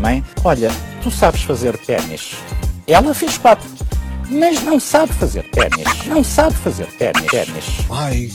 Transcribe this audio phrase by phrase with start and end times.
[0.00, 0.68] Mãe, olha,
[1.02, 2.34] tu sabes fazer ténis.
[2.86, 3.68] Ela fez quatro,
[4.30, 6.06] mas não sabe fazer ténis.
[6.06, 7.26] Não sabe fazer ténis.
[7.26, 7.64] ténis.
[7.90, 8.28] Ai,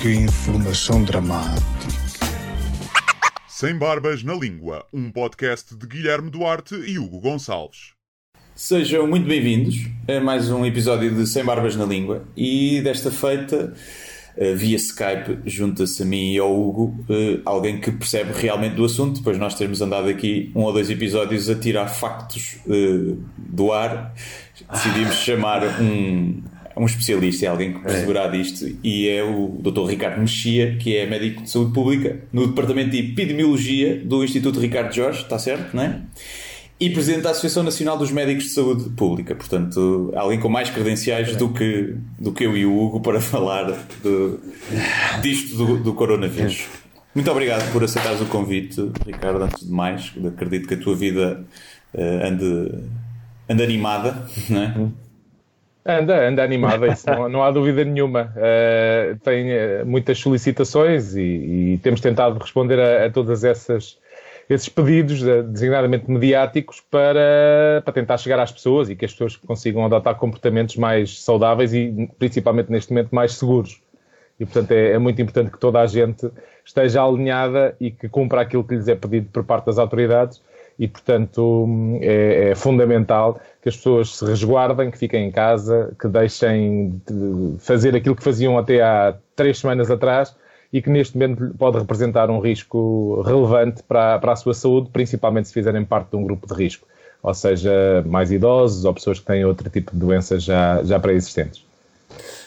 [0.00, 1.66] que informação dramática.
[3.46, 7.92] Sem Barbas na Língua, um podcast de Guilherme Duarte e Hugo Gonçalves.
[8.54, 9.76] Sejam muito bem-vindos
[10.08, 13.72] a mais um episódio de Sem Barbas na Língua e desta feita,
[14.54, 19.18] via Skype, junta-se a mim e ao Hugo, eh, alguém que percebe realmente do assunto,
[19.18, 24.14] depois nós termos andado aqui um ou dois episódios a tirar factos eh, do ar,
[24.72, 26.40] decidimos chamar um,
[26.76, 29.86] um especialista, é alguém que perceberá disto, e é o Dr.
[29.86, 34.94] Ricardo Mexia, que é médico de saúde pública no Departamento de Epidemiologia do Instituto Ricardo
[34.94, 36.00] Jorge, está certo, não é?
[36.80, 39.34] E presidente da Associação Nacional dos Médicos de Saúde Pública.
[39.34, 43.66] Portanto, alguém com mais credenciais do que, do que eu e o Hugo para falar
[45.20, 46.68] disto do, do coronavírus.
[47.12, 49.42] Muito obrigado por aceitares o convite, Ricardo.
[49.42, 51.44] Antes de mais, acredito que a tua vida
[51.92, 52.74] eh, ande,
[53.48, 54.74] ande animada, não é?
[55.84, 58.32] Anda, anda animada, isso não, não há dúvida nenhuma.
[58.36, 63.98] Eh, tem eh, muitas solicitações e, e temos tentado responder a, a todas essas
[64.48, 69.36] esses pedidos, eh, designadamente mediáticos, para, para tentar chegar às pessoas e que as pessoas
[69.36, 73.82] consigam adotar comportamentos mais saudáveis e, principalmente neste momento, mais seguros.
[74.40, 76.30] E, portanto, é, é muito importante que toda a gente
[76.64, 80.40] esteja alinhada e que cumpra aquilo que lhes é pedido por parte das autoridades
[80.78, 81.68] e, portanto,
[82.00, 87.58] é, é fundamental que as pessoas se resguardem, que fiquem em casa, que deixem de
[87.58, 90.34] fazer aquilo que faziam até há três semanas atrás
[90.72, 95.48] e que neste momento pode representar um risco relevante para, para a sua saúde, principalmente
[95.48, 96.86] se fizerem parte de um grupo de risco,
[97.22, 101.64] ou seja, mais idosos ou pessoas que têm outro tipo de doenças já, já pré-existentes.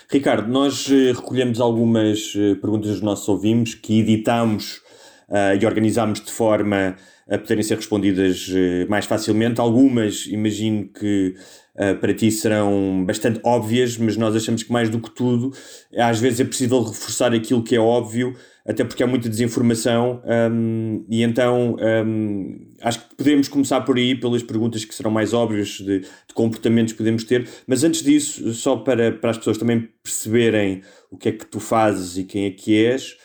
[0.09, 4.81] Ricardo, nós eh, recolhemos algumas eh, perguntas dos nossos ouvintes que editamos
[5.29, 6.97] ah, e organizámos de forma
[7.29, 8.49] a poderem ser respondidas
[8.89, 9.61] mais facilmente.
[9.61, 11.33] Algumas, imagino que
[11.77, 15.51] ah, para ti serão bastante óbvias, mas nós achamos que mais do que tudo,
[15.97, 20.21] às vezes é possível reforçar aquilo que é óbvio, até porque há muita desinformação,
[20.51, 25.33] hum, e então hum, acho que podemos começar por aí, pelas perguntas que serão mais
[25.33, 29.57] óbvias de, de comportamentos que podemos ter, mas antes disso, só para, para as pessoas
[29.57, 33.15] também perceberem o que é que tu fazes e quem é que és,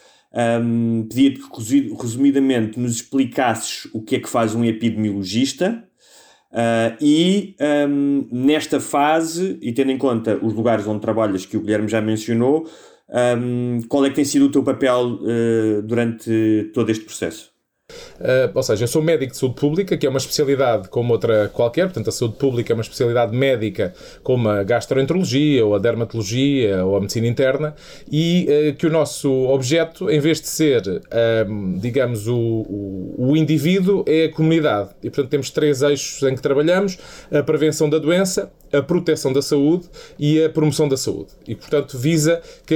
[0.63, 5.87] hum, pedia-te que resu- resumidamente nos explicasses o que é que faz um epidemiologista,
[6.53, 7.57] Uh, e
[7.89, 12.01] um, nesta fase, e tendo em conta os lugares onde trabalhas, que o Guilherme já
[12.01, 12.67] mencionou,
[13.39, 17.56] um, qual é que tem sido o teu papel uh, durante todo este processo?
[18.21, 21.49] Uh, ou seja, eu sou médico de saúde pública, que é uma especialidade como outra
[21.49, 26.85] qualquer, portanto, a saúde pública é uma especialidade médica como a gastroenterologia, ou a dermatologia,
[26.85, 27.75] ou a medicina interna,
[28.11, 30.83] e uh, que o nosso objeto, em vez de ser,
[31.49, 34.91] um, digamos, o, o, o indivíduo, é a comunidade.
[35.03, 36.99] E, portanto, temos três eixos em que trabalhamos:
[37.31, 41.31] a prevenção da doença, a proteção da saúde e a promoção da saúde.
[41.47, 42.75] E, portanto, visa que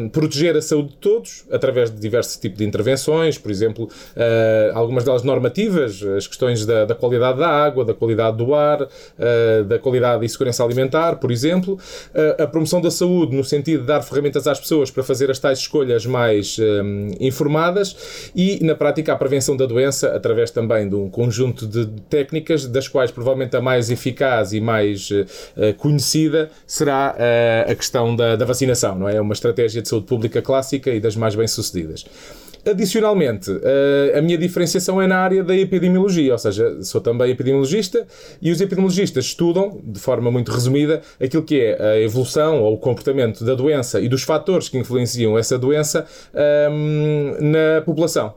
[0.00, 3.88] uh, proteger a saúde de todos através de diversos tipos de intervenções, por exemplo,
[4.22, 8.82] uh, algumas delas normativas, as questões da, da, qualidade da água, da qualidade do ar,
[8.82, 11.78] uh, da qualidade e segurança alimentar, por exemplo,
[12.38, 15.58] a promoção da saúde no sentido de dar ferramentas às pessoas para fazer as tais
[15.58, 16.56] escolhas mais
[17.20, 22.66] informadas e, na prática, a prevenção da doença através também de um conjunto de técnicas,
[22.66, 28.36] das quais provavelmente a mais eficaz e mais uh, conhecida será uh, a questão da,
[28.36, 29.16] da, vacinação, não é?
[29.16, 32.04] É uma estratégia de saúde pública clássica e das mais bem-sucedidas.
[32.64, 38.06] Adicionalmente, uh, a minha diferenciação é na área da epidemiologia, ou seja, sou também epidemiologista
[38.40, 42.78] e os epidemiologistas estudam, de forma muito resumida, aquilo que é a evolução ou o
[42.78, 46.06] comportamento da doença e dos fatores que influenciam essa doença
[46.70, 48.34] um, na população.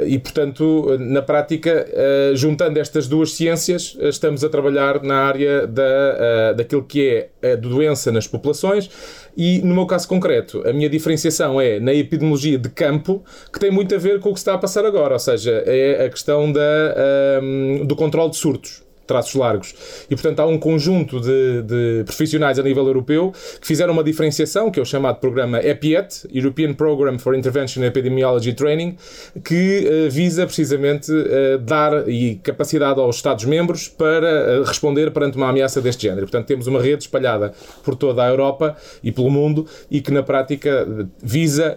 [0.00, 5.66] E, portanto, na prática, uh, juntando estas duas ciências, uh, estamos a trabalhar na área
[5.66, 8.90] da, daquilo que é a doença nas populações
[9.36, 13.22] e, no meu caso concreto, a minha diferenciação é na epidemiologia de campo,
[13.52, 16.06] que tem muito a ver com o que está a passar agora, ou seja, é
[16.06, 18.82] a questão da, um, do controle de surtos.
[19.06, 19.74] Traços largos.
[20.10, 24.70] E, portanto, há um conjunto de, de, profissionais a nível europeu que fizeram uma diferenciação,
[24.70, 28.96] que é o chamado programa EPIET, European Program for Intervention in Epidemiology Training,
[29.44, 35.48] que uh, visa precisamente uh, dar e capacidade aos Estados-membros para uh, responder perante uma
[35.48, 36.22] ameaça deste género.
[36.22, 37.52] Portanto, temos uma rede espalhada
[37.82, 40.86] por toda a Europa e pelo mundo e que, na prática,
[41.22, 41.76] visa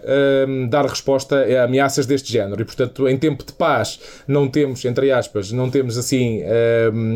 [0.68, 2.62] dar resposta a ameaças deste género.
[2.62, 6.42] E, portanto, em tempo de paz, não temos, entre aspas, não temos assim,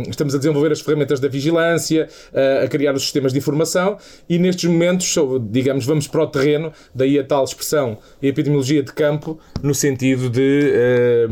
[0.09, 2.09] estamos a desenvolver as ferramentas da vigilância,
[2.63, 3.97] a criar os sistemas de informação
[4.29, 5.15] e, nestes momentos,
[5.51, 11.29] digamos, vamos para o terreno, daí a tal expressão epidemiologia de campo, no sentido de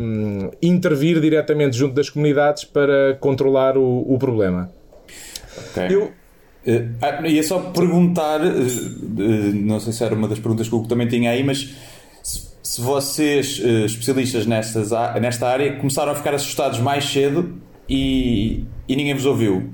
[0.61, 4.69] intervir diretamente junto das comunidades para controlar o, o problema.
[5.71, 5.95] Okay.
[5.95, 6.11] Eu,
[6.63, 10.83] Uh, ia só perguntar, uh, uh, não sei se era uma das perguntas que o
[10.83, 11.73] também tinha aí, mas
[12.21, 17.59] se, se vocês, especialistas nestas, nesta área, começaram a ficar assustados mais cedo
[17.91, 19.69] e, e ninguém vos ouviu.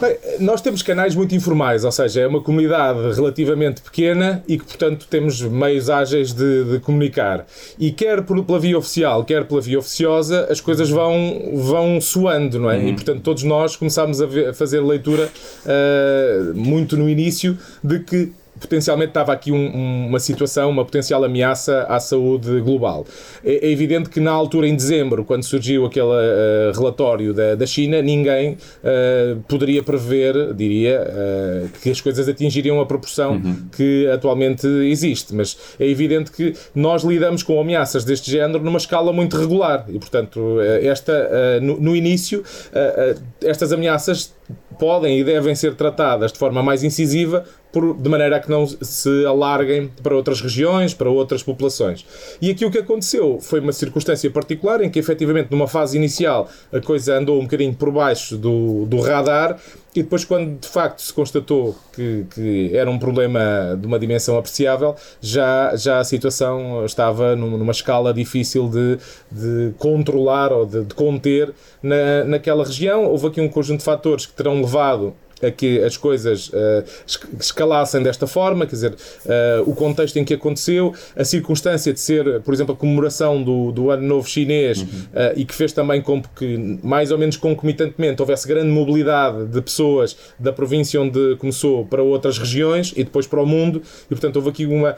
[0.00, 4.64] Bem, nós temos canais muito informais, ou seja, é uma comunidade relativamente pequena e que,
[4.64, 7.46] portanto, temos meios ágeis de, de comunicar.
[7.78, 12.58] E quer por, pela via oficial, quer pela via oficiosa, as coisas vão, vão soando,
[12.58, 12.78] não é?
[12.78, 12.88] Uhum.
[12.88, 15.28] E, portanto, todos nós começámos a, ver, a fazer leitura
[15.64, 21.82] uh, muito no início de que potencialmente estava aqui um, uma situação, uma potencial ameaça
[21.88, 23.06] à saúde global.
[23.44, 27.66] É, é evidente que na altura, em dezembro, quando surgiu aquele uh, relatório da, da
[27.66, 33.56] China, ninguém uh, poderia prever, diria, uh, que as coisas atingiriam a proporção uhum.
[33.76, 35.34] que atualmente existe.
[35.34, 39.98] Mas é evidente que nós lidamos com ameaças deste género numa escala muito regular e,
[39.98, 42.42] portanto, esta, no, no início,
[43.42, 44.32] estas ameaças
[44.78, 48.66] podem e devem ser tratadas de forma mais incisiva por, de maneira a que não
[48.66, 52.04] se alarguem para outras regiões, para outras populações.
[52.40, 56.48] E aqui o que aconteceu foi uma circunstância particular em que, efetivamente, numa fase inicial,
[56.72, 59.58] a coisa andou um bocadinho por baixo do, do radar
[59.94, 64.38] e depois, quando de facto se constatou que, que, era um problema de uma dimensão
[64.38, 68.98] apreciável, já, já a situação estava numa escala difícil de,
[69.30, 71.52] de controlar ou de, de conter
[71.82, 73.04] na, naquela região.
[73.04, 76.84] Houve aqui um conjunto de fatores que terão levado a que as coisas uh,
[77.38, 82.40] escalassem desta forma, quer dizer, uh, o contexto em que aconteceu, a circunstância de ser,
[82.42, 84.86] por exemplo, a comemoração do, do Ano Novo Chinês uhum.
[84.86, 89.60] uh, e que fez também com que, mais ou menos concomitantemente, houvesse grande mobilidade de
[89.60, 94.36] pessoas da província onde começou para outras regiões e depois para o mundo, e portanto
[94.36, 94.94] houve aqui uma,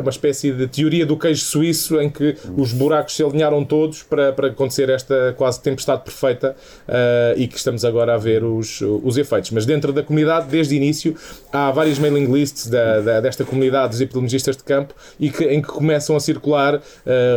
[0.00, 4.32] uma espécie de teoria do queijo suíço em que os buracos se alinharam todos para,
[4.32, 6.56] para acontecer esta quase tempestade perfeita
[7.36, 9.50] e que estamos agora a ver os, os efeitos.
[9.50, 11.14] Mas dentro dentro da comunidade, desde o início,
[11.52, 15.60] há várias mailing lists da, da, desta comunidade dos epidemiologistas de campo e que, em
[15.60, 16.80] que começam a circular uh,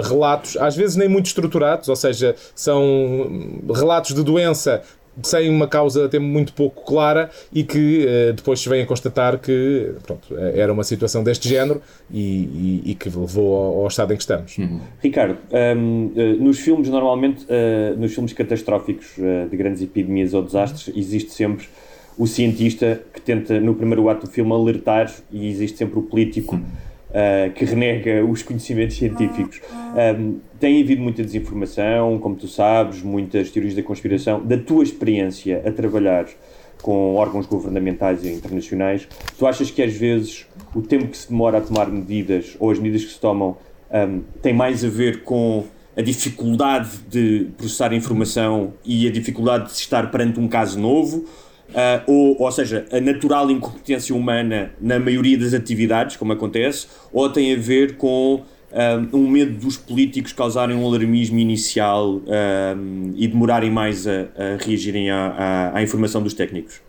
[0.07, 4.81] relatos, às vezes nem muito estruturados, ou seja, são relatos de doença
[5.23, 9.39] sem uma causa até muito pouco clara e que uh, depois se vem a constatar
[9.39, 14.13] que pronto, era uma situação deste género e, e, e que levou ao, ao, estado
[14.13, 14.57] em que estamos.
[14.57, 14.79] Uhum.
[15.01, 19.15] Ricardo, um, uh, eh, nos filmes, normalmente, uh, nos filmes catastróficos
[19.49, 21.67] de grandes epidemias ou desastres, existe sempre
[22.17, 26.55] o cientista que tenta, no primeiro ato do filme, alertar, e existe sempre o político
[26.55, 29.61] uh, que renega os conhecimentos científicos.
[30.19, 34.43] Um, tem havido muita desinformação, como tu sabes, muitas teorias da conspiração.
[34.43, 36.25] Da tua experiência a trabalhar
[36.81, 41.57] com órgãos governamentais e internacionais, tu achas que às vezes o tempo que se demora
[41.57, 43.57] a tomar medidas ou as medidas que se tomam
[43.91, 45.63] um, tem mais a ver com
[45.95, 51.25] a dificuldade de processar informação e a dificuldade de estar perante um caso novo?
[51.69, 57.29] Uh, ou, ou seja, a natural incompetência humana na maioria das atividades, como acontece, ou
[57.29, 63.27] tem a ver com um, um medo dos políticos causarem um alarmismo inicial um, e
[63.27, 66.86] demorarem mais a, a reagirem à, à, à informação dos técnicos?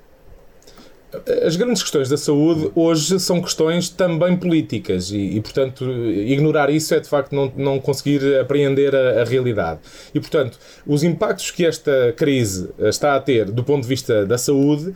[1.44, 6.94] As grandes questões da saúde hoje são questões também políticas e, e, portanto, ignorar isso
[6.94, 9.80] é de facto não, não conseguir apreender a, a, realidade.
[10.14, 14.36] E, portanto, os impactos que esta crise está a ter do ponto de vista da
[14.36, 14.92] saúde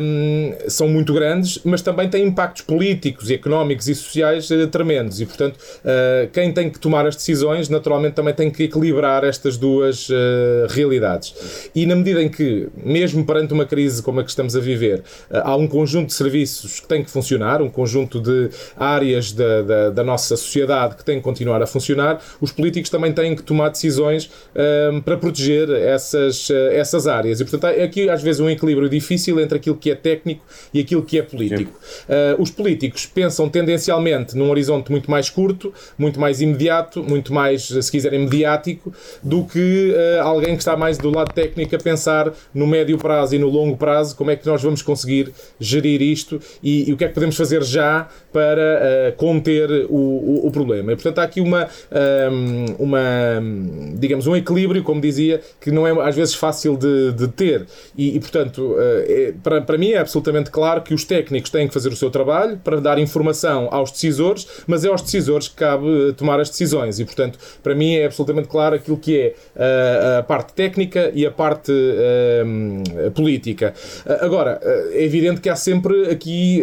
[0.00, 5.20] um, são muito grandes, mas também têm impactos políticos, económicos e sociais uh, tremendos.
[5.20, 9.58] E, portanto, uh, quem tem que tomar as decisões, naturalmente, também tem que equilibrar estas
[9.58, 10.14] duas uh,
[10.70, 11.70] realidades.
[11.74, 15.02] E na medida em que, mesmo perante uma crise como a que estamos a viver,
[15.42, 19.90] há um conjunto de serviços que tem que funcionar, um conjunto de áreas da, da,
[19.90, 22.20] da nossa sociedade que tem que continuar a funcionar.
[22.40, 24.30] Os políticos também têm que tomar decisões
[24.92, 27.40] um, para proteger essas, essas áreas.
[27.40, 30.80] E, portanto, há aqui às vezes um equilíbrio difícil entre aquilo que é técnico e
[30.80, 31.72] aquilo que é político.
[32.08, 37.66] Uh, os políticos pensam tendencialmente num horizonte muito mais curto, muito mais imediato, muito mais,
[37.66, 42.32] se quiserem, mediático, do que uh, alguém que está mais do lado técnico a pensar
[42.54, 46.40] no médio prazo e no longo prazo como é que nós vamos conseguir gerir isto
[46.62, 50.50] e, e o que é que podemos fazer já para uh, conter o, o, o,
[50.50, 50.92] problema.
[50.92, 51.68] E, portanto, há aqui uma,
[52.30, 52.98] um, uma,
[53.94, 57.66] digamos, um equilíbrio, como dizia, que não é às vezes fácil de, de ter.
[57.96, 61.68] E, e portanto, uh, é, para, para mim é absolutamente claro que os técnicos têm
[61.68, 65.56] que fazer o seu trabalho para dar informação aos decisores, mas é aos decisores que
[65.56, 66.98] cabe tomar as decisões.
[66.98, 71.26] E, portanto, para mim é absolutamente claro aquilo que é uh, a parte técnica e
[71.26, 73.74] a parte uh, política.
[74.20, 74.60] Agora,
[74.92, 76.62] é evidente que há sempre aqui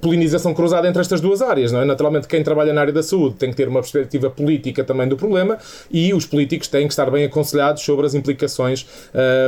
[0.00, 1.84] polinização cruzada entre estas duas áreas, não é?
[1.84, 5.16] Naturalmente, quem trabalha na área da saúde tem que ter uma perspectiva política também do
[5.16, 5.58] problema
[5.90, 8.86] e os políticos têm que estar bem aconselhados sobre as implicações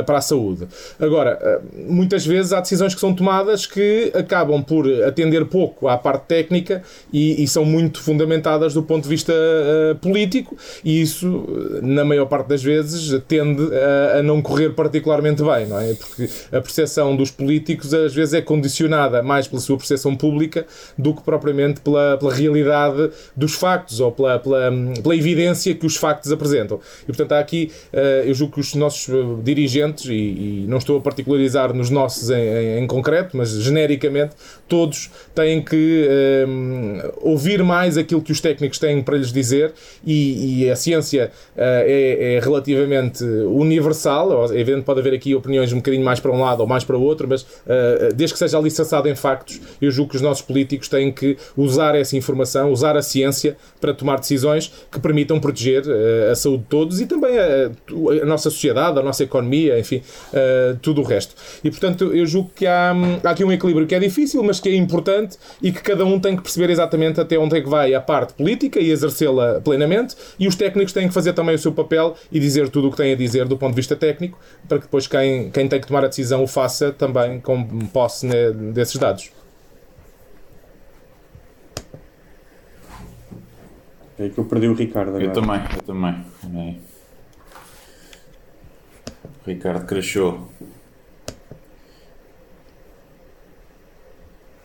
[0.05, 0.67] para a saúde.
[0.99, 6.25] Agora, muitas vezes há decisões que são tomadas que acabam por atender pouco à parte
[6.27, 11.45] técnica e, e são muito fundamentadas do ponto de vista uh, político, e isso,
[11.81, 15.93] na maior parte das vezes, tende a, a, não correr particularmente bem, não é?
[15.93, 20.65] Porque a percepção dos políticos às vezes é condicionada mais pela sua percepção pública
[20.97, 24.71] do que propriamente pela, pela realidade dos factos ou pela, pela,
[25.01, 26.79] pela evidência que os factos apresentam.
[27.03, 29.07] E portanto, há aqui, uh, eu julgo que os nossos
[29.43, 34.35] dirigentes, e, e não estou a particularizar nos nossos em, em, em concreto, mas genericamente,
[34.67, 36.07] todos têm que
[36.47, 39.73] um, ouvir mais aquilo que os técnicos têm para lhes dizer
[40.05, 44.51] e, e a ciência uh, é, é, relativamente universal.
[44.51, 46.97] É evidente pode haver aqui opiniões um bocadinho mais para um lado ou mais para
[46.97, 50.43] o outro, mas uh, desde que seja alicerçado em factos, eu julgo que os nossos
[50.43, 55.83] políticos têm que usar essa informação, usar a ciência para tomar decisões que permitam proteger
[55.85, 57.71] uh, a saúde de todos e também a,
[58.21, 60.01] a, nossa sociedade, a nossa economia, enfim,
[60.81, 61.35] tudo o resto.
[61.63, 64.69] E portanto, eu julgo que há, há aqui um equilíbrio que é difícil, mas que
[64.69, 67.93] é importante e que cada um tem que perceber exatamente até onde é que vai
[67.93, 71.71] a parte política e exercê-la plenamente, e os técnicos têm que fazer também o seu
[71.71, 74.77] papel e dizer tudo o que têm a dizer do ponto de vista técnico, para
[74.77, 78.51] que depois quem, quem tem que tomar a decisão o faça também com posse né,
[78.51, 79.31] desses dados.
[84.19, 85.23] É que eu perdi o Ricardo agora.
[85.23, 86.25] Eu também, eu também.
[89.45, 90.49] O Ricardo crashou.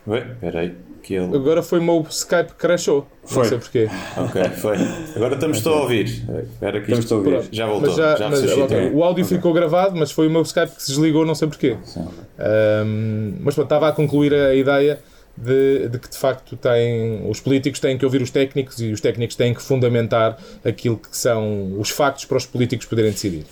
[0.07, 0.75] Ué, peraí.
[1.03, 1.35] Que ele...
[1.35, 3.05] Agora foi o meu Skype que crashou.
[3.25, 3.43] Foi.
[3.43, 3.89] Não sei porquê.
[4.17, 4.77] Ok, foi.
[5.15, 6.05] Agora estamos a ouvir.
[6.05, 7.13] Espera que isto...
[7.13, 7.49] a ouvir.
[7.51, 7.89] Já voltou.
[7.89, 8.89] Mas já, já mas, okay.
[8.91, 9.37] O áudio okay.
[9.37, 11.77] ficou gravado, mas foi o meu Skype que se desligou, não sei porquê.
[12.85, 14.99] Um, mas pronto, estava a concluir a ideia
[15.35, 19.01] de, de, que de facto tem, os políticos têm que ouvir os técnicos e os
[19.01, 23.45] técnicos têm que fundamentar aquilo que são os factos para os políticos poderem decidir.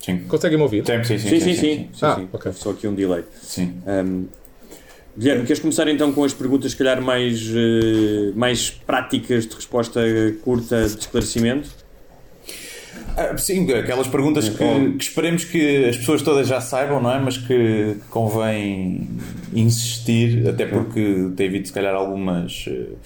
[0.00, 0.18] Sim.
[0.28, 0.86] Conseguem-me ouvir?
[0.86, 1.28] Sim, sim, sim.
[1.28, 2.06] sim, sim, sim, sim.
[2.06, 2.52] Ah, ok.
[2.52, 3.24] Só aqui um delay.
[3.42, 3.82] Sim.
[3.84, 4.28] Um,
[5.18, 10.00] Guilherme, queres começar então com as perguntas, se calhar, mais, uh, mais práticas de resposta
[10.44, 11.70] curta de esclarecimento?
[13.16, 17.18] Ah, sim, aquelas perguntas que, que, esperemos que as pessoas todas já saibam, não é?
[17.18, 19.08] Mas que convém
[19.54, 22.66] insistir, até porque tem havido, se calhar, algumas.
[22.66, 22.96] Uh,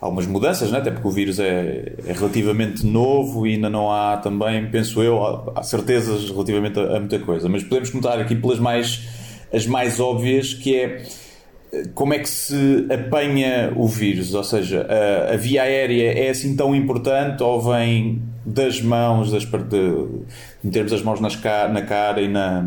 [0.00, 0.78] algumas mudanças, né?
[0.78, 5.24] até porque o vírus é, é, relativamente novo e ainda não há também, penso eu,
[5.24, 7.48] há, há certezas relativamente a, a, muita coisa.
[7.48, 9.06] Mas podemos começar aqui pelas mais,
[9.52, 11.02] as mais óbvias, que é
[11.94, 14.34] como é que se apanha o vírus?
[14.34, 19.44] Ou seja, a, a via aérea é assim tão importante ou vem das mãos, das,
[19.44, 20.06] de
[20.62, 21.38] metermos as mãos nas,
[21.72, 22.66] na cara e na,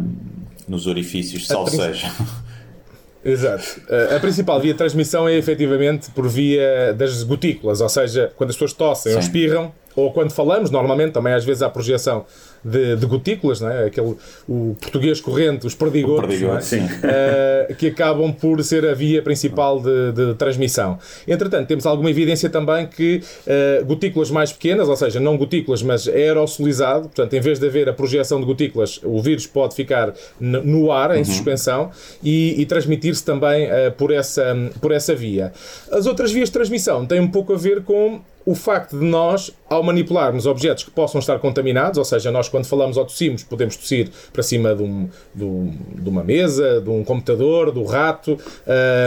[0.67, 2.11] nos orifícios, salvo seja?
[3.25, 3.81] Exato.
[4.15, 8.55] A principal via de transmissão é efetivamente por via das gotículas, ou seja, quando as
[8.55, 9.17] pessoas tossem Sim.
[9.17, 12.25] ou espirram, ou quando falamos, normalmente, também às vezes há projeção
[12.65, 13.85] de, de gotículas, não é?
[13.85, 14.15] Aquele,
[14.49, 17.69] o português corrente, os perdigões, é?
[17.69, 20.97] uh, que acabam por ser a via principal de, de, transmissão.
[21.27, 26.07] Entretanto, temos alguma evidência também que uh, gotículas mais pequenas, ou seja, não gotículas, mas
[26.07, 30.91] aerosolizado, portanto, em vez de haver a projeção de gotículas, o vírus pode ficar no
[30.91, 31.25] ar, em uhum.
[31.25, 31.91] suspensão,
[32.23, 35.53] e, e transmitir-se também uh, por, essa, por essa via.
[35.91, 39.51] As outras vias de transmissão têm um pouco a ver com o facto de nós,
[39.69, 43.75] ao manipularmos objetos que possam estar contaminados, ou seja, nós quando falamos ou tossimos, podemos
[43.75, 48.37] tossir para cima de, um, de, um, de uma mesa, de um computador, do rato,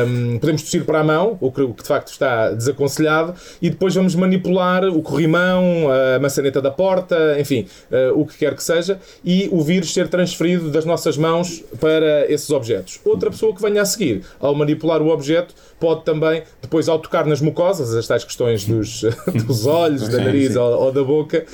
[0.06, 3.70] um, podemos tossir para a mão, o que, o que, de facto está desaconselhado, e
[3.70, 5.86] depois vamos manipular o corrimão,
[6.16, 10.08] a maçaneta da porta, enfim, uh, o que quer que seja, e o vírus ser
[10.08, 13.00] transferido das nossas mãos para esses objetos.
[13.04, 17.24] Outra pessoa que venha a seguir, ao manipular o objeto, pode também, depois ao tocar
[17.26, 19.02] nas mucosas, as tais questões dos,
[19.46, 21.44] dos olhos, da nariz ou, ou, da boca,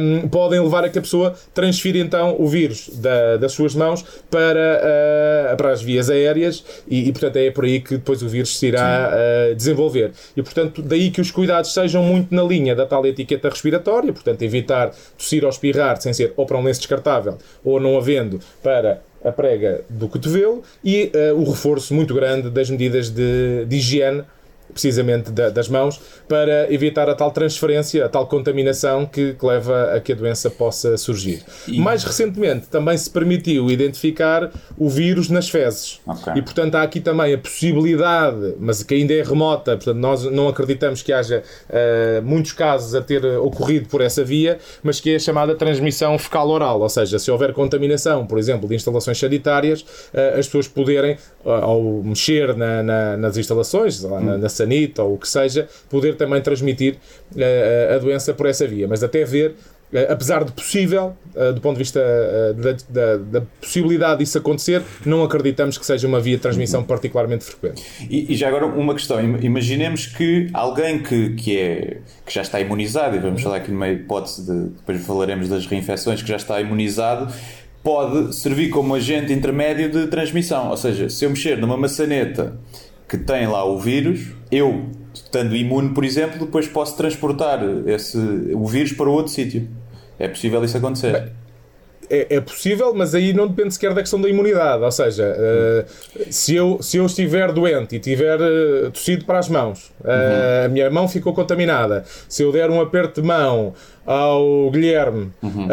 [0.00, 4.04] um, podem levar a que a pessoa transfira então o vírus da, das suas mãos
[4.30, 8.28] para, uh, para as vias aéreas e, e, portanto, é por aí que depois o
[8.28, 10.12] vírus se irá uh, desenvolver.
[10.36, 14.42] E, portanto, daí que os cuidados sejam muito na linha da tal etiqueta respiratória, portanto,
[14.42, 19.00] evitar tossir ou espirrar sem ser ou para um lenço descartável ou não havendo para
[19.24, 24.22] a prega do cotovelo e uh, o reforço muito grande das medidas de, de higiene
[24.74, 29.94] precisamente da, das mãos, para evitar a tal transferência, a tal contaminação que, que leva
[29.94, 31.42] a que a doença possa surgir.
[31.66, 31.80] E...
[31.80, 36.00] Mais recentemente também se permitiu identificar o vírus nas fezes.
[36.06, 36.34] Okay.
[36.36, 40.48] E portanto há aqui também a possibilidade, mas que ainda é remota, portanto nós não
[40.48, 45.16] acreditamos que haja uh, muitos casos a ter ocorrido por essa via, mas que é
[45.16, 50.38] a chamada transmissão fecal-oral, ou seja, se houver contaminação, por exemplo, de instalações sanitárias, uh,
[50.38, 55.14] as pessoas poderem, uh, ao mexer na, na, nas instalações, lá na, na sanita ou
[55.14, 56.96] o que seja, poder também transmitir
[57.34, 58.88] uh, a doença por essa via.
[58.88, 59.54] Mas até ver
[59.92, 61.14] Uh, apesar de possível,
[61.54, 62.00] do ponto de vista
[62.56, 67.44] da, da, da, possibilidade disso acontecer, não acreditamos que seja uma via de transmissão particularmente
[67.44, 67.84] frequente.
[68.10, 72.60] E, e já agora uma questão: imaginemos que alguém que, que, é, que já está
[72.60, 76.60] imunizado, e vamos falar aqui numa hipótese de depois falaremos das reinfecções, que já está
[76.60, 77.32] imunizado,
[77.84, 80.70] pode servir como agente intermédio de transmissão.
[80.70, 82.58] Ou seja, se eu mexer numa maçaneta
[83.08, 88.18] que tem lá o vírus, eu, estando imune, por exemplo, depois posso transportar esse,
[88.54, 89.68] o vírus para outro sítio.
[90.18, 91.12] É possível isso acontecer?
[91.12, 91.30] Bem,
[92.10, 94.82] é, é, possível, mas aí não depende sequer da questão da imunidade.
[94.82, 99.48] Ou seja, uh, se, eu, se eu estiver doente e tiver uh, tossido para as
[99.48, 100.64] mãos, uh, uhum.
[100.66, 103.74] a minha mão ficou contaminada, se eu der um aperto de mão
[104.06, 105.66] ao Guilherme uhum.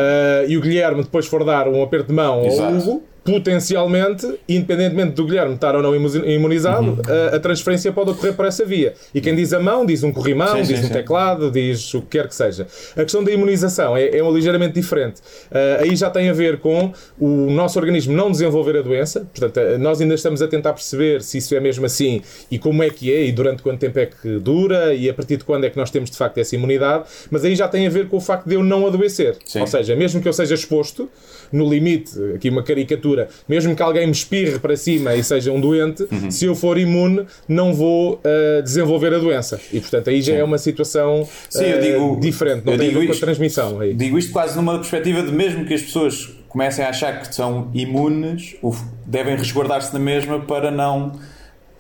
[0.47, 2.73] e o Guilherme depois for dar um aperto de mão Exato.
[2.73, 7.01] ao Hugo, potencialmente, independentemente do Guilherme estar ou não imunizado, uhum.
[7.31, 8.93] a, a, transferência pode ocorrer por essa via.
[9.13, 10.93] E quem diz a mão, diz um corrimão, sim, diz sim, um sim.
[10.93, 12.65] teclado, diz o que quer que seja.
[12.95, 15.21] A questão da imunização é, é ligeiramente diferente.
[15.51, 19.59] Uh, aí já tem a ver com o nosso organismo não desenvolver a doença, portanto,
[19.59, 22.89] uh, nós ainda estamos a tentar perceber se isso é mesmo assim e como é
[22.89, 25.69] que é e durante quanto tempo é que dura e a partir de quando é
[25.69, 28.21] que nós temos de facto essa imunidade, mas aí já tem a ver com o
[28.21, 29.37] facto de eu não adoecer.
[29.59, 31.09] Ou seja, mesmo que eu seja exposto,
[31.51, 33.10] no limite, aqui uma caricatura,
[33.47, 36.31] mesmo que alguém me espirre para cima e seja um doente, uhum.
[36.31, 39.59] se eu for imune, não vou uh, desenvolver a doença.
[39.71, 40.39] E portanto aí já Sim.
[40.39, 43.79] é uma situação Sim, uh, digo, diferente, não tem a ver com a transmissão.
[43.79, 43.93] Aí.
[43.93, 47.69] Digo isto quase numa perspectiva de mesmo que as pessoas comecem a achar que são
[47.74, 48.55] imunes,
[49.05, 51.13] devem resguardar-se na mesma para não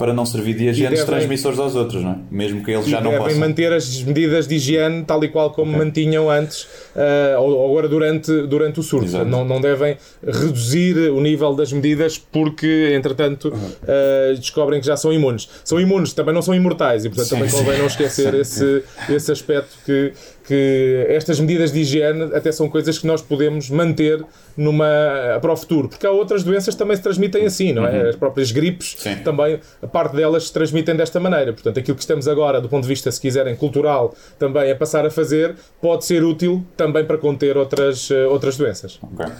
[0.01, 2.15] para não servir de agentes devem, transmissores aos outros, não é?
[2.31, 3.39] mesmo que eles já não devem possam.
[3.39, 5.85] manter as medidas de higiene tal e qual como okay.
[5.85, 9.25] mantinham antes, uh, ou agora durante, durante o surto.
[9.25, 15.11] Não, não devem reduzir o nível das medidas porque, entretanto, uh, descobrem que já são
[15.11, 15.49] imunes.
[15.63, 17.57] São imunes, também não são imortais e, portanto, sim, também sim.
[17.57, 20.13] convém não esquecer esse, esse aspecto que,
[20.47, 24.23] que estas medidas de higiene até são coisas que nós podemos manter
[24.55, 28.03] numa, para o futuro, porque há outras doenças que também se transmitem assim, não é?
[28.03, 28.09] Uhum.
[28.09, 29.15] As próprias gripes Sim.
[29.17, 29.59] também,
[29.91, 31.53] parte delas se transmitem desta maneira.
[31.53, 35.05] Portanto, aquilo que estamos agora, do ponto de vista, se quiserem, cultural, também a passar
[35.05, 38.99] a fazer, pode ser útil também para conter outras, uh, outras doenças.
[39.13, 39.33] Okay.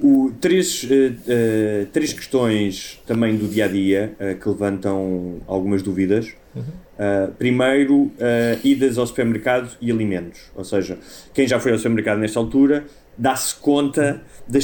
[0.00, 6.32] O, três, uh, uh, três questões também do dia a dia que levantam algumas dúvidas.
[6.54, 6.62] Uhum.
[6.62, 8.12] Uh, primeiro, uh,
[8.64, 10.40] idas ao supermercado e alimentos.
[10.56, 10.98] Ou seja,
[11.32, 12.84] quem já foi ao supermercado nesta altura
[13.16, 14.58] dá-se conta da,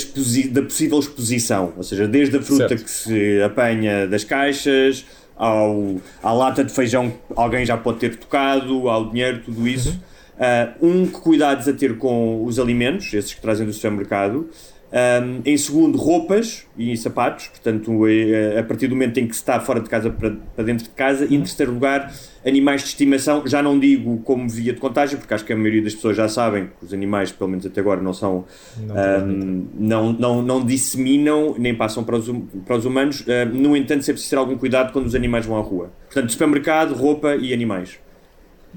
[0.51, 1.73] da, possível exposição.
[1.77, 2.85] Ou seja, desde a fruta certo.
[2.85, 5.05] que se apanha das caixas,
[5.37, 9.91] ao, à lata de feijão que alguém já pode ter tocado, ao dinheiro, tudo isso.
[9.91, 10.14] Uhum.
[10.35, 14.49] Uh, um, que cuidados a ter com os alimentos, esses que trazem do supermercado.
[14.95, 19.41] Um, em segundo, roupas e sapatos, portanto, é, a partir do momento em que se
[19.41, 21.27] está fora de casa para, para dentro de casa.
[21.29, 22.13] E em terceiro lugar,
[22.47, 23.45] animais de estimação.
[23.45, 26.29] Já não digo como via de contágio, porque acho que a maioria das pessoas já
[26.29, 28.45] sabem que os animais, pelo menos até agora, não são.
[28.79, 33.23] Não, um, não, não, não, disseminam nem passam para os, hum, para os humanos.
[33.23, 35.91] Uh, no entanto, é preciso ter algum cuidado quando os animais vão à rua.
[36.05, 37.99] Portanto, supermercado, roupa e animais.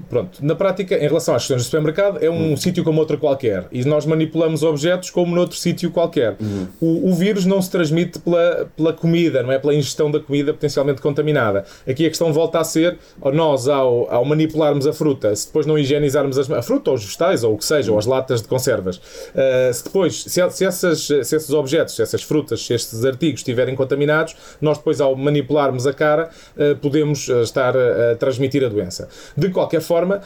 [0.08, 3.66] Pronto, na prática, em relação às questões do supermercado, é um sítio como outro qualquer
[3.70, 6.36] e nós manipulamos objetos como noutro sítio qualquer.
[6.80, 10.52] O, o vírus não se transmite pela, pela comida, não é pela ingestão da comida
[10.52, 11.64] potencialmente contaminada.
[11.86, 12.98] Aqui a questão volta a ser,
[13.32, 17.04] nós, ao, ao manipularmos a fruta, se depois não higienizarmos as, a fruta ou os
[17.04, 20.64] vegetais ou o que seja, ou as latas de conservas, uh, se depois, se, se,
[20.64, 25.14] essas, se esses objetos, se essas frutas, se estes artigos estiverem contaminados, nós depois, ao
[25.16, 29.08] manipularmos a cara, uh, podemos uh, estar a, a transmitir a doença.
[29.36, 30.20] De qualquer forma,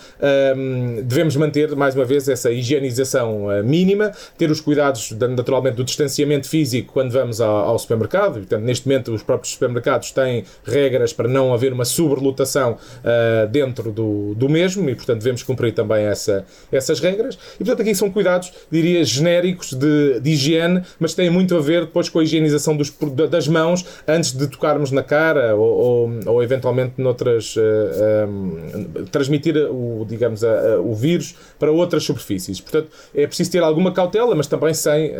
[1.05, 6.93] devemos manter, mais uma vez, essa higienização mínima, ter os cuidados, naturalmente, do distanciamento físico
[6.93, 8.35] quando vamos ao, ao supermercado.
[8.35, 13.93] Portanto, neste momento, os próprios supermercados têm regras para não haver uma sobrelotação uh, dentro
[13.93, 17.39] do, do mesmo e, portanto, devemos cumprir também essa, essas regras.
[17.55, 21.83] E, portanto, aqui são cuidados, diria, genéricos de, de higiene, mas têm muito a ver
[21.83, 22.93] depois com a higienização dos,
[23.31, 27.57] das mãos antes de tocarmos na cara ou, ou, ou eventualmente noutras.
[27.57, 32.61] Uh, ah, um, transmitir o, digamos, a, a, o vírus para outras superfícies.
[32.61, 35.15] Portanto, é preciso ter alguma cautela, mas também sem uh,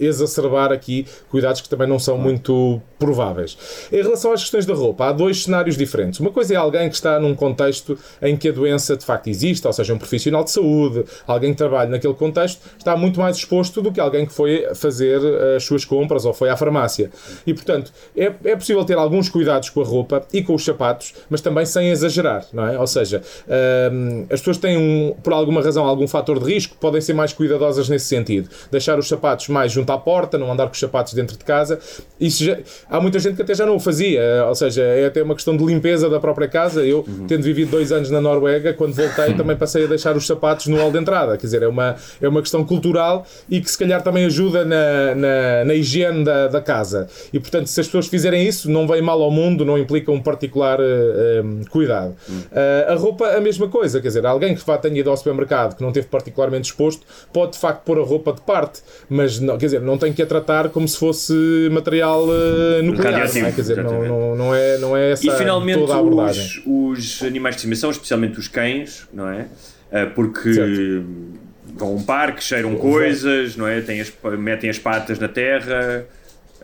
[0.00, 3.56] exacerbar aqui cuidados que também não são muito prováveis.
[3.90, 6.20] Em relação às questões da roupa, há dois cenários diferentes.
[6.20, 9.66] Uma coisa é alguém que está num contexto em que a doença de facto existe,
[9.66, 13.82] ou seja, um profissional de saúde, alguém que trabalha naquele contexto, está muito mais exposto
[13.82, 17.10] do que alguém que foi fazer eh, as suas compras ou foi à farmácia.
[17.46, 21.14] E, portanto, é, é possível ter alguns cuidados com a roupa e com os sapatos,
[21.28, 22.78] mas também sem exagerar, não é?
[22.78, 23.22] Ou seja,
[24.30, 27.88] as pessoas têm, um, por alguma razão, algum fator de risco, podem ser mais cuidadosas
[27.88, 28.48] nesse sentido.
[28.70, 31.78] Deixar os sapatos mais junto à porta, não andar com os sapatos dentro de casa.
[32.20, 35.22] Isso já, há muita gente que até já não o fazia, ou seja, é até
[35.22, 36.84] uma questão de limpeza da própria casa.
[36.84, 37.26] Eu, uhum.
[37.26, 40.76] tendo vivido dois anos na Noruega, quando voltei também passei a deixar os sapatos no
[40.76, 41.36] hall de entrada.
[41.36, 45.14] Quer dizer, é uma, é uma questão cultural e que se calhar também ajuda na,
[45.14, 47.08] na, na higiene da, da casa.
[47.32, 50.20] E portanto, se as pessoas fizerem isso, não vem mal ao mundo, não implica um
[50.20, 52.16] particular uh, eh, um, eh, cuidado.
[52.30, 55.76] Uh, a roupa, a mesma coisa, quer dizer, alguém que vá tenha ido ao supermercado
[55.76, 59.58] que não teve particularmente exposto, pode de facto pôr a roupa de parte, mas não,
[59.58, 63.12] quer dizer, não tem que a tratar como se fosse material uh, nuclear.
[63.12, 63.52] Não é?
[63.52, 66.62] Quer dizer, não, não, não, é, não é essa e finalmente toda a abordagem.
[66.66, 69.48] Os, os animais de estimação, especialmente os cães, não é?
[69.90, 71.04] Uh, porque certo.
[71.76, 73.78] vão a um parque, cheiram coisas, não é?
[73.78, 76.06] As, metem as patas na terra.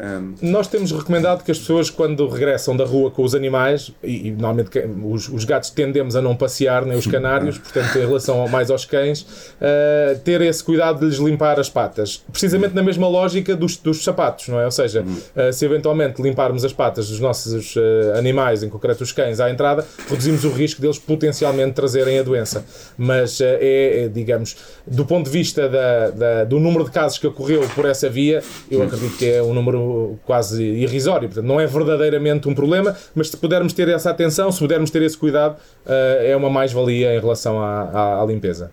[0.00, 0.34] Um...
[0.40, 4.30] Nós temos recomendado que as pessoas, quando regressam da rua com os animais, e, e
[4.30, 4.70] normalmente
[5.02, 8.70] os, os, gatos tendemos a não passear, nem os canários, portanto, em relação ao, mais
[8.70, 12.22] aos cães, uh, ter esse cuidado de lhes limpar as patas.
[12.30, 14.64] Precisamente na mesma lógica dos, dos sapatos, não é?
[14.66, 17.80] Ou seja, uh, se eventualmente limparmos as patas dos nossos uh,
[18.16, 22.64] animais, em concreto os cães, à entrada, reduzimos o risco deles potencialmente trazerem a doença.
[22.96, 24.56] Mas é, é, digamos,
[24.86, 28.42] do ponto de vista da, da, do número de casos que ocorreu por essa via,
[28.70, 29.87] eu acredito que é um número
[30.24, 31.28] quase irrisório.
[31.28, 35.02] Portanto, não é verdadeiramente um problema, mas se pudermos ter essa atenção, se pudermos ter
[35.02, 35.90] esse cuidado, uh,
[36.22, 38.70] é uma mais-valia em relação à, à, à limpeza.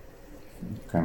[0.87, 1.01] Okay.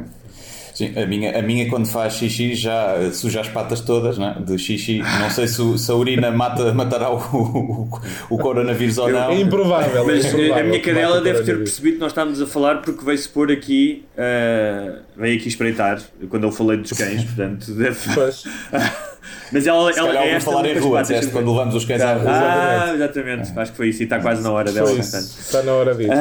[0.73, 4.57] Sim, a minha, a minha quando faz xixi já suja as patas todas né, de
[4.57, 4.99] xixi.
[5.19, 7.99] Não sei se, se a urina mata, matará o, o,
[8.31, 9.29] o coronavírus ou não.
[9.29, 10.05] É improvável.
[10.05, 13.03] Mas é improvável a minha cadela deve ter percebido que nós estávamos a falar porque
[13.03, 17.99] veio-se pôr aqui, uh, veio aqui espreitar quando eu falei dos cães, portanto deve.
[18.15, 18.43] Pois.
[19.51, 22.29] Mas ela, Se ela é falar em rua, patas, quando levamos os cães à rua.
[22.29, 23.51] Ah, exatamente.
[23.55, 24.91] Acho que foi isso e está quase na hora dela.
[24.91, 26.11] Está na hora disso.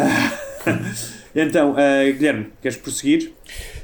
[1.35, 3.33] então, uh, Guilherme, queres prosseguir?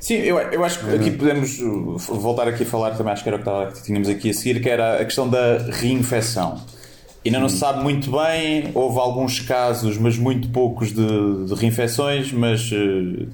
[0.00, 1.58] Sim, eu, eu acho que aqui podemos
[1.98, 4.68] voltar aqui a falar também, acho que era o que, tínhamos aqui a seguir, que
[4.68, 6.60] era a questão da reinfecção.
[7.24, 12.30] Ainda não se sabe muito bem, houve alguns casos, mas muito poucos de, de reinfecções,
[12.30, 13.26] mas uh,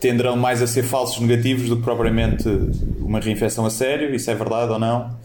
[0.00, 2.48] tenderão mais a ser falsos negativos do que propriamente
[2.98, 5.16] uma reinfecção a sério, isso é verdade ou não?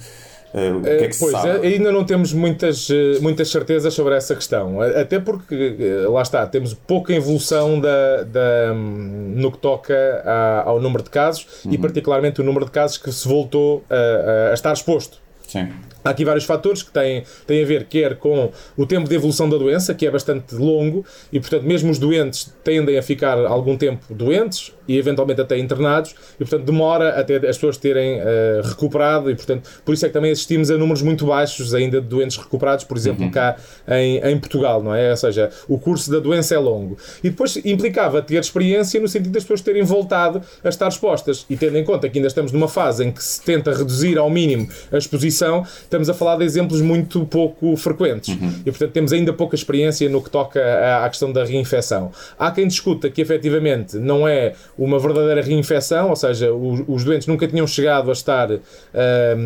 [0.54, 1.66] Uh, o que é que pois, se sabe?
[1.66, 4.82] ainda não temos muitas, eh, muitas certezas sobre essa questão.
[4.82, 10.82] Até porque, eh, lá está, temos pouca evolução da, da, no que toca a, ao
[10.82, 11.72] número de casos uhum.
[11.72, 15.20] e, particularmente, o número de casos que se voltou a, a estar exposto.
[15.48, 15.70] Sim.
[16.04, 19.50] Há aqui vários fatores que têm, têm a ver quer com o tempo de evolução
[19.50, 23.78] da doença, que é bastante longo, e portanto mesmo os doentes tendem a ficar algum
[23.78, 29.32] tempo doentes e eventualmente até internados, e portanto demora até as pessoas terem uh, recuperado,
[29.32, 32.38] e portanto por isso é que também assistimos a números muito baixos ainda de doentes
[32.38, 33.32] recuperados, por exemplo, uhum.
[33.32, 33.56] cá
[33.88, 35.12] em, em Portugal, não é?
[35.12, 36.98] Ou seja, o curso da doença é longo.
[37.24, 41.56] E depois implicava ter experiência no sentido das pessoas terem voltado a estar expostas, e
[41.56, 44.68] tendo em conta que ainda estamos numa fase em que se tenta reduzir ao mínimo
[44.92, 48.36] a exposição, estamos a falar de exemplos muito pouco frequentes.
[48.36, 48.54] Uhum.
[48.66, 52.12] E, portanto, temos ainda pouca experiência no que toca à, à questão da reinfecção.
[52.38, 57.28] Há quem discuta que, efetivamente, não é uma verdadeira reinfecção, ou seja, os, os doentes
[57.28, 58.60] nunca tinham chegado a estar uh,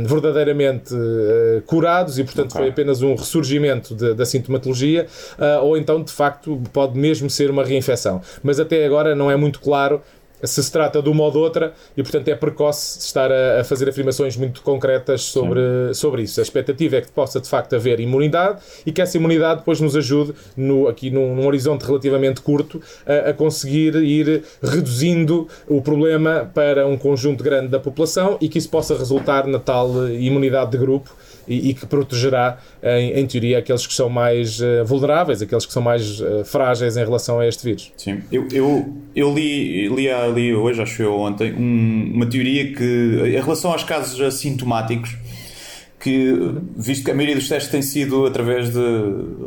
[0.06, 2.62] verdadeiramente uh, curados e, portanto, okay.
[2.62, 7.66] foi apenas um ressurgimento da sintomatologia, uh, ou então, de facto, pode mesmo ser uma
[7.66, 8.22] reinfecção.
[8.42, 10.02] Mas até agora não é muito claro
[10.48, 13.64] se se trata de uma ou de outra e, portanto, é precoce estar a, a
[13.64, 16.40] fazer afirmações muito concretas sobre, sobre isso.
[16.40, 19.96] A expectativa é que possa, de facto, haver imunidade e que essa imunidade depois nos
[19.96, 26.50] ajude, no, aqui num, num horizonte relativamente curto, a, a, conseguir ir reduzindo o problema
[26.54, 30.78] para um conjunto grande da população e que isso possa resultar na tal imunidade de
[30.78, 31.16] grupo
[31.48, 35.74] e, e que protegerá, em, em, teoria, aqueles que são mais uh, vulneráveis, aqueles que
[35.74, 37.92] são mais uh, frágeis em relação a este vírus.
[37.98, 42.84] Sim, eu, eu, eu li, li, li hoje, acho eu ontem, um, uma teoria que,
[42.84, 45.16] em relação aos casos assintomáticos,
[46.00, 46.34] que,
[46.76, 48.80] visto que a maioria dos testes tem sido através de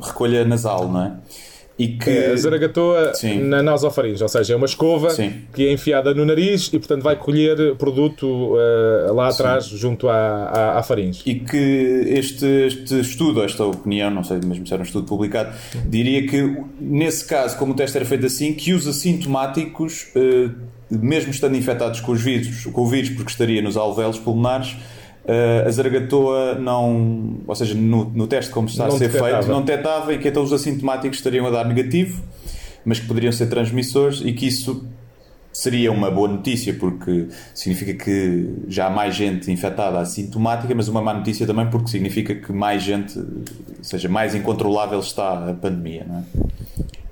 [0.02, 1.12] recolha nasal, não é?
[1.78, 2.10] E que...
[2.10, 3.40] É, a zaragatoa Sim.
[3.44, 5.32] na nasofaringe, ou seja, é uma escova Sim.
[5.54, 9.76] que é enfiada no nariz e, portanto, vai colher produto uh, lá atrás, Sim.
[9.76, 11.22] junto à, à, à, faringe.
[11.24, 15.54] E que este, este estudo, esta opinião, não sei mesmo se era um estudo publicado,
[15.86, 20.50] diria que, nesse caso, como o teste era feito assim, que os assintomáticos, uh,
[20.90, 24.76] mesmo estando infectados com os vírus, com o vírus porque estaria nos alvéolos pulmonares,
[25.28, 29.42] uh, a zaragatoa não, ou seja, no, no teste como está não a ser detectava.
[29.42, 32.22] feito, não detectava e que então os assintomáticos estariam a dar negativo,
[32.84, 34.86] mas que poderiam ser transmissores e que isso
[35.52, 41.02] seria uma boa notícia porque significa que já há mais gente infectada assintomática, mas uma
[41.02, 43.18] má notícia também porque significa que mais gente,
[43.82, 46.22] seja, mais incontrolável está a pandemia, não é?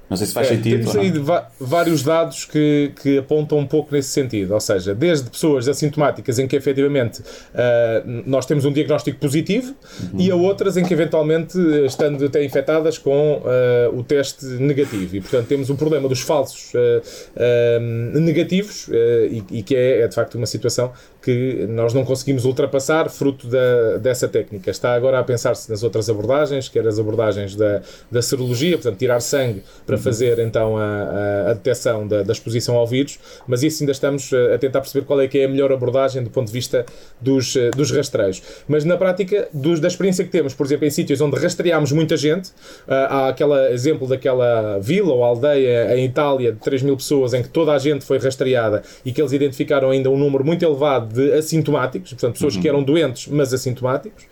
[0.08, 0.92] Não sei se faz é, sentido.
[0.92, 1.12] Temos aí
[1.58, 6.46] vários dados que, que apontam um pouco nesse sentido, ou seja, desde pessoas assintomáticas em
[6.46, 9.74] que efetivamente uh, nós temos um diagnóstico positivo
[10.12, 10.20] uhum.
[10.20, 15.16] e a outras em que eventualmente estando até infectadas com uh, o teste negativo.
[15.16, 17.80] E portanto temos um problema dos falsos uh,
[18.20, 20.92] negativos e, e, que é, é de facto uma situação
[21.26, 24.70] que nós não conseguimos ultrapassar fruto da, dessa técnica.
[24.70, 28.96] Está agora a pensar-se nas outras abordagens, que eram as abordagens da, da serologia, portanto,
[28.96, 33.64] tirar sangue para fazer então a, a, a detecção da, da, exposição ao vírus, mas
[33.64, 36.46] isso ainda estamos a tentar perceber qual é que é a melhor abordagem do ponto
[36.46, 36.86] de vista
[37.20, 38.40] dos, dos rastreios.
[38.68, 42.16] Mas na prática, dos, da experiência que temos, por exemplo, em sítios onde rastreámos muita
[42.16, 42.52] gente,
[42.86, 47.48] há aquele exemplo daquela vila ou aldeia em Itália de 3 mil pessoas em que
[47.48, 51.32] toda a gente foi rastreada e que eles identificaram ainda um número muito elevado de
[51.32, 52.62] assintomáticos, portanto, pessoas uhum.
[52.62, 54.24] que eram doentes, mas assintomáticos,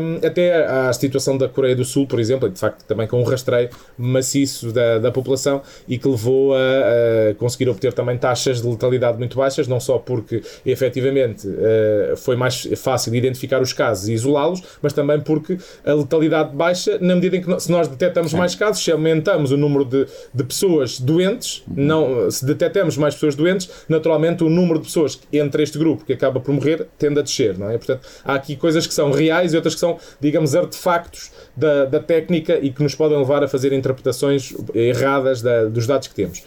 [0.00, 3.24] um, até à situação da Coreia do Sul, por exemplo, de facto também com um
[3.24, 8.68] rastreio maciço da, da população e que levou a, a, conseguir obter também taxas de
[8.68, 14.14] letalidade muito baixas, não só porque efetivamente uh, foi mais fácil identificar os casos e
[14.14, 18.54] isolá-los, mas também porque a letalidade baixa, na medida em que se nós detectamos mais
[18.54, 21.74] casos, se aumentamos o número de, de pessoas doentes, uhum.
[21.76, 26.12] não, se detectamos mais pessoas doentes, naturalmente o número de pessoas entre este grupo que
[26.12, 27.76] acaba por morrer tende a descer, não é?
[27.76, 32.00] Portanto, há aqui coisas que são reais e outras que são, digamos, artefactos da, da
[32.00, 36.42] técnica e que nos podem levar a fazer interpretações erradas da, dos dados que temos.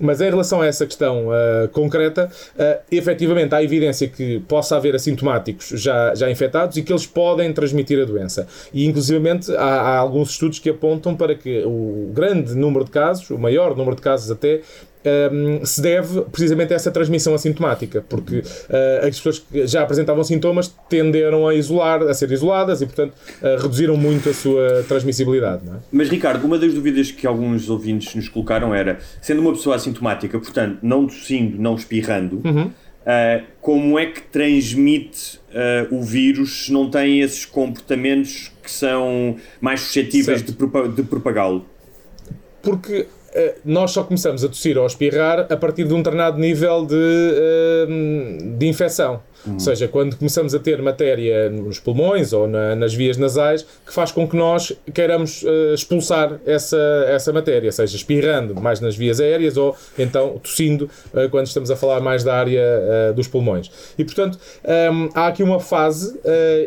[0.00, 4.94] Mas em relação a essa questão uh, concreta, uh, efetivamente há evidência que possa haver
[4.94, 8.46] assintomáticos já, já infectados e que eles podem transmitir a doença.
[8.72, 13.30] E, inclusivamente, há, há alguns estudos que apontam para que o grande número de casos,
[13.30, 14.60] o maior número de casos até,
[15.04, 20.22] um, se deve precisamente a essa transmissão assintomática, porque uh, as pessoas que já apresentavam
[20.24, 25.62] sintomas tenderam a isolar, a ser isoladas e, portanto, uh, reduziram muito a sua transmissibilidade.
[25.68, 25.72] É?
[25.90, 30.38] Mas, Ricardo, uma das dúvidas que alguns ouvintes nos colocaram era, sendo uma pessoa assintomática,
[30.38, 32.66] portanto, não tossindo, não espirrando, uhum.
[32.66, 35.40] uh, como é que transmite
[35.90, 40.88] o vírus se não tem esses comportamentos que são mais suscetíveis certo.
[40.88, 41.66] de, de propagá-lo?
[42.62, 43.06] Porque
[43.64, 46.94] nós só começamos a tossir ou a espirrar a partir de um determinado nível de,
[46.94, 47.86] eh,
[48.58, 49.20] de infecção.
[49.46, 49.54] Uhum.
[49.54, 53.92] Ou seja, quando começamos a ter matéria nos pulmões ou na, nas vias nasais, que
[53.92, 56.76] faz com que nós queiramos uh, expulsar essa,
[57.08, 61.76] essa matéria, seja espirrando mais nas vias aéreas ou então tossindo uh, quando estamos a
[61.76, 62.62] falar mais da área
[63.10, 63.70] uh, dos pulmões.
[63.98, 66.18] E portanto, um, ehm, há aqui uma fase,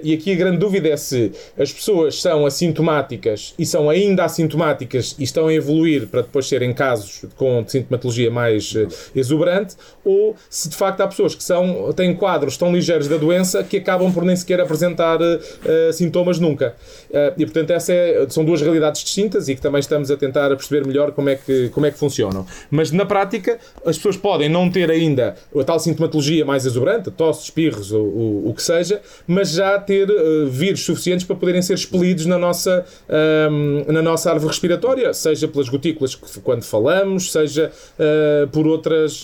[0.03, 5.15] e aqui a grande dúvida é se as pessoas são assintomáticas e são ainda assintomáticas
[5.17, 8.73] e estão a evoluir para depois serem casos com sintomatologia mais
[9.15, 13.63] exuberante, ou se de facto há pessoas que são, têm quadros tão ligeiros da doença
[13.63, 16.75] que acabam por nem sequer apresentar uh, sintomas nunca.
[17.11, 20.49] Uh, e portanto, essa é, são duas realidades distintas e que também estamos a tentar
[20.49, 22.45] perceber melhor como é, que, como é que funcionam.
[22.71, 27.43] Mas na prática, as pessoas podem não ter ainda a tal sintomatologia mais exuberante, tosse,
[27.43, 31.75] espirros, ou, o, o que seja, mas já ter uh, vírus suficientes para poderem ser
[31.75, 37.71] expelidos na nossa, uh, na nossa árvore respiratória, seja pelas gotículas quando falamos, seja
[38.51, 39.23] por, outras,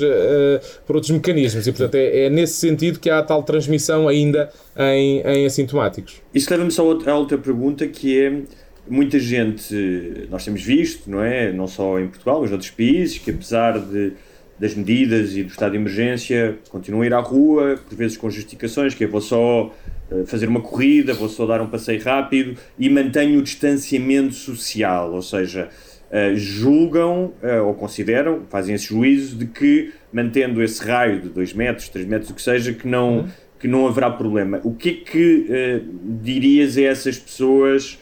[0.85, 1.65] por outros mecanismos.
[1.65, 6.21] E portanto, é, é, nesse sentido que há tal transmissão ainda em, em assintomáticos.
[6.33, 8.41] Isso leva-me só a outra pergunta que é
[8.89, 11.53] muita gente, nós temos visto, não é?
[11.53, 14.13] Não só em Portugal, mas outros países, que apesar de,
[14.59, 18.29] das medidas e do estado de emergência, continuam a ir à rua, por vezes com
[18.29, 19.73] justificações, que é vou só
[20.11, 25.13] eh, fazer uma corrida, vou só dar um passeio rápido e mantenho o distanciamento social,
[25.13, 25.69] ou seja,
[26.11, 31.53] uh, julgam uh, ou consideram, fazem esse juízo de que mantendo esse raio de 2
[31.53, 33.27] metros, 3 metros, o que seja, que não, uhum.
[33.59, 34.59] que não haverá problema.
[34.63, 37.97] O que é que uh, dirias a essas pessoas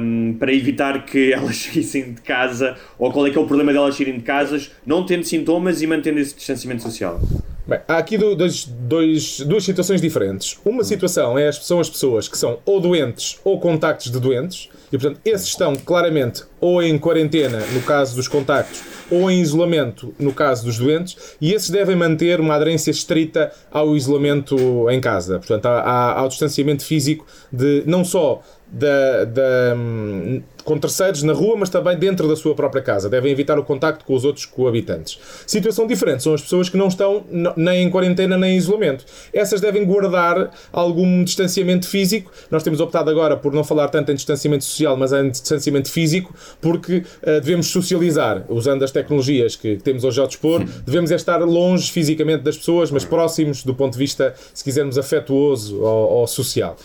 [0.00, 3.72] um, para evitar que elas saíssem de casa, ou qual é que é o problema
[3.72, 7.20] delas saírem de casas, não tendo sintomas e mantendo esse distanciamento social?
[7.68, 10.58] Bem, há aqui dois, dois, duas situações diferentes.
[10.64, 14.96] Uma situação é, são as pessoas que são ou doentes ou contactos de doentes, e
[14.96, 20.32] portanto esses estão claramente ou em quarentena, no caso dos contactos, ou em isolamento, no
[20.32, 25.66] caso dos doentes, e esses devem manter uma aderência estrita ao isolamento em casa, portanto,
[25.66, 31.96] ao distanciamento físico de não só da, da, hum, com terceiros na rua, mas também
[31.96, 33.08] dentro da sua própria casa.
[33.08, 35.18] Devem evitar o contacto com os outros coabitantes.
[35.46, 37.24] Situação diferente são as pessoas que não estão
[37.56, 39.02] nem em quarentena nem em isolamento.
[39.32, 42.30] Essas devem guardar algum distanciamento físico.
[42.50, 46.34] Nós temos optado agora por não falar tanto em distanciamento social, mas em distanciamento físico,
[46.60, 50.62] porque uh, devemos socializar, usando as tecnologias que, que temos hoje ao dispor.
[50.84, 54.98] Devemos é estar longe fisicamente das pessoas, mas próximos do ponto de vista, se quisermos,
[54.98, 56.76] afetuoso ou, ou social.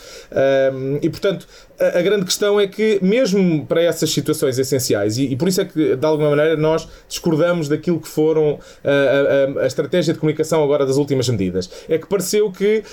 [1.01, 1.45] E, portanto,
[1.77, 5.59] a, a grande questão é que, mesmo para essas situações essenciais, e, e, por isso
[5.59, 10.19] é que, de alguma maneira, nós discordamos daquilo que foram a, a, a estratégia de
[10.19, 11.67] comunicação agora das últimas medidas.
[11.89, 12.83] É que pareceu que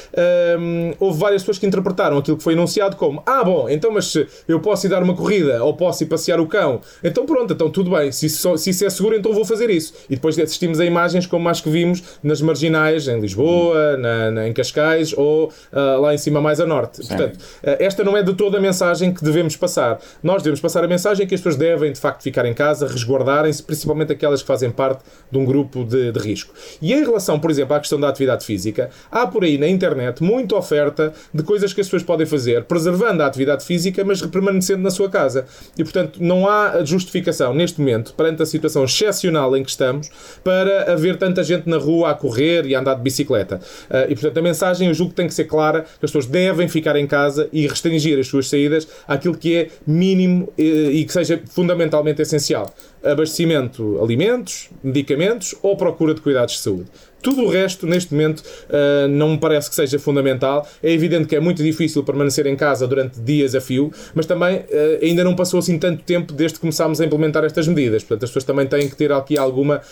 [0.58, 4.16] um, houve várias pessoas que interpretaram aquilo que foi anunciado como ah, bom, então, mas
[4.48, 7.68] eu posso ir dar uma corrida ou posso ir passear o cão, então pronto, então
[7.68, 9.92] tudo bem, se isso, se isso é seguro, então vou fazer isso.
[10.08, 14.48] E depois assistimos a imagens como as que vimos nas marginais, em Lisboa, na, na
[14.48, 17.02] em Cascais ou uh, lá em cima mais a norte.
[17.02, 17.08] Sim.
[17.08, 20.00] Portanto, uh, esta não é de toda a mensagem que devemos passar.
[20.22, 23.62] Nós devemos passar a mensagem que as pessoas devem, de facto, ficar em casa, resguardarem-se,
[23.62, 26.54] principalmente aquelas que fazem parte de um grupo de, de risco.
[26.80, 30.22] E em relação, por exemplo, à questão da atividade física, há por aí na internet
[30.22, 34.82] muita oferta de coisas que as pessoas podem fazer, preservando a atividade física, mas permanecendo
[34.82, 35.46] na sua casa.
[35.76, 40.10] E, portanto, não há justificação neste momento, perante a situação excepcional em que estamos,
[40.44, 43.60] para haver tanta gente na rua a correr e a andar de bicicleta.
[43.88, 46.26] Ah, e, portanto, a mensagem eu julgo que tem que ser clara, que as pessoas
[46.26, 51.04] devem ficar em casa e restringir as suas saídas àquilo que é mínimo eh, e
[51.04, 52.74] que seja fundamentalmente essencial.
[53.02, 56.86] Abastecimento, alimentos, medicamentos ou procura de cuidados de saúde.
[57.22, 60.66] Tudo o resto, neste momento, uh, não me parece que seja fundamental.
[60.82, 64.56] É evidente que é muito difícil permanecer em casa durante dias a fio, mas também
[64.56, 64.64] uh,
[65.02, 68.02] ainda não passou assim tanto tempo desde que começámos a implementar estas medidas.
[68.02, 69.82] Portanto, as pessoas também têm que ter aqui alguma,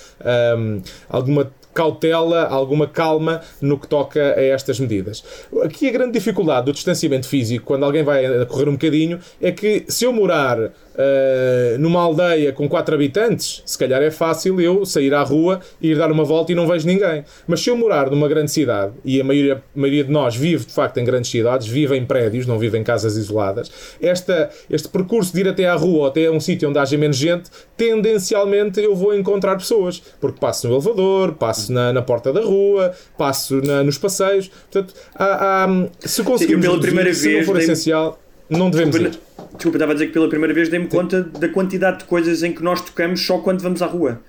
[0.56, 5.24] um, alguma cautela, alguma calma no que toca a estas medidas.
[5.62, 9.84] Aqui a grande dificuldade do distanciamento físico, quando alguém vai correr um bocadinho, é que
[9.88, 15.14] se eu morar uh, numa aldeia com quatro habitantes, se calhar é fácil eu sair
[15.14, 17.24] à rua e ir dar uma volta e não vejo ninguém.
[17.46, 20.66] Mas se eu morar numa grande cidade, e a maioria, a maioria de nós vive
[20.66, 24.88] de facto em grandes cidades, vive em prédios, não vive em casas isoladas, esta, este
[24.88, 28.80] percurso de ir até à rua ou até um sítio onde haja menos gente, tendencialmente
[28.80, 33.60] eu vou encontrar pessoas, porque passo no elevador, passo na, na porta da rua, passo
[33.62, 34.48] na, nos passeios.
[34.48, 38.96] Portanto, há, há, se conseguirmos Sim, pela primeira vez, se não for essencial, não devemos
[38.96, 39.27] ir.
[39.54, 42.52] Desculpa, estava a dizer que pela primeira vez dei-me conta da quantidade de coisas em
[42.52, 44.20] que nós tocamos só quando vamos à rua.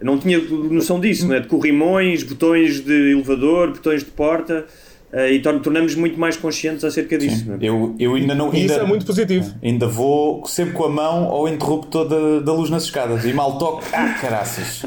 [0.00, 1.40] Eu não tinha noção disso, não é?
[1.40, 4.66] De corrimões, botões de elevador, botões de porta.
[5.12, 7.44] Uh, e tornamos muito mais conscientes acerca disso.
[7.52, 7.58] É?
[7.60, 8.46] Eu, eu ainda não.
[8.46, 9.54] Ainda, isso é muito positivo.
[9.62, 13.58] Ainda vou sempre com a mão ao interruptor da, da luz nas escadas e mal
[13.58, 13.84] toco.
[13.92, 14.86] Ah, caraças!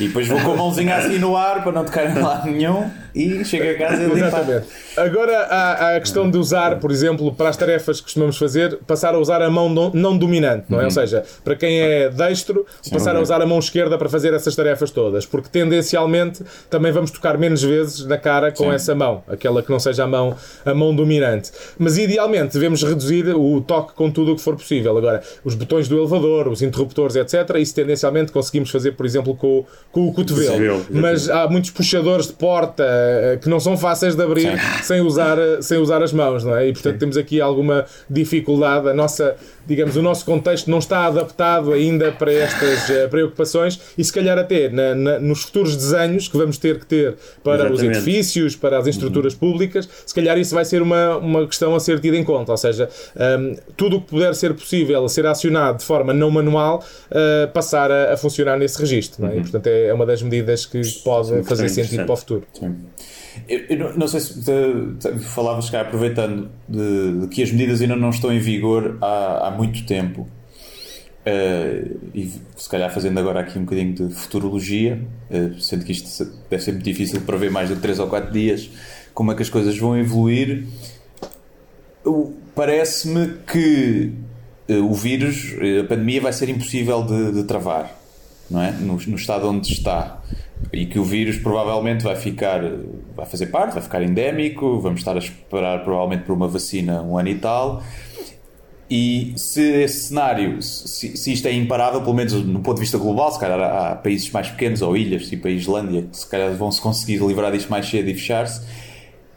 [0.00, 2.88] E depois vou com a mãozinha assim no ar para não tocar em lado nenhum
[3.14, 4.18] e chego a casa e limpo.
[4.18, 4.66] Exatamente.
[4.96, 8.78] Agora há, há, a questão de usar, por exemplo, para as tarefas que costumamos fazer,
[8.86, 10.82] passar a usar a mão não dominante, não é?
[10.82, 10.86] Uhum.
[10.86, 14.32] Ou seja, para quem é destro, Sim, passar a usar a mão esquerda para fazer
[14.34, 18.70] essas tarefas todas, porque tendencialmente também vamos tocar menos vezes na cara com Sim.
[18.70, 21.50] essa mão, aquela que não seja a mão, a mão dominante.
[21.78, 24.96] Mas idealmente devemos reduzir o toque com tudo o que for possível.
[24.96, 29.64] Agora, os botões do elevador, os interruptores, etc., isso tendencialmente conseguimos fazer, por exemplo, com
[29.90, 30.84] com o cotovelo.
[30.90, 35.38] Mas há muitos puxadores de porta, uh, que não são fáceis de abrir sem usar,
[35.60, 36.68] sem usar as mãos, não é?
[36.68, 36.98] E portanto Sim.
[36.98, 38.88] temos aqui alguma dificuldade.
[38.88, 44.04] A nossa, digamos, o nosso contexto não está adaptado ainda para estas uh, preocupações e
[44.04, 47.82] se calhar até na, na, nos futuros desenhos que vamos ter que ter para Exatamente.
[47.82, 49.38] os edifícios, para as estruturas uhum.
[49.38, 52.52] públicas, se calhar isso vai ser uma, uma questão a ser tida em conta.
[52.52, 56.84] Ou seja, um, tudo o que puder ser possível ser acionado de forma não manual
[57.10, 59.24] uh, passar a, a, funcionar nesse registro.
[59.24, 59.28] É?
[59.30, 59.38] Uhum.
[59.38, 62.46] E, portanto, é, é uma das medidas que pode fazer sentido para o futuro.
[62.52, 62.76] Sim.
[63.48, 67.96] Eu, eu, não sei se te, falavas cá, aproveitando de, de, que as medidas ainda
[67.96, 70.28] não estão em vigor há, há muito tempo.
[71.28, 76.24] Uh, e se calhar fazendo agora aqui um bocadinho de futurologia, uh, sendo que isto
[76.48, 78.70] deve ser muito difícil para ver mais que 3 ou 4 dias,
[79.12, 80.64] como é que as coisas vão evoluir.
[82.54, 84.12] Parece-me que
[84.70, 87.97] uh, o vírus, a pandemia, vai ser impossível de, de travar,
[88.50, 88.72] não é?
[88.72, 90.20] No, no, estado onde está.
[90.72, 92.60] E que o vírus provavelmente vai ficar,
[93.14, 97.16] vai fazer parte, vai ficar endémico, vamos estar a esperar provavelmente por uma vacina um
[97.16, 97.82] ano e tal
[98.90, 102.96] e se esse cenário, se, se, isto é imparável, pelo menos no ponto de vista
[102.96, 106.54] global, se calhar há, países mais pequenos ou ilhas, tipo a Islândia, que se calhar
[106.54, 108.66] vão se conseguir livrar disto mais cedo e fechar-se.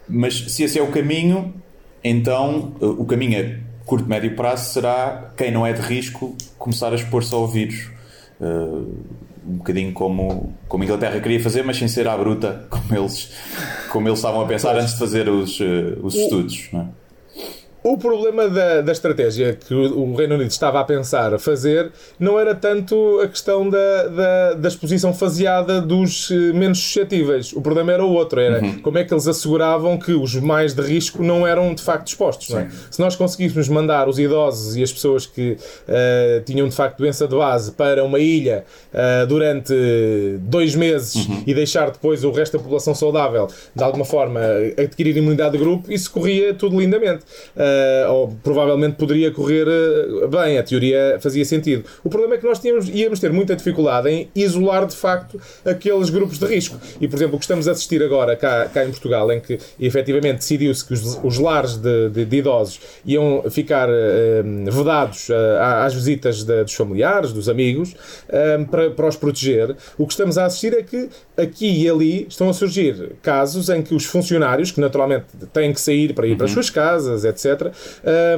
[0.08, 1.54] Mas se esse é o caminho,
[2.02, 6.94] então eh, o caminho a curto, médio prazo será quem não é de risco começar
[6.94, 7.90] a expor-se ao vírus.
[8.42, 12.96] Uh, um bocadinho como, como a Inglaterra queria fazer, mas sem ser à bruta, como
[12.96, 13.32] eles,
[13.92, 16.70] como eles estavam a pensar antes de fazer os, uh, os estudos.
[16.74, 17.01] Não é?
[17.84, 22.54] O problema da, da estratégia que o, Reino Unido estava a pensar fazer não era
[22.54, 27.52] tanto a questão da, da, da exposição faseada dos eh, menos suscetíveis.
[27.54, 28.80] O problema era o outro, era uhum.
[28.82, 32.54] como é que eles asseguravam que os mais de risco não eram de facto expostos.
[32.54, 32.70] É?
[32.92, 37.28] Se nós conseguíssemos mandar os idosos e as pessoas que uh, tinham de facto doença
[37.28, 38.64] de base para uma ilha
[38.94, 39.74] uh, durante
[40.42, 41.44] dois meses uhum.
[41.48, 44.40] e deixar depois o resto da população saudável de alguma forma
[44.78, 47.24] adquirir imunidade de grupo, isso corria tudo lindamente.
[47.56, 51.86] Uh, uh, ou provavelmente poderia correr uh, bem, a teoria fazia sentido.
[52.04, 56.10] O problema é que nós tínhamos, íamos ter muita dificuldade em isolar de facto aqueles
[56.10, 56.78] grupos de risco.
[57.00, 59.60] E, por exemplo, o que estamos a assistir agora cá, cá em Portugal, em que
[59.80, 65.94] efetivamente decidiu-se que os, os lares de, de, de, idosos iam ficar uh, vedados às
[65.94, 67.96] visitas de, dos familiares, dos amigos,
[68.70, 72.50] para, para os proteger, o que estamos a assistir é que aqui e ali estão
[72.50, 76.38] a surgir casos em que os funcionários, que naturalmente têm que sair para ir uhum.
[76.38, 77.61] para as suas casas, etc.,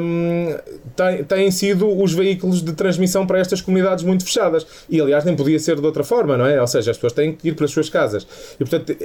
[0.01, 0.55] um,
[0.95, 4.65] têm, têm sido os veículos de transmissão para estas comunidades muito fechadas.
[4.89, 6.59] E, aliás, nem podia ser de outra forma, não é?
[6.59, 8.27] Ou seja, as pessoas têm que ir para as suas casas.
[8.55, 8.95] E, portanto,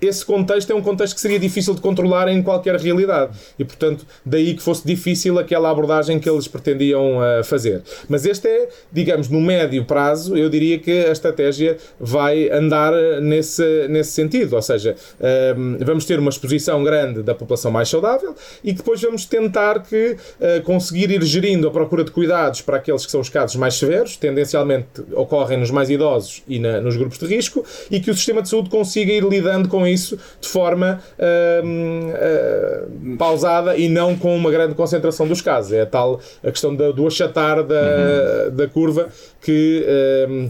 [0.00, 3.36] esse contexto é um contexto que seria difícil de controlar em qualquer realidade.
[3.58, 7.82] E, portanto, daí que fosse difícil aquela abordagem que eles pretendiam uh, fazer.
[8.08, 13.88] Mas este é, digamos, no médio prazo, eu diria que a estratégia vai andar nesse,
[13.88, 14.54] nesse sentido.
[14.56, 19.24] Ou seja, uh, vamos ter uma exposição grande da população mais saudável e depois vamos
[19.24, 23.28] tentar que uh, conseguir ir gerindo a procura de cuidados para aqueles que são os
[23.28, 28.00] casos mais severos, tendencialmente ocorrem nos mais idosos e na, nos grupos de risco, e
[28.00, 33.76] que o sistema de saúde consiga ir lidando com isso de forma uh, uh, pausada
[33.76, 35.72] e não com uma grande concentração dos casos.
[35.72, 38.56] É a tal a questão da, do achatar da, uhum.
[38.56, 39.08] da curva
[39.40, 39.84] que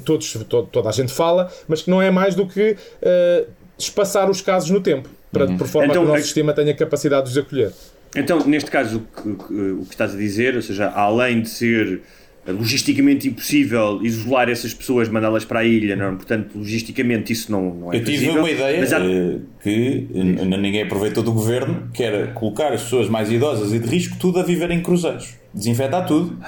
[0.04, 2.76] todos, to, toda a gente fala, mas que não é mais do que
[3.78, 5.56] espaçar os casos no tempo, para, uhum.
[5.56, 6.24] por forma então, que o nosso é...
[6.24, 7.72] sistema tenha capacidade de os acolher.
[8.16, 12.02] Então, neste caso, o que, o que estás a dizer, ou seja, além de ser
[12.52, 16.16] logisticamente impossível isolar essas pessoas, mandá-las para a ilha, não?
[16.16, 19.00] portanto, logisticamente isso não, não é Eu tive uma ideia há...
[19.00, 23.88] Eh, que ninguém aproveitou do governo, que era colocar as pessoas mais idosas e de
[23.88, 26.38] risco tudo a viver em cruzeiros, desinfetar tudo.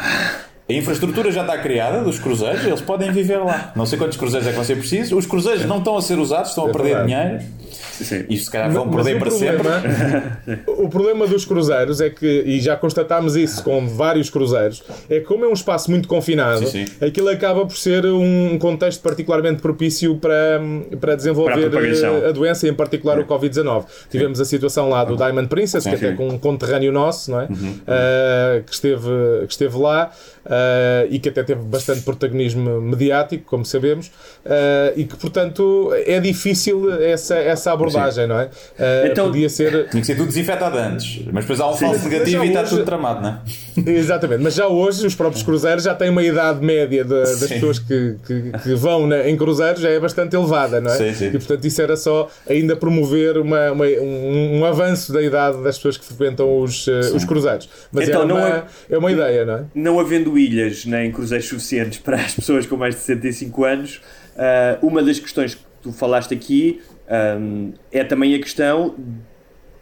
[0.68, 3.72] A infraestrutura já está criada dos cruzeiros, eles podem viver lá.
[3.76, 5.12] Não sei quantos cruzeiros é que vão ser precisos.
[5.12, 7.44] Os cruzeiros não estão a ser usados, estão a é perder dinheiro.
[7.77, 8.24] Sim.
[8.29, 10.61] E se calhar vão perder para problema, sempre.
[10.87, 15.27] O problema dos cruzeiros é que, e já constatámos isso com vários cruzeiros, é que
[15.27, 17.05] como é um espaço muito confinado, sim, sim.
[17.05, 20.61] aquilo acaba por ser um contexto particularmente propício para,
[21.01, 23.22] para desenvolver para a, a, doença, em particular é.
[23.22, 23.85] o Covid-19.
[24.11, 27.47] Tivemos a situação lá do Diamond Princess, que até com um conterrâneo nosso, não é?
[27.47, 27.70] Uhum.
[27.70, 29.09] Uh, que, esteve,
[29.47, 30.11] que esteve lá
[30.45, 36.18] uh, e que até teve bastante protagonismo mediático, como sabemos, uh, e que, portanto, é
[36.20, 38.29] difícil essa, essa abordagem, Sim.
[38.29, 38.45] não é?
[38.45, 39.89] Uh, então, podia ser...
[39.89, 42.85] Tinha que ser tudo desinfetado antes, mas depois há um falso negativo e está tudo
[42.85, 43.91] tramado, não é?
[43.91, 47.49] Exatamente, mas já hoje os próprios cruzeiros já têm uma idade média de, das sim.
[47.49, 50.97] pessoas que, que, que, vão na, em cruzeiros já é bastante elevada, não é?
[50.97, 51.27] Sim, sim.
[51.29, 55.77] E portanto isso era só ainda promover uma, uma um, um, avanço da idade das
[55.77, 57.69] pessoas que frequentam os, os cruzeiros.
[57.93, 59.64] Mas então, é, uma, é, é uma ideia, não é?
[59.75, 64.01] Não havendo ilhas nem cruzeiros suficientes para as pessoas com mais de 65 anos,
[64.37, 68.95] uh, uma das questões que tu falaste aqui um, é também a questão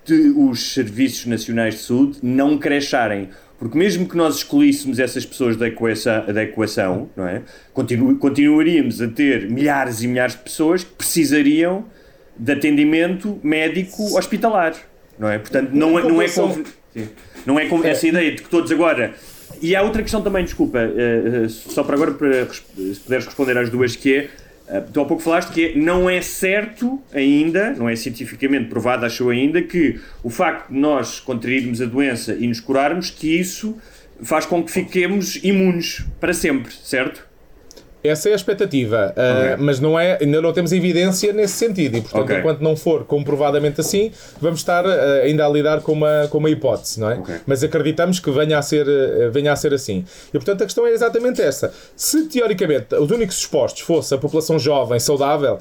[0.05, 3.31] de os serviços nacionais de saúde não crescerem.
[3.59, 7.43] Porque mesmo que nós excluíssemos essas pessoas da equação, da equação não é?
[7.73, 11.85] Continu, continuaríamos a ter milhares e milhares de pessoas que precisariam
[12.37, 14.75] de atendimento médico hospitalar.
[15.19, 15.39] Não é?
[15.39, 16.27] Portanto, não, é, não é,
[17.47, 19.15] não é como essa ideia de que todos agora.
[19.63, 23.57] E há outra questão também, desculpa, uh, uh, só para agora, para, se puderes responder
[23.57, 24.31] às duas, que é
[24.93, 29.61] tu há pouco falaste que não é certo ainda, não é cientificamente provado, acho ainda,
[29.61, 33.77] que o facto de nós contrairmos a doença e nos curarmos, que isso
[34.23, 37.27] faz com que fiquemos imunes para sempre, certo?
[38.05, 42.03] Essa é a expectativa, uh, mas não é, ainda não temos evidência nesse sentido e,
[42.03, 42.39] portanto, okay.
[42.39, 46.51] enquanto não for comprovadamente assim, vamos estar uh, ainda a lidar com uma, com uma
[46.51, 47.15] hipótese, não é?
[47.15, 47.37] Okay.
[47.47, 50.05] Mas acreditamos que venha a, ser, uh, venha a ser assim.
[50.29, 51.73] E, portanto, a questão é exatamente essa.
[51.97, 55.59] Se, teoricamente, os únicos expostos fosse a população jovem, saudável,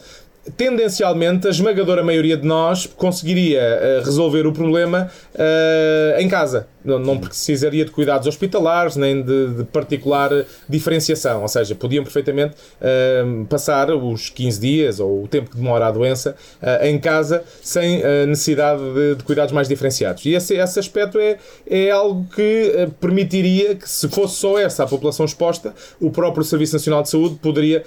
[0.57, 6.67] tendencialmente a esmagadora maioria de nós conseguiria uh, resolver o problema uh, em casa.
[6.83, 10.29] Não, não, precisaria de cuidados hospitalares nem de, de particular
[10.67, 15.87] diferenciação, ou seja, podiam perfeitamente uh, passar os 15 dias ou o tempo que demora
[15.87, 16.35] a doença
[16.81, 20.25] em casa sem necessidade de, de, cuidados mais diferenciados.
[20.25, 21.37] E esse, esse aspecto é,
[21.69, 26.73] é algo que permitiria que, se fosse só essa a população exposta, o próprio Serviço
[26.73, 27.83] Nacional de Saúde poderia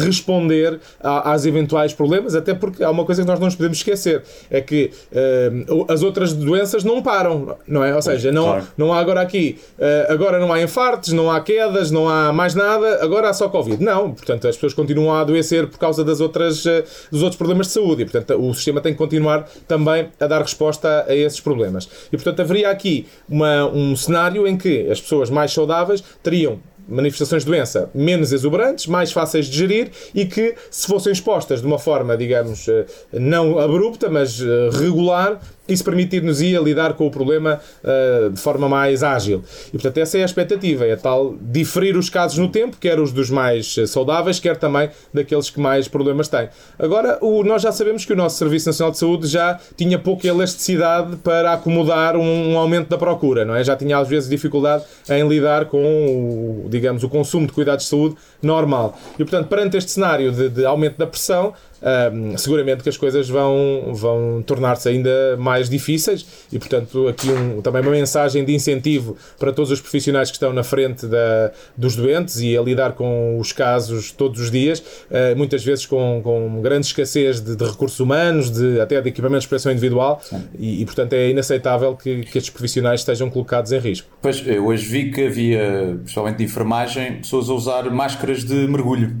[0.00, 3.78] responder a, às eventuais problemas, até porque há uma coisa que nós não nos podemos
[3.78, 7.94] esquecer: é que uh, as outras doenças não param, não é?
[7.94, 8.66] Ou seja, não, claro.
[8.76, 12.54] não há agora aqui, uh, agora não há infartos, não há quedas, não há mais
[12.54, 13.82] nada, agora há só Covid.
[13.82, 17.68] Não, portanto, as pessoas continuam a adoecer por causa das outras, uh, dos outros problemas
[17.68, 21.40] de saúde e, portanto, o sistema tem que continuar também a dar resposta a esses
[21.40, 21.88] problemas.
[22.12, 26.58] E, portanto, haveria aqui uma, um cenário em que as pessoas mais saudáveis teriam
[26.88, 31.66] manifestações de doença menos exuberantes, mais fáceis de gerir e que, se fossem expostas de
[31.66, 37.06] uma forma, digamos, eh, não abrupta, mas eh, regular, isso permitir-nos ir a lidar com
[37.06, 39.42] o problema uh, de forma mais ágil.
[39.68, 43.12] E, portanto, essa é a expectativa, é tal diferir os casos no tempo, quer os
[43.12, 46.48] dos mais saudáveis, quer também daqueles que mais problemas têm.
[46.78, 50.26] Agora, o, nós já sabemos que o nosso Serviço Nacional de Saúde já tinha pouca
[50.26, 53.62] elasticidade para acomodar um, um aumento da procura, não é?
[53.62, 57.90] Já tinha às vezes dificuldade em lidar com o, digamos, o consumo de cuidados de
[57.90, 58.98] saúde normal.
[59.14, 61.52] E, portanto, perante este cenário de, de aumento da pressão,
[61.82, 67.60] um, seguramente que as coisas vão, vão tornar-se ainda mais difíceis e, portanto, aqui um,
[67.62, 71.96] também uma mensagem de incentivo para todos os profissionais que estão na frente da, dos
[71.96, 76.60] doentes e a lidar com os casos todos os dias, uh, muitas vezes com, com
[76.60, 80.20] grande escassez de, de, recursos humanos, de, até de equipamentos de proteção individual
[80.58, 84.08] e, e, portanto, é inaceitável que, que estes profissionais estejam colocados em risco.
[84.20, 89.16] Pois, eu hoje vi que havia, principalmente de enfermagem, pessoas a usar máscaras de mergulho.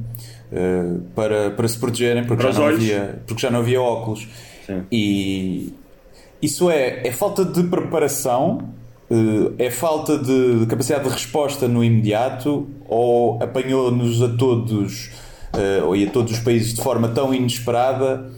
[0.50, 4.26] Uh, para, para se protegerem, porque, já não, havia, porque já não havia óculos.
[4.66, 4.82] Sim.
[4.90, 5.74] E
[6.40, 8.70] isso é, é falta de preparação,
[9.10, 15.10] uh, é falta de, de, capacidade de resposta no imediato, ou apanhou-nos a todos,
[15.52, 18.30] uh, ou a todos os países de forma tão inesperada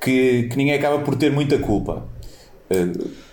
[0.00, 2.02] que, que ninguém acaba por ter muita culpa.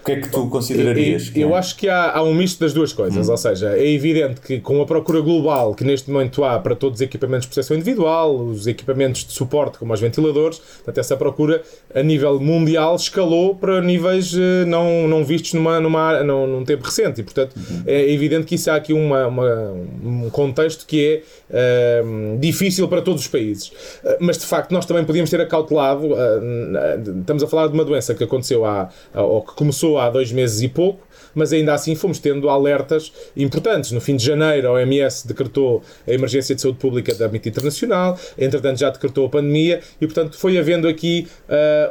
[0.02, 1.32] O que é que tu considerarias?
[1.36, 1.60] Eu, eu é?
[1.60, 3.32] acho que há, há, um misto das duas coisas, hum.
[3.32, 7.00] ou seja, é evidente que com a procura global que neste momento há para todos
[7.00, 11.62] os equipamentos de proteção individual, os equipamentos de suporte como os ventiladores, portanto essa procura
[11.94, 16.84] a nível mundial escalou para níveis eh, não, não vistos numa, numa, num, num tempo
[16.84, 17.84] recente e portanto uhum.
[17.86, 19.72] é evidente que isso há aqui uma, uma
[20.04, 23.68] um contexto que é uh, difícil para todos os países.
[24.04, 27.86] Uh, mas de facto nós também podíamos ter acautelado, uh, estamos a falar de uma
[27.86, 31.96] doença que aconteceu há, ou que começou há dois meses e pouco, mas ainda assim
[31.96, 33.92] fomos tendo alertas importantes.
[33.92, 38.18] No fim de janeiro, a OMS decretou a emergência de saúde pública de âmbito internacional,
[38.38, 41.28] entretanto já decretou a pandemia e, portanto, foi havendo aqui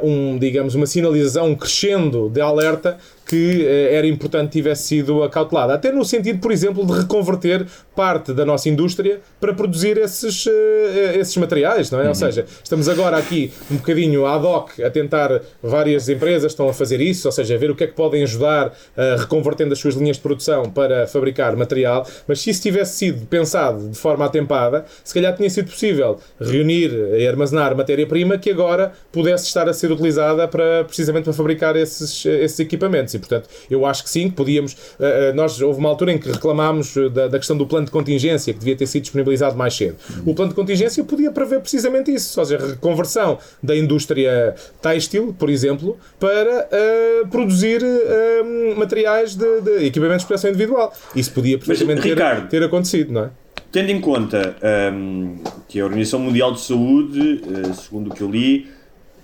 [0.01, 2.97] uh, um, digamos, uma sinalização, crescendo de alerta
[3.31, 5.73] que eh, era importante tivesse sido acautelada.
[5.73, 7.65] Até no sentido, por exemplo, de reconverter
[7.95, 12.03] parte da nossa indústria para produzir esses, eh, esses materiais, não é?
[12.03, 12.09] Uhum.
[12.09, 16.73] Ou seja, estamos agora aqui um bocadinho ad hoc a tentar, várias empresas estão a
[16.73, 19.79] fazer isso, ou seja, a ver o que é que podem ajudar uh, reconvertendo as
[19.79, 24.25] suas linhas de produção para fabricar material, mas se isso tivesse sido pensado de forma
[24.25, 29.73] atempada, se calhar tinha sido possível reunir e armazenar matéria-prima que agora pudesse estar a
[29.73, 33.20] ser utilizada para, precisamente para fabricar esses, esses equipamentos.
[33.21, 34.73] Portanto, eu acho que sim, que podíamos.
[34.73, 38.53] Uh, nós, houve uma altura em que reclamámos da, da, questão do plano de contingência,
[38.53, 39.95] que devia ter sido disponibilizado mais cedo.
[40.25, 45.49] O plano de contingência podia prever precisamente isso, ou seja, reconversão da indústria têxtil, por
[45.49, 50.93] exemplo, para uh, produzir uh, materiais de, de, equipamentos de proteção individual.
[51.15, 53.29] Isso podia perfeitamente ter, Ricardo, ter acontecido, não é?
[53.71, 54.55] Tendo em conta
[54.93, 55.37] um,
[55.69, 57.41] que a Organização Mundial de Saúde,
[57.73, 58.67] segundo o que eu li,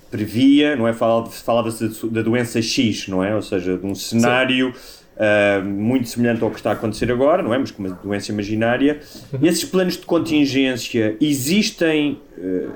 [0.09, 0.93] previa, não é?
[0.93, 3.35] Falava-se da doença X, não é?
[3.35, 4.73] Ou seja, de um cenário
[5.17, 7.57] uh, muito semelhante ao que está a acontecer agora, não é?
[7.57, 8.99] Mas com uma doença imaginária.
[9.33, 9.39] Uhum.
[9.45, 12.19] Esses planos de contingência existem.
[12.37, 12.71] Uh,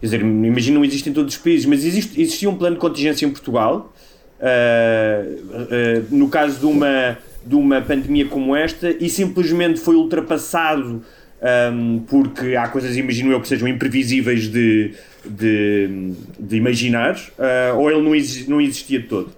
[0.00, 2.80] quer dizer, imagino não existem em todos os países, mas existe, existia um plano de
[2.80, 3.92] contingência em Portugal.
[4.40, 7.16] Uh, no caso de uma,
[7.46, 11.02] de uma pandemia como esta, e simplesmente foi ultrapassado
[11.42, 17.90] um, porque há coisas, imagino eu, que sejam imprevisíveis de, de, de imaginar, uh, ou
[17.90, 19.32] ele não, exi não existia de todo?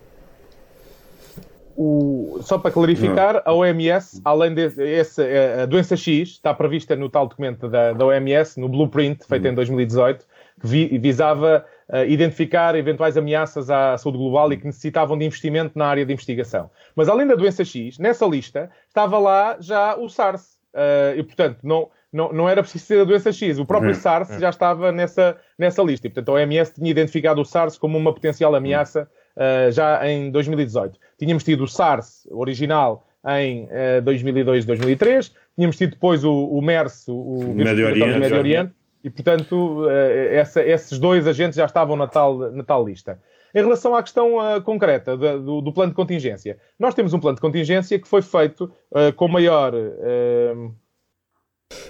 [1.77, 7.09] O, só para clarificar, a OMS, além esse, eh, a doença X, está prevista no
[7.09, 10.25] tal documento da, da OMS, no blueprint, feito em 2018,
[10.61, 15.77] que vi, visava uh, identificar eventuais ameaças à saúde global e que necessitavam de investimento
[15.77, 16.71] na área de investigação.
[16.95, 20.54] Mas além da doença X, nessa lista estava lá já o SARS.
[20.75, 23.59] Uh, e, portanto, não, não, não era preciso ser a doença X.
[23.59, 24.01] O próprio uhum.
[24.01, 24.41] SARS uhum.
[24.41, 26.07] já estava nessa, nessa lista.
[26.07, 30.31] E, portanto, a OMS tinha identificado o SARS como uma potencial ameaça uh, já em
[30.31, 30.99] 2018.
[31.19, 33.07] Tínhamos tido o SARS original
[33.39, 35.33] em uh, 2002, 2003.
[35.55, 38.73] Tínhamos tido depois o, o MERS, o, o Médio Oriente, Médio Oriente.
[39.05, 39.89] E, portanto, uh,
[40.31, 43.21] essa, esses dois agentes já estavam na tal, na tal lista.
[43.55, 47.37] Em relação à questão uh, concreta do, do, plano de contingência, nós temos um plano
[47.37, 50.75] de contingência que foi feito uh, com maior uh,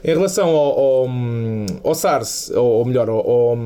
[0.03, 1.09] em relação ao, ao,
[1.83, 3.59] ao SARS, ou, melhor, ao, ao,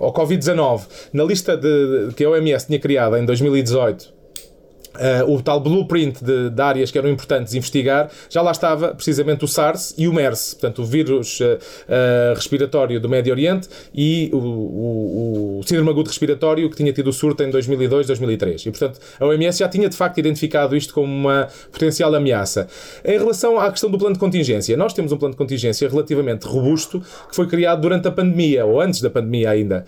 [0.00, 4.19] ao Covid-19, na lista de, que a OMS tinha criada em 2018,
[4.90, 9.44] Uh, o tal blueprint de, de, áreas que eram importantes investigar, já lá estava precisamente
[9.44, 14.28] o SARS e o MERS, portanto, o vírus uh, uh, respiratório do Médio Oriente e
[14.32, 18.62] o, o, o, síndrome agudo respiratório que tinha tido o surto em 2002, 2003.
[18.62, 22.66] E, portanto, a OMS já tinha de facto identificado isto como uma potencial ameaça.
[23.04, 26.48] Em relação à questão do plano de contingência, nós temos um plano de contingência relativamente
[26.48, 29.84] robusto que foi criado durante a pandemia, ou antes da pandemia ainda,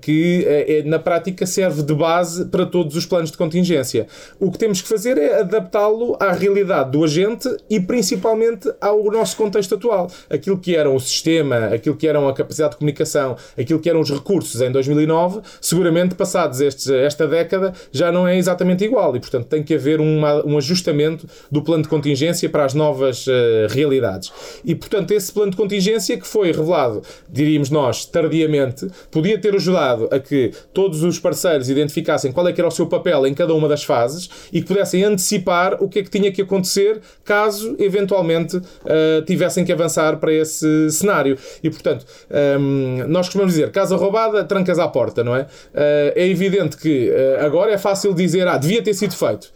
[0.00, 4.06] que na prática serve de base para todos os planos de contingência.
[4.38, 9.36] O que temos que fazer é adaptá-lo à realidade do agente e principalmente ao nosso
[9.36, 10.10] contexto atual.
[10.28, 14.00] Aquilo que era o sistema, aquilo que eram a capacidade de comunicação, aquilo que eram
[14.00, 19.20] os recursos em 2009, seguramente passados estes, esta década já não é exatamente igual e,
[19.20, 23.30] portanto, tem que haver uma, um ajustamento do plano de contingência para as novas uh,
[23.70, 24.32] realidades.
[24.64, 30.08] E, portanto, esse plano de contingência que foi revelado, diríamos nós, tardiamente, podia ter ajudado
[30.10, 33.54] a que todos os parceiros identificassem qual é que era o seu papel em cada
[33.54, 37.00] uma das fases fases e que pudessem antecipar o que é que tinha que acontecer
[37.24, 41.38] caso eventualmente uh, tivessem que avançar para esse cenário.
[41.62, 45.42] E portanto, um, ehm, nós costumamos dizer casa roubada, trancas à porta, não é?
[45.42, 49.52] Uh, é evidente que uh, agora é fácil dizer, ah, devia ter sido feito.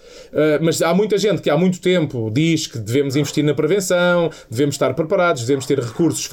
[0.61, 4.75] mas há muita gente que há muito tempo diz que devemos investir na prevenção, devemos
[4.75, 6.29] estar preparados, devemos ter recursos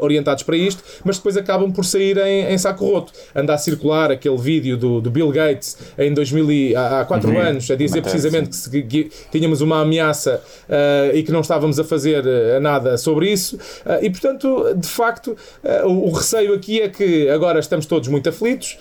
[0.00, 3.12] orientados para isto, mas depois acabam por sair em, em saco roto.
[3.34, 7.38] Anda a circular aquele vídeo do, do Bill Gates em 2000, há 4 uhum.
[7.38, 11.40] anos anos a dizer precisamente que, se, que, tínhamos uma ameaça uh, e que não
[11.40, 13.56] estávamos a fazer uh, nada sobre isso.
[13.56, 15.36] Uh, e, portanto, de facto,
[15.84, 18.78] o, o, receio aqui é que agora estamos todos muito aflitos,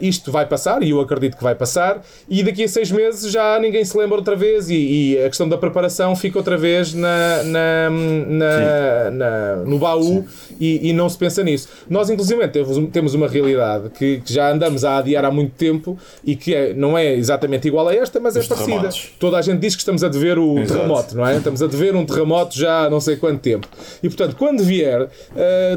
[0.00, 3.58] isto vai passar, e eu acredito que vai passar, e daqui a seis meses já
[3.58, 7.42] ninguém se lembra outra vez, e, e a questão da preparação fica outra vez na,
[7.44, 10.24] na, na, na no baú
[10.58, 11.68] e, e, não se pensa nisso.
[11.88, 12.46] Nós, inclusive,
[12.92, 16.74] temos uma realidade que, que já andamos a adiar há muito tempo e que é,
[16.74, 18.66] não é exatamente igual a esta, mas é parecida.
[18.66, 19.12] Terremotos.
[19.18, 20.74] Toda a gente diz que estamos a dever o Exato.
[20.74, 21.36] terremoto, não é?
[21.36, 23.68] Estamos a dever um terremoto já há não sei quanto tempo.
[24.02, 25.08] E portanto, quando vier, uh,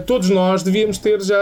[0.06, 1.36] todos nós devíamos ter já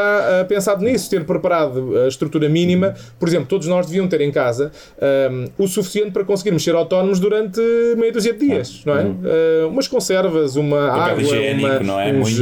[0.43, 2.93] uh, pensado nisso, ter preparado a estrutura mínima.
[3.19, 4.71] Por exemplo, todos nós deviam ter em casa
[5.29, 7.61] um, o suficiente para conseguirmos ser autónomos durante
[7.97, 9.03] meia dúzia de dias, não é?
[9.03, 12.13] Uh, umas conservas, uma papel água, higiênico, uma, não é?
[12.13, 12.39] uns,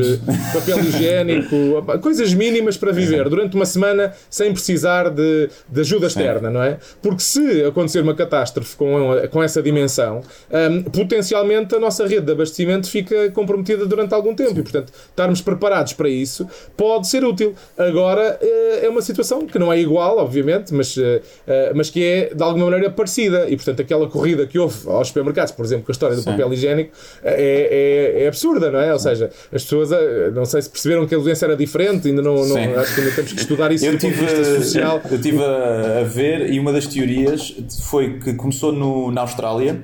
[0.53, 1.55] papel higiênico,
[2.01, 6.77] coisas mínimas para viver durante uma semana sem precisar de, de ajuda externa, não é?
[7.01, 10.21] Porque se acontecer uma catástrofe catástrofe com, com essa dimensão,
[10.51, 14.59] um, potencialmente a nossa rede de abastecimento fica comprometida durante algum tempo Sim.
[14.59, 17.55] e, portanto, estarmos preparados para isso pode ser útil.
[17.77, 22.03] Agora, uh, é uma situação que não é igual, obviamente, mas, uh, uh, mas que
[22.03, 25.85] é de alguma maneira parecida e, portanto, aquela corrida que houve aos supermercados, por exemplo,
[25.85, 26.31] com a história do Sim.
[26.31, 26.91] papel higiênico,
[27.23, 28.93] é, é, é, absurda, não é?
[28.93, 29.89] Ou seja, as pessoas,
[30.33, 33.15] não sei se perceberam que a doença era diferente, ainda não, não acho que ainda
[33.15, 35.01] temos que estudar isso eu do tive, ponto de vista social.
[35.09, 37.55] Eu estive a, a ver e uma das teorias
[37.89, 39.83] foi que começou no, na Austrália,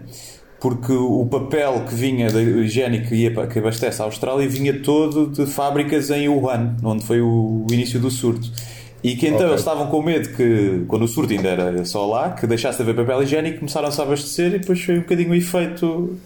[0.59, 5.27] porque o papel que vinha da higiênico que, ia, que abastece a Austrália vinha todo
[5.27, 8.51] de fábricas em Wuhan, onde foi o, o início do surto.
[9.03, 9.49] E que então okay.
[9.49, 12.83] eles estavam com medo que, quando o surto ainda era só lá, que deixasse de
[12.83, 16.17] haver papel higiênico, começaram-se a abastecer e depois foi um bocadinho o efeito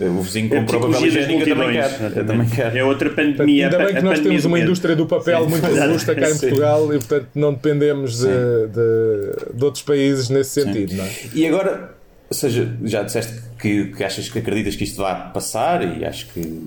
[0.00, 2.04] O vizinho comprou papel higiênico, eu também quero.
[2.16, 2.78] Eu também quero.
[2.78, 3.66] É outra pandemia.
[3.66, 6.98] Ainda bem que nós temos uma indústria do papel muito robusta cá em Portugal e,
[6.98, 10.96] portanto, não dependemos de, de, de, outros países nesse sentido.
[10.96, 11.10] Não é?
[11.32, 11.94] E agora,
[12.28, 16.26] ou seja, já disseste que, que achas que acreditas que isto vai passar e acho
[16.32, 16.60] que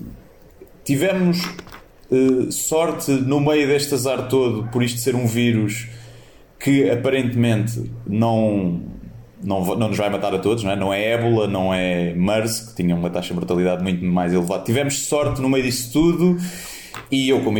[0.82, 1.38] tivemos
[2.10, 5.86] uh, sorte no meio deste azar todo por isto ser um vírus
[6.58, 8.82] que aparentemente não,
[9.42, 10.76] não, não nos vai matar a todos, não é?
[10.76, 14.64] Não é ébola, não é MERS, que tinha uma taxa de mortalidade muito mais elevada.
[14.64, 16.36] Tivemos sorte no meio disso tudo
[17.10, 17.58] e eu, como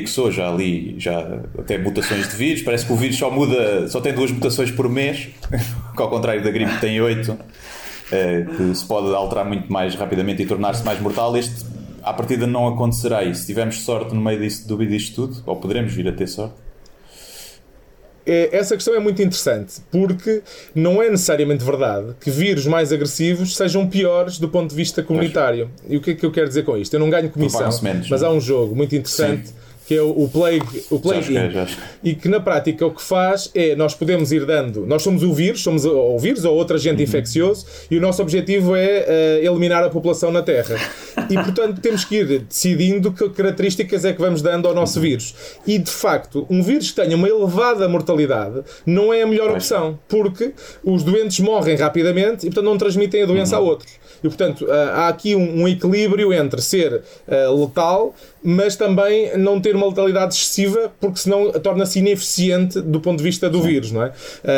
[0.00, 3.88] que sou, já ali, já até mutações de vírus, parece que o vírus só muda,
[3.88, 5.28] só tem duas mutações por mês,
[5.94, 7.38] que ao contrário da gripe tem oito,
[8.10, 11.36] eh, que se pode alterar muito mais rapidamente e tornar-se mais mortal.
[11.36, 11.64] Este,
[12.02, 13.42] à partida, não acontecerá isso.
[13.42, 16.67] Se tivermos sorte no meio disso, disto tudo, ou poderemos vir a ter sorte
[18.28, 20.42] é, essa questão é muito interessante, porque
[20.74, 25.70] não é necessariamente verdade que vírus mais agressivos sejam piores do ponto de vista comunitário.
[25.88, 26.92] E o que é que eu quero dizer com isto?
[26.94, 27.70] Eu não ganho comissão,
[28.10, 29.48] mas há um jogo muito interessante.
[29.48, 29.54] Sim
[29.88, 31.66] que é o Plague, o Plague é,
[32.04, 35.32] e que na prática o que faz é nós podemos ir dando, nós somos o
[35.32, 37.04] vírus, somos o vírus ou outro agente uhum.
[37.04, 40.76] infeccioso e o nosso objetivo é uh, eliminar a população na Terra.
[41.30, 45.34] E portanto temos que ir decidindo que características é que vamos dando ao nosso vírus.
[45.66, 49.98] E de facto, um vírus que tenha uma elevada mortalidade não é a melhor opção,
[50.08, 50.52] porque
[50.84, 53.66] os doentes morrem rapidamente e portanto não transmitem a doença uhum.
[53.66, 53.92] a outros.
[54.22, 59.60] E portanto uh, há aqui um, um, equilíbrio entre ser uh, letal, mas também não
[59.60, 64.02] ter uma letalidade excessiva, porque senão torna-se ineficiente do ponto de vista do vírus, não
[64.02, 64.12] é?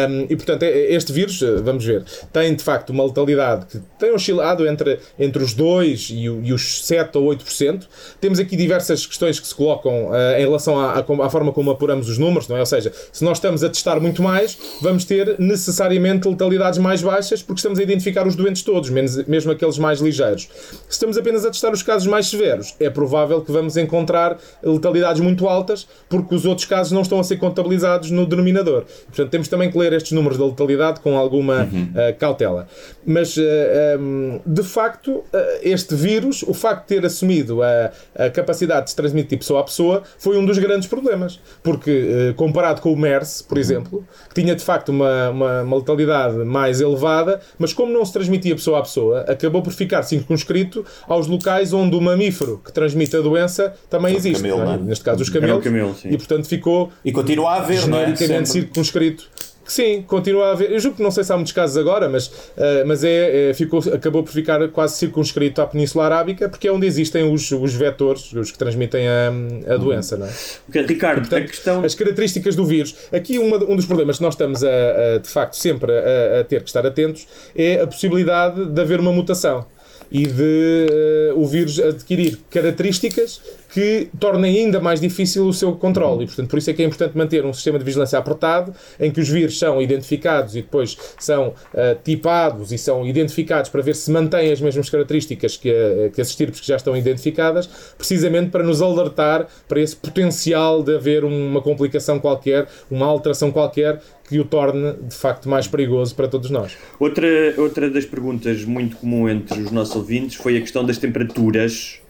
[0.08, 3.80] Um, e portanto, é, este vírus, eh, vamos ver, tem de facto uma letalidade que
[3.98, 7.86] tem oscilado entre, entre os 2 e, e os 7 ou 8%.
[8.20, 12.08] Temos aqui diversas questões que se colocam uh, em relação à, à, forma como apuramos
[12.08, 12.60] os números, não é?
[12.60, 17.42] Ou seja, se nós estamos a testar muito mais, vamos ter necessariamente letalidades mais baixas,
[17.42, 20.48] porque estamos a identificar os doentes todos, menos, mesmo aqueles mais ligeiros.
[20.88, 25.20] Se estamos apenas a testar os casos mais severos, é provável que vamos encontrar letalidades
[25.20, 28.84] muito altas, porque os outros casos não estão a ser contabilizados no denominador.
[29.06, 31.88] Portanto, temos também que ler estes números de letalidade com alguma uhum.
[31.94, 32.68] uh, cautela.
[33.04, 35.24] Mas, uh, eh, um, ehm, de facto, uh,
[35.62, 39.64] este vírus, o facto de ter assumido a, a, capacidade de se transmitir pessoa a
[39.64, 41.40] pessoa, foi um dos grandes problemas.
[41.62, 46.36] Porque, comparado com o MERS, por exemplo, que tinha de facto uma, uma, uma letalidade
[46.38, 51.26] mais elevada, mas como não se transmitia pessoa a pessoa, acabou por ficar circunscrito aos
[51.26, 54.42] locais onde o mamífero que transmite a doença também existe.
[54.42, 54.76] Camelo, é?
[54.76, 55.64] Neste caso, os camelos.
[55.64, 56.92] Camelo, e portanto ficou.
[57.04, 58.44] E continua a haver, genericamente não é?
[58.44, 59.28] circunscrito.
[59.70, 60.72] Sim, continua a haver.
[60.72, 63.54] Eu julgo que não sei se há muitos casos agora, mas, uh, mas é, é,
[63.54, 67.72] ficou, acabou por ficar quase circunscrito à Península Arábica, porque é onde existem os, os
[67.72, 69.28] vetores, os que transmitem a,
[69.72, 70.30] a doença, não é?
[70.68, 71.84] Okay, Ricardo, Portanto, questão...
[71.84, 72.96] As características do vírus.
[73.12, 76.44] Aqui uma, um dos problemas que nós estamos, a, a de facto, sempre a, a
[76.44, 79.66] ter que estar atentos é a possibilidade de haver uma mutação
[80.10, 83.40] e de uh, o vírus adquirir características
[83.72, 86.24] que tornem ainda mais difícil o seu controle.
[86.24, 89.10] E, portanto, por isso é que é importante manter um sistema de vigilância apertado, em
[89.10, 91.54] que os vírus são identificados e depois são uh,
[92.02, 96.28] tipados e são identificados para ver se mantêm as mesmas características que, uh, que as
[96.28, 101.62] estirpes que já estão identificadas, precisamente para nos alertar para esse potencial de haver uma
[101.62, 104.00] complicação qualquer, uma alteração qualquer
[104.30, 106.78] que o torne de facto mais perigoso para todos nós.
[107.00, 107.26] Outra,
[107.58, 112.00] outra das perguntas muito comum entre os nossos ouvintes foi a questão das temperaturas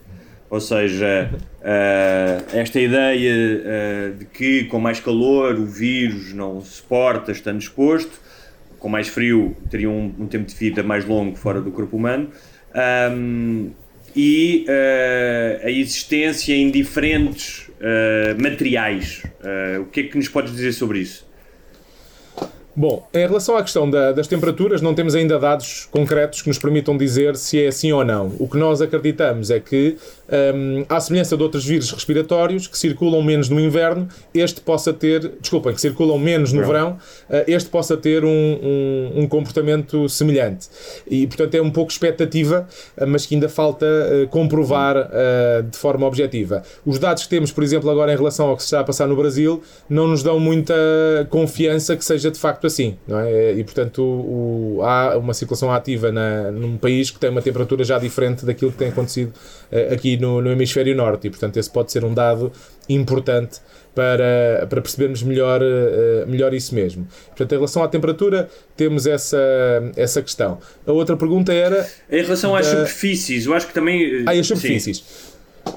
[0.51, 6.81] ou seja, uh, esta ideia uh, de que com mais calor o vírus não se
[6.81, 8.19] porta estando exposto,
[8.77, 12.31] com mais frio teria um, um tempo de vida mais longo fora do corpo humano,
[13.15, 13.71] um,
[14.13, 17.71] e uh, a existência em diferentes
[18.39, 19.23] materiais.
[19.81, 21.30] o que é que nos podes dizer sobre isso?
[22.75, 26.57] Bom, em relação à questão da, das temperaturas, não temos ainda dados concretos que nos
[26.57, 28.31] permitam dizer se é assim ou não.
[28.39, 29.97] O que nós acreditamos é que,
[30.31, 35.33] um, à semelhança de outros vírus respiratórios que circulam menos no inverno, este possa ter,
[35.39, 36.97] desculpem, que circulam menos no verão,
[37.29, 40.69] uh, este possa ter um, um, um, comportamento semelhante.
[41.09, 42.67] E, portanto, é um pouco expectativa,
[42.97, 45.11] uh, mas que ainda falta uh, comprovar
[45.69, 46.63] de forma objetiva.
[46.85, 49.07] Os dados que temos, por exemplo, agora em relação ao que se está a passar
[49.07, 50.73] no Brasil, não nos dão muita
[51.29, 53.53] confiança que seja de facto assim, não é?
[53.53, 57.83] E portanto o, o, há uma circulação ativa na, num país que tem uma temperatura
[57.83, 59.33] já diferente daquilo que tem acontecido
[59.91, 62.51] aqui no, no, hemisfério norte e portanto esse pode ser um dado
[62.87, 63.59] importante
[63.93, 67.07] para, para percebermos melhor, uh, melhor isso mesmo.
[67.27, 69.37] Portanto, em relação à temperatura, temos essa,
[69.95, 70.59] essa questão.
[70.85, 71.89] A outra pergunta era.
[72.09, 72.59] Em relação da...
[72.59, 74.23] às superfícies, eu acho que também.
[74.25, 74.97] Ah, as superfícies.
[74.97, 75.30] Sim.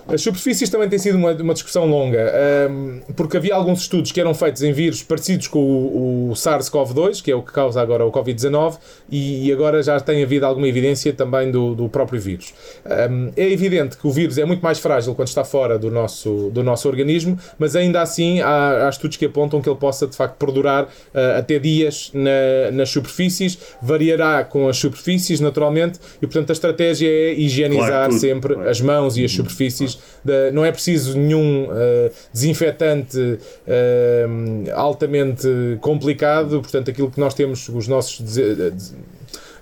[0.07, 2.31] As superfícies também tem sido uma, uma discussão longa,
[2.71, 7.23] um, porque havia alguns estudos que eram feitos em vírus parecidos com o, o SARS-CoV-2,
[7.23, 8.77] que é o que causa agora o Covid-19,
[9.11, 12.53] e, e, agora já tem havido alguma evidência também do, do próprio vírus.
[12.85, 16.51] Um, é evidente que o vírus é muito mais frágil quando está fora do nosso,
[16.53, 20.17] do nosso organismo, mas ainda assim há, há estudos que apontam que ele possa de
[20.17, 26.51] facto perdurar uh, até dias na, nas superfícies, variará com as superfícies naturalmente, e portanto
[26.51, 29.74] a estratégia é higienizar claro, sempre as mãos e as superfícies
[30.25, 35.49] de, não é preciso nenhum uh, desinfetante uh, altamente
[35.81, 38.21] complicado, portanto, aquilo que nós temos, os nossos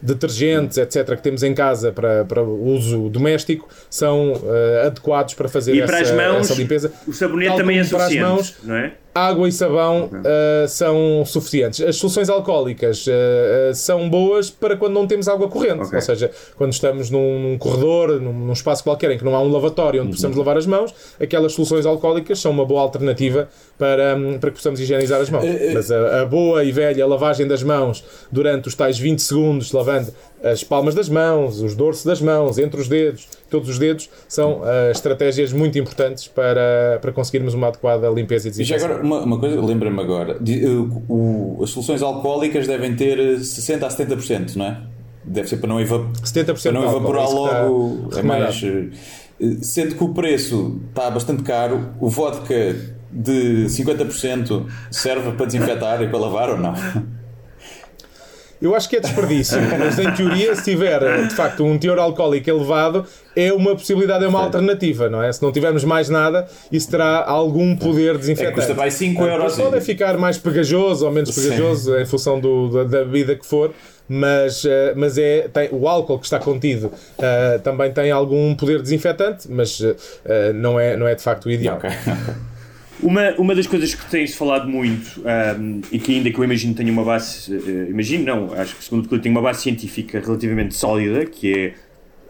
[0.03, 5.75] detergentes, etc., que temos em casa para, para uso doméstico, são uh, adequados para fazer
[5.75, 6.93] e essa, para as mãos, essa limpeza.
[7.07, 8.95] O sabonete Tal também é suficiente, mãos, não é?
[9.15, 11.81] Água e sabão uh, são suficientes.
[11.81, 13.11] As soluções alcoólicas uh,
[13.71, 15.97] uh, são boas para quando não temos água corrente, okay.
[15.97, 19.41] ou seja, quando estamos num, num corredor, num, num, espaço qualquer em que não há
[19.41, 20.15] um lavatório onde uhum.
[20.15, 23.49] possamos lavar as mãos, aquelas soluções alcoólicas são uma boa alternativa
[23.79, 25.45] para, um, para que possamos higienizar as mãos.
[25.75, 30.13] Mas a, a boa e velha lavagem das mãos durante os tais 20 segundos, lavando
[30.43, 34.61] as palmas das mãos, os dorsos das mãos, entre os dedos, todos os dedos, são
[34.61, 38.77] uh, estratégias muito importantes para, para conseguirmos uma adequada limpeza e desinfecção.
[38.77, 42.97] E já agora, uma, uma coisa, lembra-me agora, de, uh, o, as soluções alcoólicas devem
[42.97, 44.81] ter 60% a 70%, não é?
[45.23, 48.09] Deve ser para não, evap 70% para não evaporar logo.
[48.17, 48.91] É mais, uh,
[49.63, 52.75] sendo que o preço está bastante caro, o vodka
[53.13, 56.73] de 50% serve para desinfetar e para lavar ou não?
[58.63, 62.49] Eu acho que é desperdício, mas em teoria, se tiver de facto um teor alcoólico
[62.49, 63.05] elevado,
[63.35, 65.33] é uma possibilidade, é uma alternativa, não é?
[65.33, 68.53] Se não tivermos mais nada, isso terá algum poder desinfetante.
[68.53, 69.57] É, custa vai 5 euros.
[69.57, 72.03] Pode ficar mais pegajoso ou menos pegajoso, Sim.
[72.03, 73.75] em função do, da, da bebida que for,
[74.09, 78.81] mas, uh, mas é, tem, o álcool que está contido uh, também tem algum poder
[78.81, 79.97] desinfetante, mas uh,
[80.55, 81.79] não, é, não é de facto o ideal.
[81.79, 81.91] Okay.
[83.03, 85.21] Uma, uma das coisas que tens falado muito
[85.59, 88.85] um, e que ainda que eu imagino tenha uma base, uh, imagino não, acho que
[88.85, 91.75] segundo o tem uma base científica relativamente sólida, que é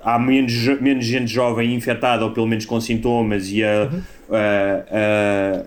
[0.03, 4.03] há menos, menos gente jovem infectada ou pelo menos com sintomas e a, uhum.
[4.31, 5.61] a,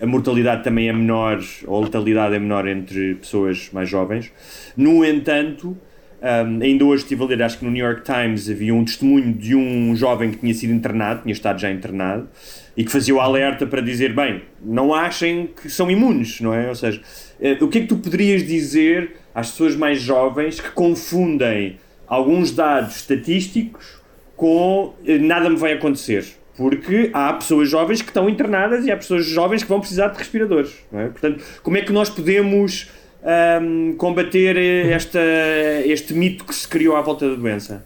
[0.00, 4.32] a, a, mortalidade também é menor ou a letalidade é menor entre pessoas mais jovens.
[4.76, 5.76] No entanto,
[6.26, 9.32] um, ainda hoje estive a ler, acho que no New York Times havia um testemunho
[9.32, 12.28] de um jovem que tinha sido internado, tinha estado já internado,
[12.76, 16.68] e que fazia o alerta para dizer: bem, não achem que são imunes, não é?
[16.68, 17.00] Ou seja,
[17.40, 22.50] eh, o que é que tu poderias dizer às pessoas mais jovens que confundem alguns
[22.50, 24.00] dados estatísticos
[24.36, 26.26] com eh, nada me vai acontecer?
[26.56, 30.18] Porque há pessoas jovens que estão internadas e há pessoas jovens que vão precisar de
[30.18, 30.72] respiradores.
[30.90, 31.08] Não é?
[31.08, 32.90] Portanto, como é que nós podemos
[33.26, 35.20] um, combater esta,
[35.84, 37.84] este mito que se criou à volta da doença?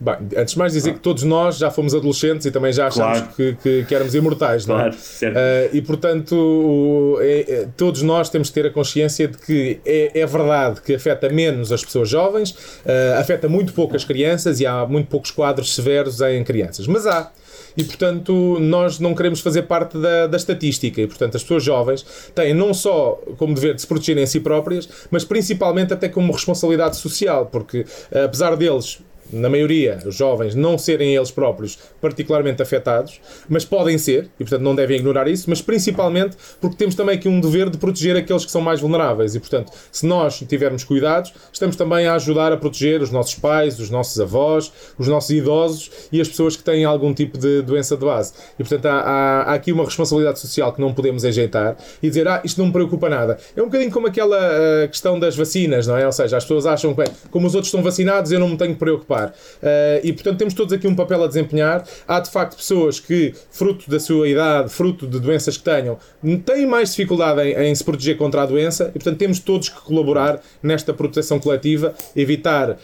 [0.00, 0.94] Bem, antes de mais dizer ah.
[0.94, 3.34] que todos nós já fomos adolescentes e também já achamos claro.
[3.36, 5.30] que, que, que, éramos imortais, claro, não é?
[5.30, 10.20] Uh, e portanto, é, é, todos nós temos que ter a consciência de que é,
[10.20, 14.66] é verdade que afeta menos as pessoas jovens, uh, afeta muito pouco as crianças e
[14.66, 16.88] há muito poucos quadros severos em crianças.
[16.88, 17.30] Mas há
[17.76, 21.00] e, portanto, nós não queremos fazer parte da, da estatística.
[21.00, 22.04] E, portanto, as pessoas jovens
[22.34, 26.32] têm não só como dever de se protegerem a si próprias, mas principalmente até como
[26.32, 29.00] responsabilidade social, porque apesar deles
[29.32, 34.62] na maioria, os jovens, não serem eles próprios particularmente afetados, mas podem ser, e portanto
[34.62, 38.44] não devem ignorar isso, mas principalmente porque temos também aqui um dever de proteger aqueles
[38.44, 39.34] que são mais vulneráveis.
[39.34, 43.78] E portanto, se nós tivermos cuidados, estamos também a ajudar a proteger os nossos pais,
[43.78, 47.96] os nossos avós, os nossos idosos e as pessoas que têm algum tipo de doença
[47.96, 48.32] de base.
[48.58, 52.26] E portanto, há, há, há aqui uma responsabilidade social que não podemos ajeitar e dizer,
[52.28, 53.38] ah, isto não me preocupa nada.
[53.56, 56.06] É um bocadinho como aquela uh, questão das vacinas, não é?
[56.06, 58.72] Ou seja, as pessoas acham que, como os outros estão vacinados, eu não me tenho
[58.72, 59.21] que preocupar.
[59.28, 61.84] Uh, e portanto temos todos aqui um papel a desempenhar.
[62.06, 65.98] Há de facto pessoas que, fruto da sua idade, fruto de doenças que tenham,
[66.44, 69.80] têm mais dificuldade em, em se proteger contra a doença e portanto temos todos que
[69.80, 72.76] colaborar nesta proteção coletiva, evitar uh,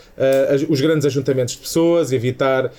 [0.68, 2.72] os grandes ajuntamentos de pessoas, evitar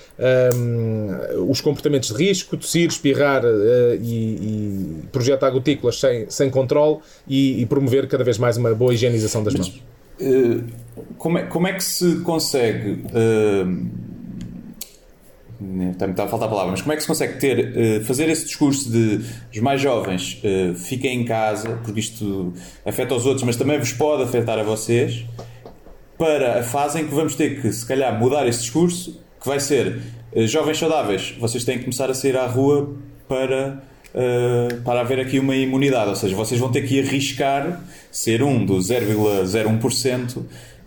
[0.54, 6.98] um, os comportamentos de risco, tossir, espirrar uh, e, e, projetar gotículas sem, sem controle
[7.26, 9.89] e, e, promover cada vez mais uma boa higienização das mãos.
[11.18, 13.04] Como, é, como é que se consegue.
[13.14, 14.10] Uh,
[15.90, 18.46] está a faltar a palavra, mas como é que se consegue ter, uh, fazer esse
[18.46, 19.20] discurso de
[19.52, 22.52] os mais jovens uh, fiquem em casa, porque isto
[22.84, 25.24] afeta os outros, mas também vos pode afetar a vocês,
[26.16, 29.60] para a fase em que vamos ter que, se calhar, mudar esse discurso, que vai
[29.60, 30.00] ser
[30.32, 32.96] uh, jovens saudáveis, vocês têm que começar a sair à rua
[33.28, 33.82] para
[34.14, 36.10] uh, para haver aqui uma imunidade.
[36.10, 37.80] Ou seja, vocês vão ter que arriscar
[38.10, 40.42] ser um dos 0,01%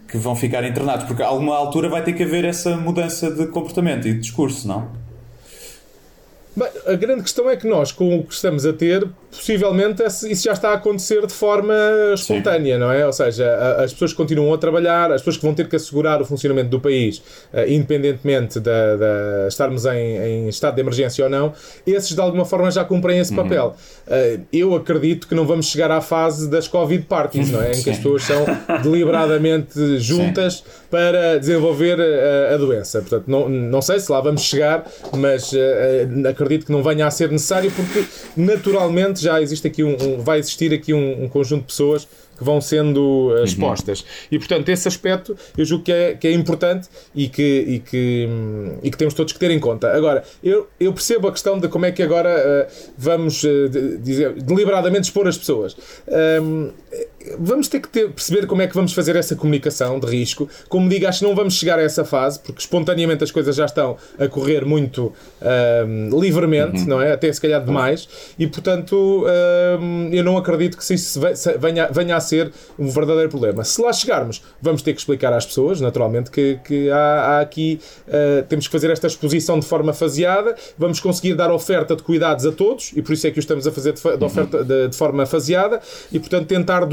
[0.08, 3.48] que vão ficar internados, porque a alguma altura vai ter que haver essa mudança de
[3.48, 5.03] comportamento e de discurso, não?
[6.56, 10.44] Bem, a grande questão é que nós, com o que estamos a ter, possivelmente isso
[10.44, 11.74] já está a acontecer de forma
[12.14, 12.80] espontânea, Sim.
[12.80, 13.04] não é?
[13.08, 16.26] Ou seja, as pessoas continuam a trabalhar, as pessoas que vão ter que assegurar o
[16.26, 21.54] funcionamento do país, eh, independentemente de, de estarmos em, em, estado de emergência ou não,
[21.88, 23.44] esses de alguma forma já cumprem esse uhum.
[23.44, 23.76] papel.
[24.08, 24.46] Uhum.
[24.54, 27.72] Eu acredito que não vamos chegar à fase das Covid parties, não é?
[27.72, 28.46] Em que as pessoas são
[28.84, 30.64] deliberadamente juntas Sim.
[30.92, 33.00] para desenvolver a, a, doença.
[33.00, 34.86] Portanto, não, não sei se lá vamos chegar,
[35.18, 35.52] mas
[36.30, 40.20] acredito acredito que não venha a ser necessário porque naturalmente já existe aqui um, um
[40.20, 44.02] vai existir aqui um, um conjunto de pessoas que vão sendo uh, expostas.
[44.02, 44.06] Uhum.
[44.32, 48.28] E, portanto, esse aspecto eu julgo que é, que é importante e que, e, que,
[48.82, 49.92] e que temos todos que ter em conta.
[49.96, 53.70] Agora, eu, eu percebo a questão de como é que agora uh, vamos uh,
[54.02, 55.76] dizer, deliberadamente expor as pessoas.
[56.42, 56.72] Um,
[57.40, 60.48] vamos ter que ter, perceber como é que vamos fazer essa comunicação de risco.
[60.70, 63.66] Como digo, acho que não vamos chegar a essa fase, porque espontaneamente as coisas já
[63.66, 66.88] estão a correr muito um, livremente, uhum.
[66.88, 67.14] não é?
[67.14, 68.08] Até se calhar demais,
[68.38, 69.26] e portanto
[69.80, 71.20] um, eu não acredito que isso
[71.60, 73.64] venha, venha a ser um verdadeiro problema.
[73.64, 77.80] Se lá chegarmos, vamos ter que explicar às pessoas, naturalmente, que, que há, há aqui,
[78.08, 82.46] uh, temos que fazer esta exposição de forma faseada, vamos conseguir dar oferta de cuidados
[82.46, 84.90] a todos, e por isso é que o estamos a fazer de, de oferta de,
[84.90, 85.80] de forma faseada,
[86.12, 86.86] e portanto tentar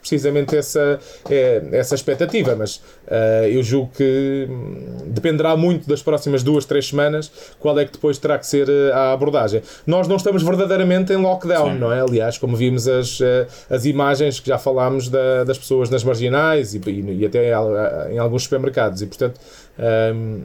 [0.00, 0.98] precisamente essa,
[1.28, 6.88] é, essa expectativa, mas uh, eu julgo que hum, dependerá muito das próximas duas, três
[6.88, 9.62] semanas qual é que depois terá que ser eh, a abordagem.
[9.86, 11.78] Nós não estamos verdadeiramente em lockdown, Sim.
[11.78, 12.00] não é?
[12.00, 16.74] Aliás, como vimos as, eh, as imagens que já falámos da, das pessoas nas marginais
[16.74, 17.52] e, e, e até
[18.10, 19.40] em alguns supermercados, e portanto
[19.78, 20.40] um,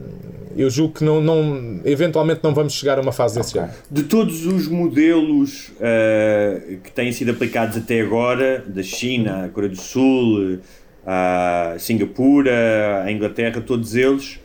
[0.56, 3.72] eu julgo que não, não, eventualmente não vamos chegar a uma fase desse género.
[3.90, 9.72] De todos os modelos uh, que têm sido aplicados até agora, da China, a Coreia
[9.72, 10.58] do Sul,
[11.06, 14.40] a Singapura, a Inglaterra, todos eles,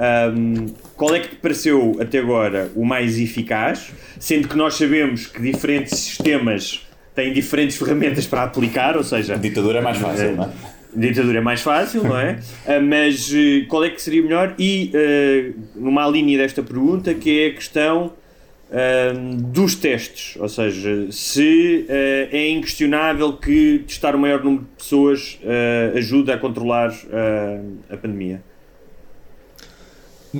[0.00, 0.66] um,
[0.96, 3.92] qual é que te pareceu até agora o mais eficaz?
[4.18, 9.36] Sendo que nós sabemos que diferentes sistemas têm diferentes ferramentas para aplicar, ou seja, a
[9.36, 10.79] ditadura é mais fácil, uh, não é?
[10.94, 12.38] Ditadura é mais fácil, não é?
[12.66, 14.54] Uh, mas uh, qual é que seria melhor?
[14.58, 18.12] E uh, numa linha desta pergunta, que é a questão
[19.52, 25.40] dos testes, ou seja, se é inquestionável que testar o maior número de pessoas
[25.96, 26.94] ajuda a controlar
[27.90, 28.40] a pandemia.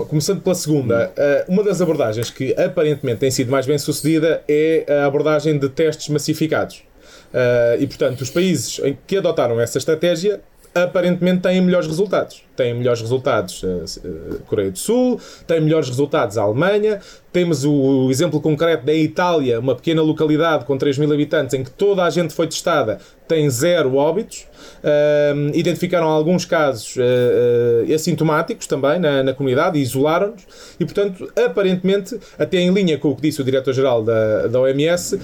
[0.07, 1.13] Começando pela segunda,
[1.49, 6.09] uma das abordagens que aparentemente tem sido mais bem sucedida é a abordagem de testes
[6.09, 6.85] massificados.
[7.33, 10.41] Uh, e, portanto, os países que adotaram essa estratégia
[10.74, 12.43] aparentemente têm melhores resultados.
[12.57, 17.01] Têm melhores resultados a Coreia do Sul, tem melhores resultados a Alemanha.
[17.33, 21.70] Temos o exemplo concreto da Itália, uma pequena localidade com 3 mil habitantes, em que
[21.70, 24.47] toda a gente foi testada, tem zero óbitos.
[24.83, 30.43] Uh, identificaram alguns casos uh, uh, assintomáticos também na, na comunidade e isolaram-nos.
[30.79, 35.19] E, portanto, aparentemente, até em linha com o que disse o diretor-geral da, da OMS,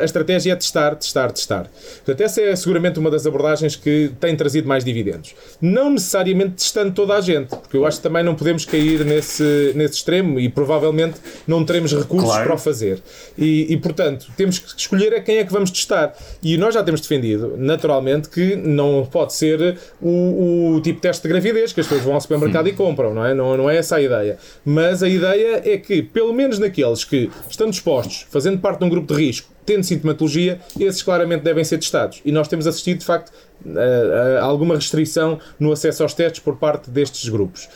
[0.00, 1.70] a estratégia é testar, testar, testar.
[1.96, 5.34] Portanto, essa é seguramente uma das abordagens que tem trazido mais dividendos.
[5.60, 9.72] Não necessariamente testando toda a gente, porque eu acho que também não podemos cair nesse,
[9.74, 11.16] nesse extremo e provavelmente
[11.46, 12.44] não teremos recursos claro.
[12.44, 13.02] para o fazer.
[13.36, 16.14] E, e, portanto, temos que escolher a quem é que vamos testar.
[16.42, 21.22] E nós já temos defendido, naturalmente, que não pode ser o, o tipo de teste
[21.22, 22.72] de gravidez que as pessoas vão ao supermercado Sim.
[22.72, 23.32] e compram, não é?
[23.32, 24.36] Não, não é essa a ideia.
[24.64, 28.88] Mas a ideia é que, pelo menos naqueles que estão dispostos, fazendo parte de um
[28.88, 32.20] grupo de risco, tendo sintomatologia, esses claramente devem ser testados.
[32.24, 33.32] E nós temos assistido, de facto,
[33.66, 37.68] a, alguma restrição no acesso aos testes por parte destes grupos.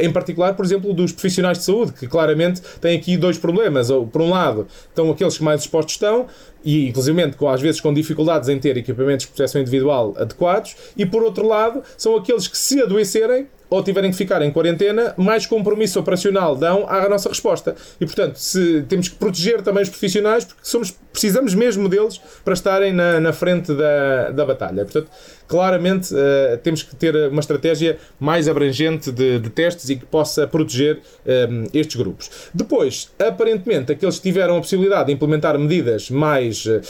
[0.00, 3.88] em particular, por exemplo, dos profissionais de saúde, que claramente têm aqui dois problemas.
[3.88, 6.26] Por um lado, estão aqueles que mais expostos estão,
[6.64, 11.22] e inclusive às vezes com dificuldades em ter equipamentos de proteção individual adequados, e por
[11.22, 15.98] outro lado, são aqueles que se adoecerem ou tiverem que ficar em quarentena, mais compromisso
[15.98, 17.74] operacional dão à nossa resposta.
[18.00, 22.54] E, portanto, se, temos que proteger também os profissionais, porque somos, precisamos mesmo deles para
[22.54, 24.84] estarem na, na frente da, da batalha.
[24.84, 25.10] Portanto,
[25.48, 30.46] claramente uh, temos que ter uma estratégia mais abrangente de, de testes e que possa
[30.46, 32.30] proteger um, eh, estes grupos.
[32.52, 36.80] Depois, aparentemente, aqueles que tiveram a possibilidade de implementar medidas mais uh,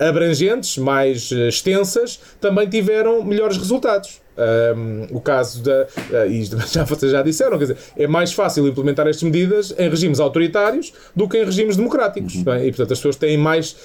[0.00, 4.21] abrangentes, mais extensas, também tiveram melhores resultados.
[4.34, 5.86] Um, o caso da.
[6.10, 9.90] Uh, e já vocês já disseram, quer dizer, é mais fácil implementar estas medidas em
[9.90, 12.36] regimes autoritários do que em regimes democráticos.
[12.36, 12.44] Uhum.
[12.44, 13.76] Bem, e portanto as pessoas têm mais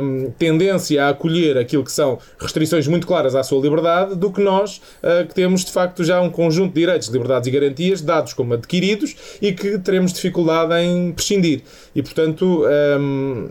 [0.00, 4.40] um, tendência a acolher aquilo que são restrições muito claras à sua liberdade do que
[4.40, 8.32] nós, uh, que temos de facto já um conjunto de direitos, liberdades e garantias dados
[8.32, 11.62] como adquiridos e que teremos dificuldade em prescindir.
[11.94, 12.64] E portanto,
[12.98, 13.48] um,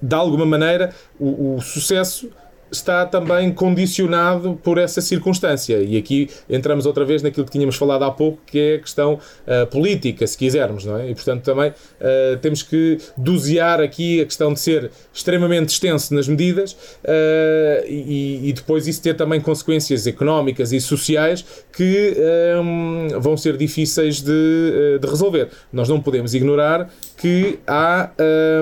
[0.00, 2.30] de alguma maneira, o, o sucesso
[2.76, 5.82] está também condicionado por essa circunstância.
[5.82, 9.14] E aqui entramos outra vez naquilo que tínhamos falado há pouco, que é a questão
[9.14, 11.10] uh, política, se quisermos, não é?
[11.10, 16.28] E portanto também uh, temos que dosear aqui a questão de ser extremamente extenso nas
[16.28, 22.16] medidas uh, e, e, depois isso ter também consequências económicas e sociais que
[22.60, 25.48] um, vão ser difíceis de, de resolver.
[25.72, 28.10] Nós não podemos ignorar que há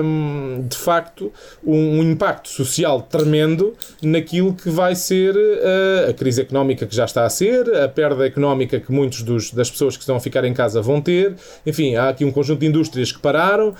[0.03, 1.31] um, de facto
[1.63, 7.05] um, um impacto social tremendo naquilo que vai ser uh, a crise económica que já
[7.05, 10.45] está a ser, a perda económica que muitos dos, das pessoas que estão a ficar
[10.45, 11.35] em casa vão ter.
[11.65, 13.75] Enfim, há aqui um conjunto de indústrias que pararam uh,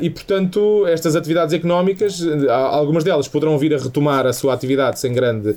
[0.00, 5.00] e, portanto, estas atividades económicas, uh, algumas delas poderão vir a retomar a sua atividade
[5.00, 5.56] sem grande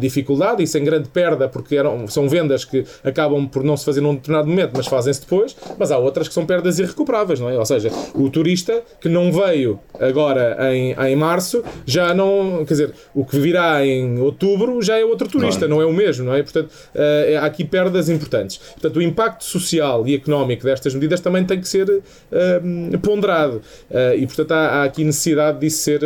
[0.00, 4.00] dificuldade e sem grande perda, porque eram, são vendas que acabam por não se fazer
[4.00, 5.56] num determinado momento, mas fazem-se depois.
[5.78, 7.58] Mas há outras que são perdas irrecuperáveis, não é?
[7.58, 12.64] Ou seja, o turista que não veio agora em, em março já não.
[12.66, 15.92] Quer dizer, o que virá em outubro já é outro turista, não é, não é
[15.92, 16.42] o mesmo, não é?
[16.42, 18.58] Portanto, uh, há aqui perdas importantes.
[18.58, 23.62] Portanto, o impacto social e económico destas medidas também tem que ser uh, ponderado.
[23.90, 26.00] Uh, e, portanto, há, há, aqui necessidade disso ser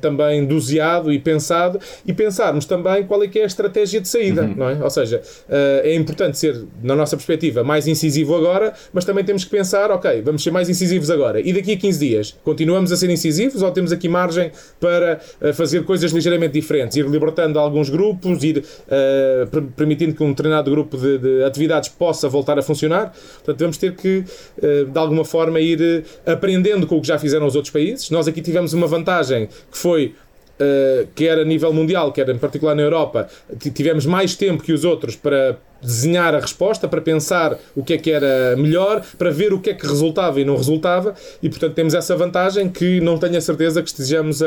[0.00, 4.42] também doseado e pensado e pensarmos também qual é que é a estratégia de saída,
[4.42, 4.54] uhum.
[4.56, 4.82] não é?
[4.82, 9.50] Ou seja, é importante ser, na nossa perspectiva, mais incisivo agora, mas também temos que
[9.50, 11.40] pensar, ok, vamos ser mais incisivos agora.
[11.40, 15.20] E daqui a 15 dias, continuamos a ser incisivos ou temos aqui margem para
[15.54, 20.96] fazer coisas ligeiramente diferentes, ir libertando alguns grupos, ir uh, permitindo que um determinado grupo
[20.96, 23.12] de, de, atividades possa voltar a funcionar.
[23.36, 24.24] Portanto, vamos ter que,
[24.58, 28.10] uh, de alguma forma, ir aprendendo com o que já fizeram os outros países.
[28.10, 30.14] Nós aqui tivemos uma vantagem que foi
[30.60, 33.28] Uh, quer a nível mundial, quer em particular na Europa,
[33.72, 37.98] tivemos mais tempo que os outros para desenhar a resposta, para pensar o que é
[37.98, 41.74] que era melhor, para ver o que é que resultava e não resultava, e portanto
[41.74, 44.46] temos essa vantagem que não tenho a certeza que estejamos a,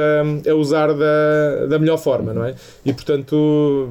[0.49, 2.55] a usar da, da melhor forma, não é?
[2.85, 3.89] E portanto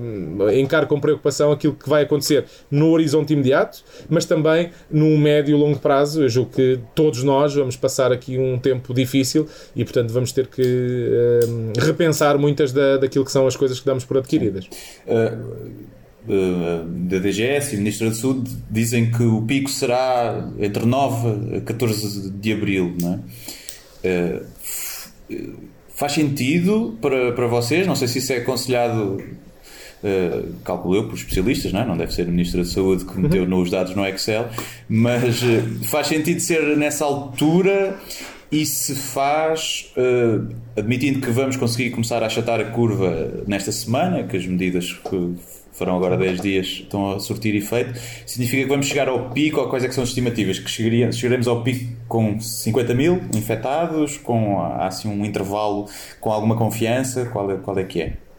[0.54, 3.78] encaro com preocupação aquilo que vai acontecer no horizonte imediato,
[4.08, 6.22] mas também no médio e longo prazo.
[6.22, 10.46] Eu julgo que todos nós vamos passar aqui um tempo difícil e portanto vamos ter
[10.46, 14.68] que uh, repensar muitas da, daquilo que são as coisas que damos por adquiridas.
[15.06, 21.56] Uh da DGS e o Ministro da Saúde dizem que o pico será entre 9
[21.56, 22.94] a 14 de abril.
[23.00, 23.14] Não
[24.04, 24.40] é?
[24.40, 27.86] Uh, faz sentido para, para vocês?
[27.86, 29.22] Não sei se isso é aconselhado,
[30.02, 31.84] uh, calculo eu, por especialistas, não, é?
[31.84, 33.48] não deve ser o Ministro da Saúde que meteu uhum.
[33.50, 34.48] nos dados no Excel,
[34.88, 37.98] mas uh, faz sentido ser nessa altura
[38.50, 44.24] e se faz, uh, admitindo que vamos conseguir começar a achatar a curva nesta semana,
[44.24, 45.34] que as medidas que
[45.80, 49.68] foram agora 10 dias, estão a surtir efeito, significa que vamos chegar ao pico, ou
[49.70, 50.58] quais é que são as estimativas?
[50.58, 55.88] Que chegaremos ao pico com 50 mil infectados, com assim um intervalo
[56.20, 58.29] com alguma confiança, qual é, qual é que é?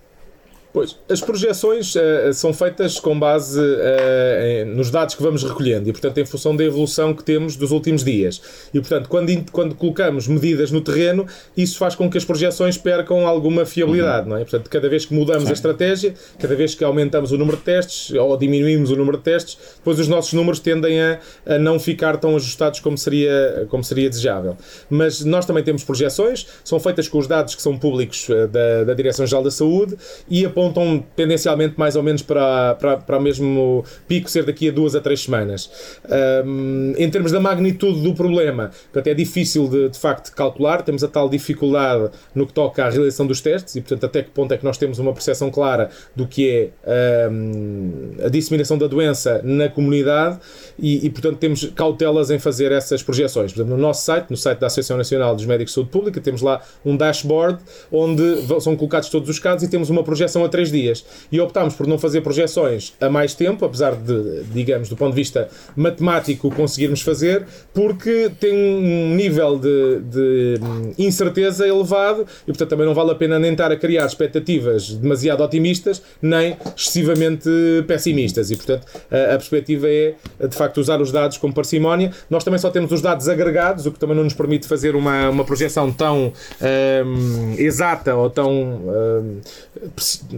[0.74, 5.91] Pois, as projeções uh, são feitas com base uh, nos dados que vamos recolhendo e,
[5.91, 8.41] portanto, em função da evolução que temos dos últimos dias.
[8.74, 13.28] E, portanto, quando, quando colocamos medidas no terreno, isso faz com que as projeções percam
[13.28, 14.30] alguma fiabilidade, uhum.
[14.30, 14.41] não é?
[14.41, 15.49] Portanto, cada vez que mudamos Sim.
[15.49, 19.24] a estratégia, cada vez que aumentamos o número de testes ou diminuímos o número de
[19.24, 23.84] testes, depois os nossos números tendem a, a não ficar tão ajustados como seria, como
[23.84, 24.55] seria desejável.
[24.89, 28.86] Mas nós também temos projeções, são feitas com os dados que são públicos uh, da,
[28.86, 29.97] da Direção-Geral da Saúde
[30.30, 34.72] e apontam tendencialmente mais ou menos para, para, para o mesmo pico ser daqui a
[34.72, 35.70] duas a três semanas.
[36.45, 41.03] Um, em termos da magnitude do problema, portanto, é difícil de, de facto calcular, temos
[41.03, 44.53] a tal dificuldade no que toca à realização dos testes e, portanto, até que ponto
[44.53, 49.41] é que nós temos uma percepção clara do que é um, a disseminação da doença
[49.43, 50.39] na comunidade
[50.78, 53.51] e, e, portanto, temos cautelas em fazer essas projeções.
[53.53, 56.41] Portanto, no nosso site, no site da Associação Nacional dos Médicos de Saúde Pública, temos
[56.41, 57.59] lá um dashboard
[57.91, 58.24] onde
[58.62, 61.04] são colocados todos os casos e temos uma projeção três dias.
[61.32, 65.16] E optámos por não fazer projeções a mais tempo, apesar de, digamos, do ponto de
[65.16, 70.60] vista matemático, conseguirmos fazer, porque tem um nível de, de
[70.97, 75.41] incerteza elevado e, portanto, também não vale a pena nem estar a criar expectativas demasiado
[75.41, 77.49] otimistas, nem excessivamente
[77.88, 78.52] pessimistas.
[78.52, 80.16] E, portanto, a, a perspectiva é,
[80.47, 82.12] de facto, usar os dados com parcimónia.
[82.30, 85.30] Nós também só temos os dados agregados, o que também não nos permite fazer uma,
[85.30, 89.41] uma projeção tão um, exata ou tão um,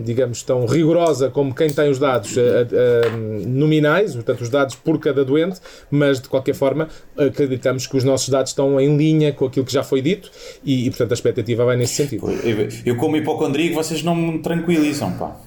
[0.03, 4.99] digamos, tão rigorosa como quem tem os dados uh, uh, nominais, portanto, os dados por
[4.99, 6.87] cada doente, mas de qualquer forma
[7.17, 10.29] acreditamos que os nossos dados estão em linha com aquilo que já foi dito
[10.63, 12.29] e, e portanto, a expectativa vai nesse sentido.
[12.43, 15.37] Eu, eu como hipocondríaco, vocês não me tranquilizam, pá.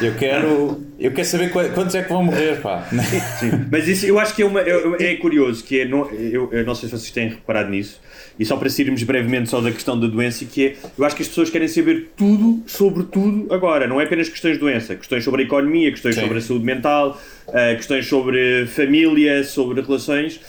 [0.00, 2.88] Eu quero, eu quero saber quantos é que vão morrer, pá.
[3.38, 6.48] Sim, mas isso eu acho que é, uma, é, é curioso, que é, não, eu,
[6.52, 8.00] eu não sei se vocês têm reparado nisso,
[8.38, 11.22] e só para sairmos brevemente só da questão da doença, que é, eu acho que
[11.22, 15.24] as pessoas querem saber tudo sobre tudo agora, não é apenas questões de doença, questões
[15.24, 16.22] sobre a economia, questões Sim.
[16.22, 20.40] sobre a saúde mental, uh, questões sobre família, sobre relações,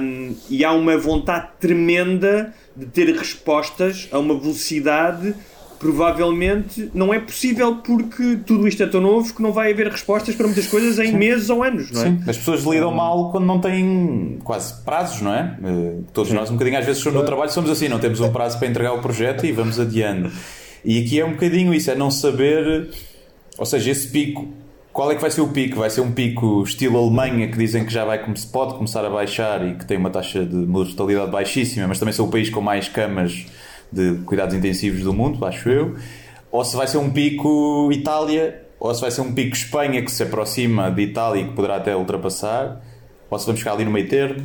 [0.00, 5.34] um, e há uma vontade tremenda de ter respostas a uma velocidade
[5.80, 10.34] provavelmente não é possível porque tudo isto é tão novo que não vai haver respostas
[10.34, 11.16] para muitas coisas em Sim.
[11.16, 12.04] meses ou anos, não é?
[12.04, 12.20] Sim.
[12.28, 15.56] As pessoas lidam mal quando não têm quase prazos, não é?
[15.64, 16.36] Eh, todos Sim.
[16.36, 18.92] nós, um bocadinho, às vezes, no trabalho somos assim, não temos um prazo para entregar
[18.92, 20.30] o projeto e vamos adiando.
[20.84, 22.90] E aqui é um bocadinho isso, é não saber,
[23.58, 24.48] ou seja, esse pico.
[24.92, 25.78] Qual é que vai ser o pico?
[25.78, 28.18] Vai ser um pico estilo Alemanha que dizem que já vai,
[28.52, 32.26] pode começar a baixar e que tem uma taxa de mortalidade baixíssima, mas também são
[32.26, 33.46] o país com mais camas
[33.92, 35.96] de cuidados intensivos do mundo, acho eu,
[36.50, 40.10] ou se vai ser um pico Itália, ou se vai ser um pico Espanha que
[40.10, 42.80] se aproxima de Itália e que poderá até ultrapassar,
[43.30, 44.40] ou se vamos ficar ali no meio termo.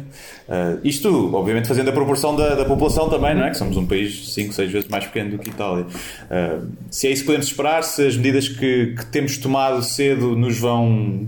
[0.48, 3.50] Uh, isto, obviamente, fazendo a proporção da, da, população também, não é?
[3.50, 5.86] Que somos um país 5, 6 vezes mais pequeno do que Itália.
[5.86, 10.36] Uh, se é isso que podemos esperar, se as medidas que, que temos tomado cedo
[10.36, 11.28] nos vão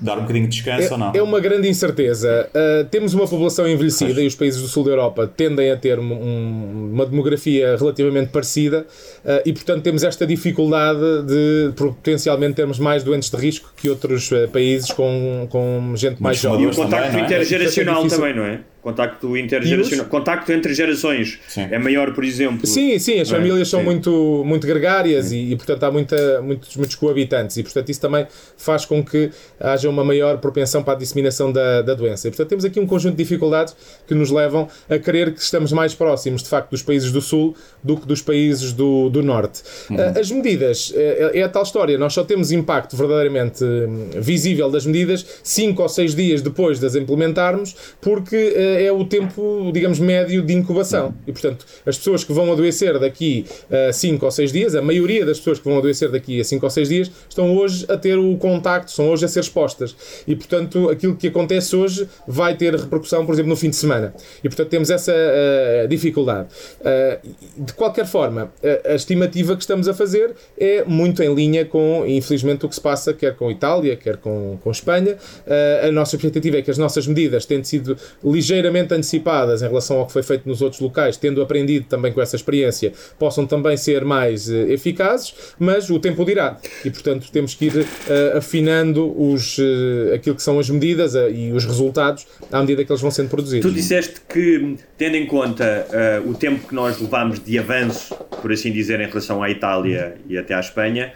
[0.00, 1.12] dar um bocadinho de descanso é, ou não?
[1.14, 2.48] É uma grande incerteza.
[2.54, 4.24] Uh, temos uma população envelhecida pois.
[4.24, 8.86] e os países do sul da Europa tendem a ter um, uma demografia relativamente parecida
[9.24, 14.30] uh, e, portanto, temos esta dificuldade de potencialmente termos mais doentes de risco que outros
[14.30, 16.64] uh, países com, com gente mais jovem.
[16.64, 17.24] E o contacto também, é?
[17.24, 18.60] intergeracional é também, não é?
[18.86, 20.06] Contacto intergeracional.
[20.06, 21.62] Contacto entre gerações sim.
[21.68, 22.68] é maior, por exemplo.
[22.68, 23.34] Sim, sim, as é?
[23.34, 23.64] famílias é?
[23.64, 23.84] são sim.
[23.84, 28.28] muito, muito gregárias e, e, portanto, há muita, muitos, muitos coabitantes e, portanto, isso também
[28.56, 32.28] faz com que haja uma maior propensão para a disseminação da, da doença.
[32.28, 33.74] E, portanto, temos aqui um conjunto de dificuldades
[34.06, 37.56] que nos levam a crer que estamos mais próximos, de facto, dos países do Sul
[37.82, 39.62] do que dos países do, do Norte.
[39.90, 39.96] Uhum.
[39.98, 44.70] Ah, as medidas, é, é a tal história, nós só temos impacto verdadeiramente hum, visível
[44.70, 49.70] das medidas 5 ou 6 dias depois de as implementarmos, porque ah, é o tempo,
[49.72, 51.14] digamos, médio de incubação.
[51.26, 53.44] E, portanto, as pessoas que vão adoecer daqui
[53.88, 56.64] a 5 ou 6 dias, a maioria das pessoas que vão adoecer daqui a 5
[56.64, 59.96] ou 6 dias, estão hoje a ter o contacto, são hoje a ser expostas.
[60.26, 64.14] E, portanto, aquilo que acontece hoje vai ter repercussão, por exemplo, no fim de semana.
[64.42, 66.48] E, portanto, temos essa uh, dificuldade.
[66.80, 71.64] Uh, de qualquer forma, a, a estimativa que estamos a fazer é muito em linha
[71.64, 75.16] com, infelizmente, o que se passa quer com Itália, quer com, com Espanha.
[75.46, 79.68] Uh, a nossa expectativa é que as nossas medidas têm sido ligeiramente ligeiramente antecipadas em
[79.68, 83.46] relação ao que foi feito nos outros locais, tendo aprendido também com essa experiência, possam
[83.46, 86.58] também ser mais uh, eficazes, mas o tempo dirá.
[86.84, 91.52] E, portanto, temos que ir uh, afinando os, uh, aquilo que são as medidas e
[91.52, 93.70] os resultados à medida que eles vão sendo produzidos.
[93.70, 95.86] Tu disseste que, tendo em conta
[96.26, 100.36] o tempo que nós levamos de avanço, por assim dizer, em relação à Itália e
[100.36, 101.12] até à Espanha,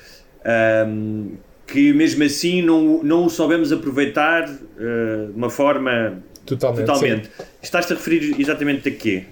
[0.87, 1.33] um,
[1.71, 6.23] que mesmo assim não, não o soubemos aproveitar uh, de uma forma
[6.57, 6.87] Totalmente.
[6.87, 7.31] Totalmente.
[7.63, 9.25] Estás-te a referir exatamente a quê?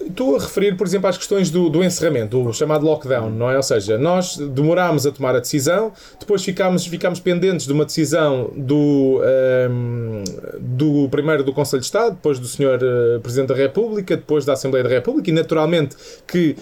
[0.00, 3.56] Estou a referir, por exemplo, às questões do, do encerramento, o chamado lockdown, não é?
[3.56, 8.50] Ou seja, nós demorámos a tomar a decisão, depois ficámos, ficámos pendentes de uma decisão
[8.56, 10.24] do, um, ehm,
[10.58, 12.80] do primeiro do Conselho de Estado, depois do Sr.
[12.82, 15.96] Eh, Presidente da República, depois da Assembleia da República, e naturalmente
[16.26, 16.56] que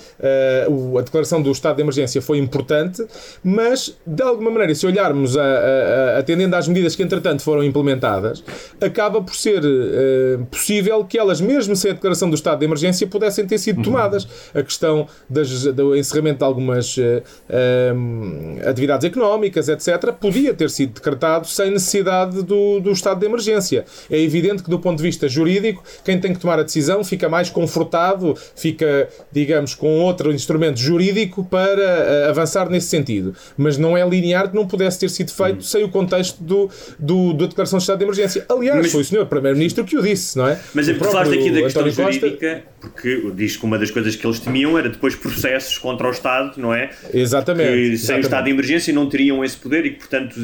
[0.69, 3.05] uh, a declaração do estado de emergência foi importante,
[3.43, 8.45] mas de alguma maneira, se olharmos a, a, atendendo às medidas que entretanto foram implementadas,
[8.81, 13.07] acaba por ser uh, possível que elas, mesmo sem a declaração do estado de emergência,
[13.23, 14.27] pudessem ter sido tomadas.
[14.55, 21.47] A questão das, do encerramento de algumas um, atividades económicas, etc., podia ter sido decretado
[21.47, 23.85] sem necessidade do, do estado de emergência.
[24.11, 27.29] É evidente que, do ponto de vista jurídico, quem tem que tomar a decisão fica
[27.29, 33.35] mais confortado, fica, digamos, com outro instrumento jurídico para uh, avançar nesse sentido.
[33.57, 35.63] Mas não é linear que não pudesse ter sido feito uhum.
[35.63, 36.69] sem o contexto do,
[36.99, 38.45] do, da declaração de estado de emergência.
[38.49, 40.59] Aliás, mas, foi o senhor Primeiro-Ministro que o disse, não é?
[40.75, 42.93] Mas é falaste aqui da questão António jurídica, Costa,
[43.35, 46.73] diz que uma das coisas que eles temiam era depois processos contra o Estado, não
[46.73, 46.91] é?
[47.13, 47.69] Exatamente.
[47.69, 48.23] Que sem exatamente.
[48.23, 50.35] o estado de emergência não teriam esse poder e que, portanto,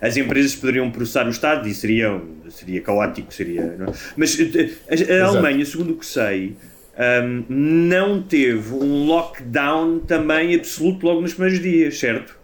[0.00, 3.62] as empresas poderiam processar o Estado e seria, seria caótico, seria.
[3.62, 3.92] É?
[4.16, 6.56] Mas eh, a, a Alemanha, segundo o que sei,
[6.98, 12.36] um, não teve um lockdown também absoluto logo nos primeiros dias, certo?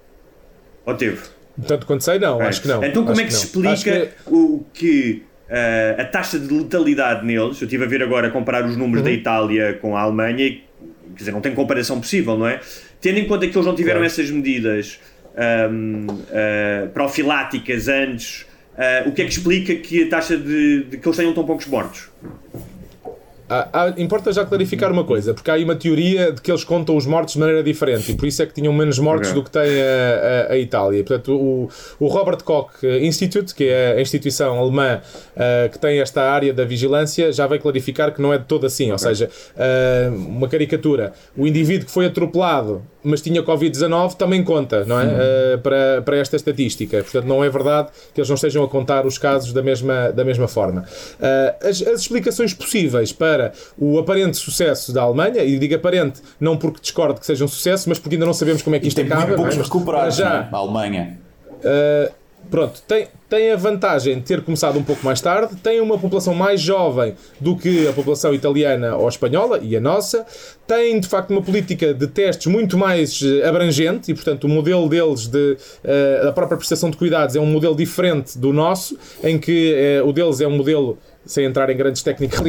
[0.87, 1.21] Ou teve?
[1.67, 2.49] Tanto quanto sei, não, é.
[2.49, 2.83] acho que não.
[2.85, 4.13] Então, como acho é que, que se explica que...
[4.27, 8.65] o que uh, a taxa de letalidade neles, eu estive a ver agora a comparar
[8.65, 9.05] os números uhum.
[9.05, 10.63] da Itália com a Alemanha, e,
[11.15, 12.61] quer dizer, não tem comparação possível, não é?
[13.05, 14.07] tendo em conta que eles não tiveram claro.
[14.07, 14.99] essas medidas
[15.71, 20.97] um, uh, profiláticas antes, uh, o que é que explica que a taxa de, de
[20.97, 22.09] que eles tenham tão poucos mortos?
[23.55, 26.65] Ah, ah, importa já clarificar uma coisa, porque há aí uma teoria de que eles
[26.65, 29.41] contam os mortos de maneira diferente e por isso é que tinham menos mortos okay.
[29.41, 31.05] do que tem a, a, a, Itália.
[31.05, 31.69] Portanto, o,
[32.01, 35.01] o Robert Koch Institute, que é a instituição alemã
[35.37, 38.67] uh, que tem esta área da vigilância, já vai clarificar que não é de todo
[38.67, 38.85] assim.
[38.85, 38.93] Okay.
[38.93, 44.83] Ou seja, uh, uma caricatura: o indivíduo que foi atropelado mas tinha Covid-19 também conta,
[44.87, 45.05] não é?
[45.05, 47.03] Uh, para, para esta estatística.
[47.03, 50.25] Portanto, não é verdade que eles não estejam a contar os casos da mesma, da
[50.25, 50.87] mesma forma.
[51.61, 53.44] As, as, explicações possíveis para
[53.79, 57.89] o aparente sucesso da Alemanha, e digo aparente não porque discordo que seja um sucesso,
[57.89, 59.27] mas porque ainda não sabemos como é que isto acaba.
[59.27, 59.63] Muito poucos é?
[59.63, 60.55] recuperados, já, é?
[60.55, 61.19] a Alemanha.
[61.51, 62.13] Uh,
[62.51, 66.35] pronto, tem, tem a vantagem de ter começado um pouco mais tarde, tem uma população
[66.35, 70.27] mais jovem do que a população italiana ou espanhola e a nossa,
[70.67, 74.89] tem de facto uma política de testes muito mais eh, abrangente e, portanto, o modelo
[74.89, 79.39] deles de uh, a própria prestação de cuidados é um modelo diferente do nosso, em
[79.39, 82.41] que uh, o deles é um modelo sem entrar em grandes técnicas,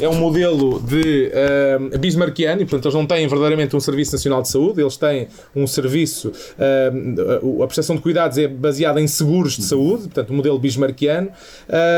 [0.00, 4.42] é um modelo de uh, bismarckiano e, portanto, eles não têm verdadeiramente um Serviço Nacional
[4.42, 9.56] de Saúde, eles têm um serviço, uh, a prestação de cuidados é baseada em seguros
[9.56, 11.30] de saúde, portanto, o um modelo bismarckiano,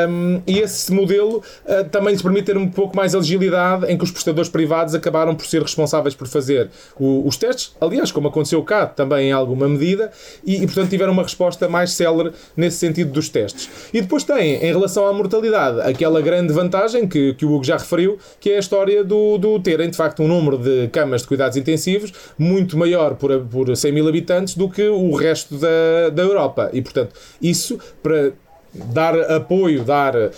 [0.08, 4.04] um, e esse modelo uh, também lhes permite ter um pouco mais agilidade em que
[4.04, 8.62] os prestadores privados acabaram por ser responsáveis por fazer o, os testes, aliás, como aconteceu
[8.62, 10.10] cá também em alguma medida,
[10.44, 13.68] e, e, portanto, tiveram uma resposta mais célere nesse sentido dos testes.
[13.92, 17.64] E depois tem, em relação à mortalidade, aquela aquela grande vantagem que, que o Hugo
[17.64, 21.22] já referiu, que é a história do, do terem de facto um número de camas
[21.22, 26.10] de cuidados intensivos muito maior por, por 100 mil habitantes do que o resto da,
[26.12, 26.70] da Europa.
[26.72, 28.32] E portanto, isso para
[28.74, 30.30] dar apoio, dar uh,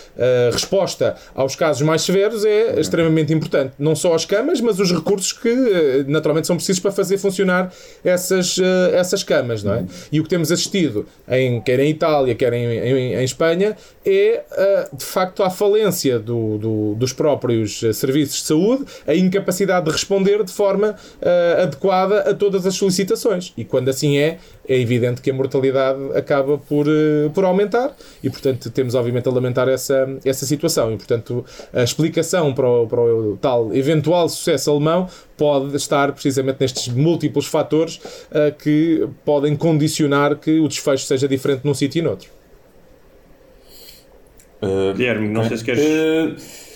[0.53, 3.75] resposta aos casos mais severos é extremamente importante.
[3.79, 7.73] Não só as camas, mas os recursos que uh, naturalmente são precisos para fazer funcionar
[8.05, 9.85] essas, uh, essas camas, não é?
[10.13, 14.45] E o que temos assistido, em, quer em Itália, quer em, em, em Espanha, é
[14.93, 20.43] de facto a falência do, do, dos próprios serviços de saúde, a incapacidade de responder
[20.43, 20.97] de forma
[21.63, 23.53] adequada a todas as solicitações.
[23.57, 24.39] E quando assim é,
[24.69, 26.87] é evidente que a mortalidade acaba por,
[27.35, 30.93] por aumentar e, portanto, temos obviamente a lamentar essa, essa situação.
[30.93, 36.59] E, portanto, a explicação para o, para o tal eventual sucesso alemão pode estar precisamente
[36.61, 42.03] nestes múltiplos fatores uh, que podem condicionar que o desfecho seja diferente num sítio e
[42.03, 42.29] noutro.
[44.61, 45.85] Uh, Guilherme, não sei se queres.
[45.85, 46.69] Uh...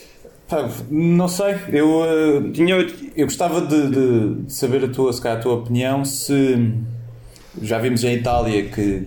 [0.91, 2.77] Não sei, eu, uh, Tinha...
[3.17, 6.75] eu gostava de, de, saber a tua, se calhar, a tua opinião se
[7.61, 9.07] já vimos em Itália que,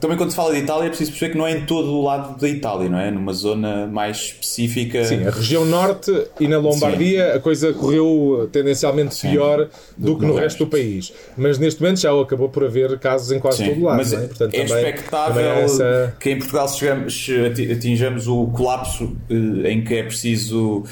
[0.00, 2.02] também quando se fala de Itália é preciso perceber que não é em todo o
[2.02, 3.10] lado da Itália, não é?
[3.10, 5.04] Numa zona mais específica.
[5.04, 7.36] Sim, a região norte e na Lombardia Sim.
[7.36, 10.42] a coisa correu tendencialmente Sim, pior do, do que no resto.
[10.42, 11.12] resto do país.
[11.36, 13.96] Mas neste momento já acabou por haver casos em quase Sim, todo o lado.
[13.98, 14.26] Mas é?
[14.26, 16.16] Portanto, é também, expectável também essa...
[16.20, 17.28] que em Portugal chegamos,
[17.72, 20.84] atinjamos o colapso eh, em que é preciso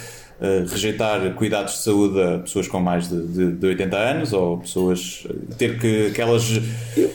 [0.68, 5.26] rejeitar cuidados de saúde a pessoas com mais de, de, de 80 anos ou pessoas
[5.56, 6.44] ter que aquelas,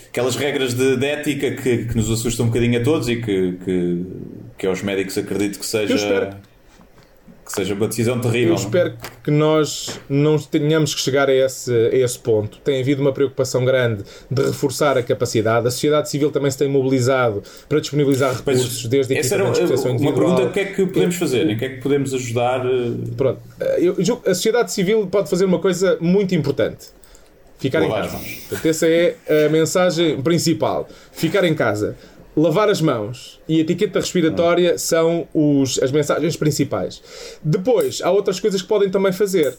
[0.09, 3.57] aquelas regras de, de ética que, que, nos assustam um bocadinho a todos e que,
[3.63, 4.05] que,
[4.57, 6.39] que aos médicos acredito que seja
[7.49, 8.49] que seja uma decisão terrível.
[8.49, 8.93] Eu espero
[9.23, 12.59] que nós não tenhamos que chegar a esse, a esse ponto.
[12.59, 15.67] Tem havido uma preocupação grande de reforçar a capacidade.
[15.67, 19.91] A sociedade civil também se tem mobilizado para disponibilizar recursos, Mas desde equipamentos de proteção
[19.91, 20.27] individual.
[20.27, 21.49] Uma pergunta: o que é que podemos fazer?
[21.49, 22.65] Em que é que podemos ajudar?
[22.67, 22.91] Eh?
[23.17, 23.41] Pronto.
[23.79, 23.95] Eu,
[24.25, 26.87] a sociedade civil pode fazer uma coisa muito importante.
[27.57, 28.17] Ficar em casa.
[28.47, 29.15] Portanto, essa é
[29.47, 30.87] a mensagem principal.
[31.11, 31.97] Ficar em casa
[32.35, 37.01] lavar as mãos e etiqueta respiratória são os, as mensagens principais.
[37.43, 39.57] Depois, há outras coisas que podem também fazer.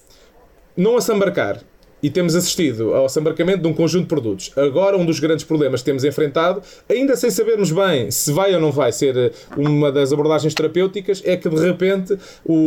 [0.77, 1.61] Não assambarcar
[2.03, 4.53] e temos assistido ao desembarcamento de um conjunto de produtos.
[4.57, 8.61] Agora, um dos grandes problemas que temos enfrentado, ainda sem sabermos bem se vai ou
[8.61, 12.17] não vai ser eh, uma das abordagens terapêuticas, é que de repente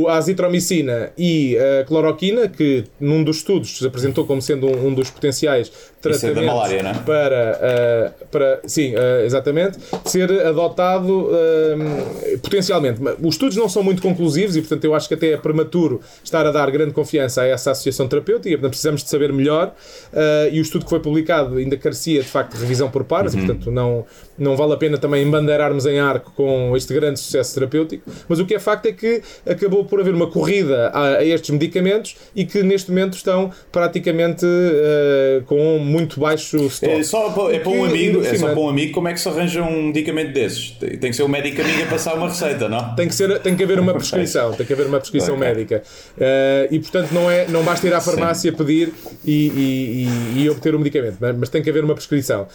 [0.08, 4.94] a azitromicina e a cloroquina, que num dos estudos se apresentou como sendo um, um
[4.94, 5.72] dos potenciais
[6.04, 6.94] tratamentos é malária, é?
[7.06, 13.00] para, uh, para sim, uh, exatamente, ser adotado uh, potencialmente.
[13.22, 16.46] Os estudos não são muito conclusivos e, portanto, eu acho que até é prematuro estar
[16.46, 19.74] a dar grande confiança a essa associação terapêutica, portanto, precisamos de saber melhor.
[20.52, 23.40] E o estudo que foi publicado ainda carecia de facto de revisão por pares, uhum.
[23.40, 24.06] e, portanto não,
[24.38, 28.10] não vale a pena também embandeirarmos em arco com este grande sucesso terapêutico.
[28.28, 31.50] Mas o que é facto é que acabou por haver uma corrida a, a estes
[31.52, 34.46] medicamentos e que neste momento estão praticamente
[35.46, 36.92] com muito baixo stock.
[36.92, 39.30] É, só, é para um amigo, é só para um amigo como é que se
[39.30, 40.72] arranja um medicamento desses?
[40.72, 42.96] Tem que ser um médico amigo a passar uma receita, não?
[42.96, 45.48] Tem que, ser, tem que haver uma prescrição, tem que haver uma prescrição okay.
[45.48, 45.84] médica.
[46.18, 48.58] Uh, e portanto não, é, não basta ir à farmácia Sim.
[48.58, 48.94] pedir
[49.24, 52.48] e, e, e, obter o medicamento, mas, mas, tem que haver uma prescrição.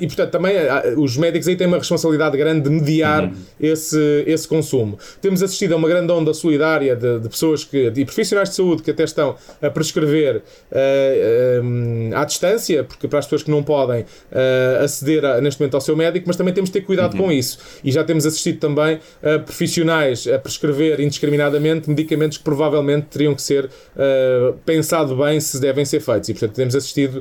[0.00, 0.54] E, portanto, também
[0.96, 3.34] os médicos aí têm uma responsabilidade grande de mediar uhum.
[3.60, 4.98] esse, esse consumo.
[5.20, 8.82] Temos assistido a uma grande onda solidária de, de pessoas que, e profissionais de saúde
[8.82, 13.62] que até estão a prescrever uh, uh, à distância, porque para as pessoas que não
[13.62, 17.14] podem uh, aceder a, neste momento ao seu médico, mas também temos de ter cuidado
[17.14, 17.24] uhum.
[17.24, 17.58] com isso.
[17.82, 23.42] E já temos assistido também a profissionais a prescrever indiscriminadamente medicamentos que provavelmente teriam que
[23.42, 23.68] ser
[24.64, 26.28] pensado bem se devem ser feitos.
[26.28, 27.20] E, portanto, temos assistido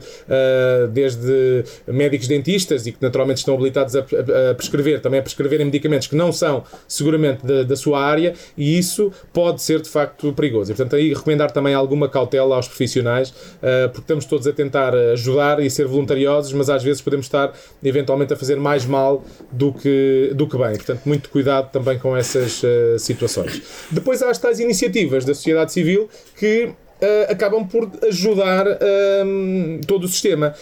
[0.92, 5.66] desde médicos dentistas e que naturalmente estão habilitados a, a, a prescrever, também a prescreverem
[5.66, 10.34] medicamentos que não são seguramente da, da sua área e isso pode ser de facto
[10.34, 10.72] perigoso.
[10.72, 14.94] E, portanto, aí recomendar também alguma cautela aos profissionais, uh, porque estamos todos a tentar
[14.96, 17.54] ajudar e ser voluntariosos, mas às vezes podemos estar
[17.84, 20.76] eventualmente a fazer mais mal do que, do que bem.
[20.76, 23.62] Portanto, muito cuidado também com essas uh, situações.
[23.92, 30.06] Depois há as tais iniciativas da sociedade civil que Uh, acabam por ajudar uh, todo
[30.06, 30.56] o sistema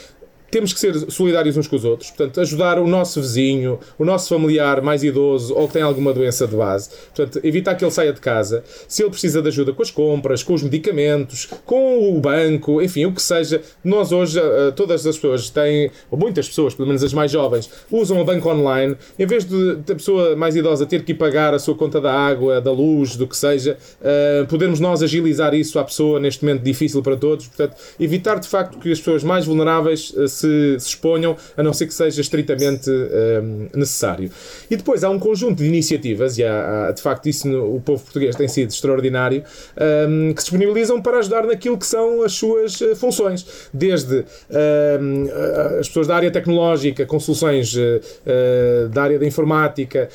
[0.54, 4.30] temos que ser solidários uns com os outros, portanto, ajudar o nosso vizinho, o nosso
[4.30, 8.14] familiar mais idoso ou que tem alguma doença de base, portanto, evitar que ele saia
[8.14, 8.64] de casa.
[8.88, 13.04] Se ele precisa de ajuda com as compras, com os medicamentos, com o banco, enfim,
[13.06, 17.04] o que seja, nós hoje, eh, todas as pessoas têm, ou muitas pessoas, pelo menos
[17.04, 21.04] as mais jovens, usam o banco online, em vez de a pessoa mais idosa ter
[21.04, 25.02] que pagar a sua conta da água, da luz, do que seja, uh, podermos nós
[25.02, 29.00] agilizar isso à pessoa neste momento difícil para todos, portanto, evitar de facto que as
[29.00, 34.30] pessoas mais vulneráveis uh, se, se exponham, a não ser que seja estritamente um, necessário.
[34.70, 37.82] E depois há um conjunto de iniciativas, e há, há de facto isso no, o
[37.82, 39.44] povo português tem sido extraordinário,
[40.10, 43.46] um, que se disponibilizam para ajudar naquilo que são as suas uh, funções.
[43.74, 44.26] Desde
[45.02, 45.28] um,
[45.80, 50.10] as pessoas da área tecnológica, com soluções uh, da área da informática,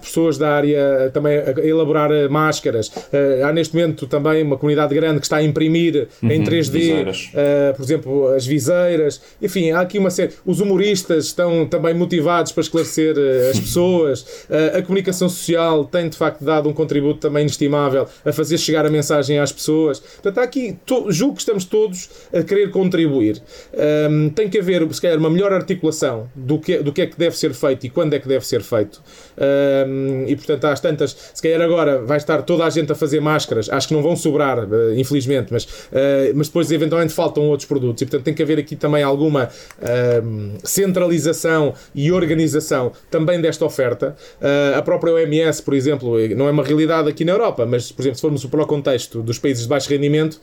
[0.00, 2.88] pessoas da área também a elaborar máscaras.
[2.88, 7.72] Uh, há neste momento também uma comunidade grande que está a imprimir uhum, em 3D,
[7.76, 9.20] por exemplo, as viseiras histórias.
[9.40, 10.32] Enfim, há aqui uma série.
[10.46, 14.20] Os humoristas estão também motivados para esclarecer uh, as pessoas.
[14.22, 18.86] Uh, a comunicação social tem de facto dado um contributo também inestimável a fazer chegar
[18.86, 19.98] a mensagem às pessoas.
[19.98, 20.76] Portanto, há aqui,
[21.08, 23.42] julgo que estamos todos a querer contribuir.
[24.10, 27.18] Um, tem que haver, se calhar, uma melhor articulação do que, do que é que
[27.18, 29.02] deve ser feito e quando é que deve ser feito.
[30.26, 33.68] E portanto, às tantas, se calhar agora vai estar toda a gente a fazer máscaras,
[33.70, 35.66] acho que não vão sobrar, uh, infelizmente, mas,
[36.34, 39.48] mas depois eventualmente faltam outros produtos e portanto tem que haver aqui também alguma
[40.64, 44.16] centralização e organização também desta oferta.
[44.40, 48.02] Uh, a própria OMS, por exemplo, não é uma realidade aqui na Europa, mas, por
[48.02, 50.40] exemplo, se formos para o contexto dos países de baixo rendimento,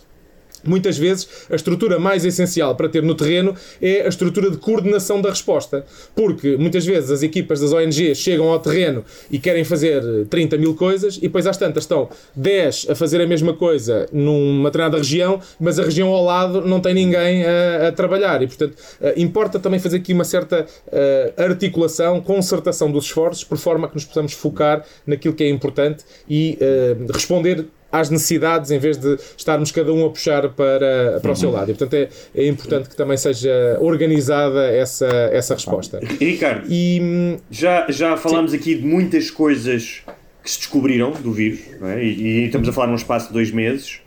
[0.64, 5.22] Muitas vezes a estrutura mais essencial para ter no terreno é a estrutura de coordenação
[5.22, 10.26] da resposta, porque muitas vezes as equipas das ONGs chegam ao terreno e querem fazer
[10.30, 14.70] 30 mil coisas e depois às tantas estão 10 a fazer a mesma coisa numa
[14.70, 18.42] determinada região, mas a região ao lado não tem ninguém a, a trabalhar.
[18.42, 23.58] E portanto eh, importa também fazer aqui uma certa uh, articulação, concertação dos esforços, por
[23.58, 28.80] forma que nos possamos focar naquilo que é importante e uh, responder às necessidades em
[28.80, 31.72] vez de estarmos cada um a puxar para, para o seu lado.
[31.72, 36.00] E, portanto, é, é importante que também seja organizada essa, essa resposta.
[36.20, 38.58] E, Ricardo, e, já, já falámos sim.
[38.58, 40.04] aqui de muitas coisas
[40.44, 42.04] que se descobriram do vírus, é?
[42.04, 44.00] e, e, estamos a falar num espaço de dois meses.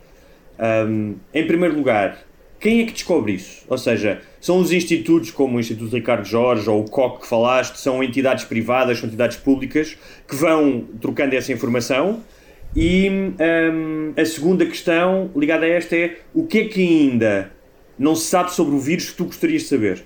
[0.59, 2.25] Um, em primeiro lugar,
[2.59, 3.65] quem é que descobre isso?
[3.67, 7.77] Ou seja, são os institutos como o Instituto Ricardo Jorge ou o COC que falaste,
[7.77, 9.97] são entidades privadas, são entidades públicas
[10.27, 12.21] que vão trocando essa informação
[12.75, 17.51] e um, a segunda questão ligada a esta é o que é que ainda
[17.97, 20.03] não se sabe sobre o vírus que tu gostarias de saber?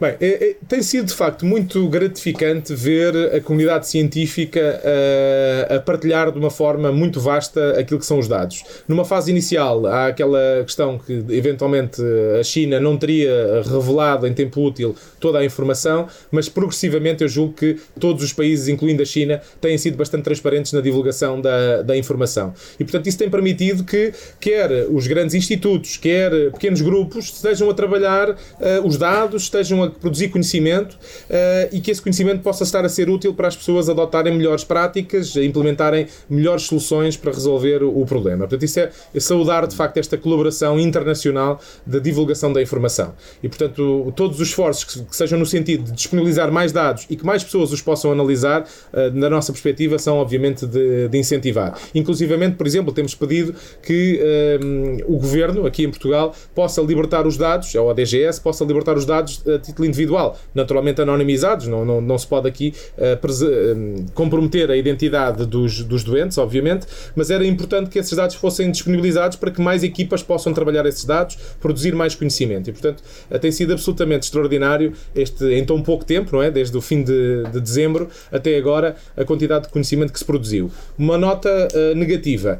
[0.00, 5.80] Bem, é, é, tem sido de facto muito gratificante ver a comunidade científica uh, a
[5.80, 8.64] partilhar de uma forma muito vasta aquilo que são os dados.
[8.86, 12.00] Numa fase inicial, há aquela questão que eventualmente
[12.38, 17.54] a China não teria revelado em tempo útil toda a informação, mas progressivamente eu julgo
[17.54, 21.96] que todos os países, incluindo a China, têm sido bastante transparentes na divulgação da, da
[21.96, 22.52] informação.
[22.78, 27.74] E portanto isso tem permitido que quer os grandes institutos, quer pequenos grupos estejam a
[27.74, 28.36] trabalhar uh,
[28.84, 32.88] os dados, estejam estejam a produzir conhecimento uh, e que esse conhecimento possa estar a
[32.88, 38.38] ser útil para as pessoas adotarem melhores práticas, implementarem melhores soluções para resolver o, problema.
[38.40, 43.14] Portanto, isso é, é saudar de facto esta colaboração internacional da divulgação da informação.
[43.42, 47.16] E, portanto, todos os esforços que, que sejam no sentido de disponibilizar mais dados e
[47.16, 51.78] que mais pessoas os possam analisar, uh, na nossa perspectiva, são obviamente de, de incentivar.
[51.94, 54.20] Inclusivamente, por exemplo, temos pedido que
[54.62, 58.96] uh, o governo, aqui em Portugal, possa libertar os dados, ou a DGS, possa libertar
[58.96, 64.76] os dados título individual, naturalmente anonimizados, não, não, não se pode aqui uh, comprometer a
[64.76, 69.60] identidade dos, dos doentes, obviamente, mas era importante que esses dados fossem disponibilizados para que
[69.60, 72.70] mais equipas possam trabalhar esses dados, produzir mais conhecimento.
[72.70, 73.02] E, portanto,
[73.40, 76.50] tem sido absolutamente extraordinário este, em tão pouco tempo, não é?
[76.50, 80.70] Desde o fim de, de dezembro até agora, a quantidade de conhecimento que se produziu.
[80.96, 82.58] Uma nota uh, negativa.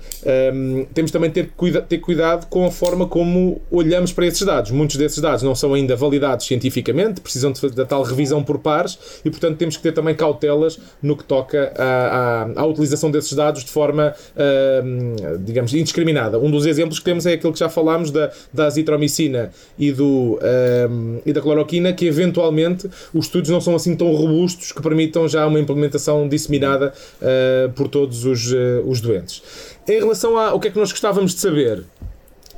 [0.54, 4.70] Um, temos também ter, cuida, ter cuidado com a forma como olhamos para esses dados.
[4.70, 6.87] Muitos desses dados não são ainda validados cientificamente,
[7.20, 11.16] precisam de, da tal revisão por pares e, portanto, temos que ter também cautelas no
[11.16, 16.38] que toca à, utilização desses dados de forma, uh, digamos, indiscriminada.
[16.38, 20.34] Um dos exemplos que temos é aquele que já falámos da, da azitromicina e, do,
[20.34, 25.28] uh, e da cloroquina, que eventualmente os estudos não são assim tão robustos que permitam
[25.28, 28.52] já uma implementação disseminada uh, por todos os,
[28.86, 29.42] os doentes.
[29.88, 31.84] Em relação ao que é que nós gostávamos de saber,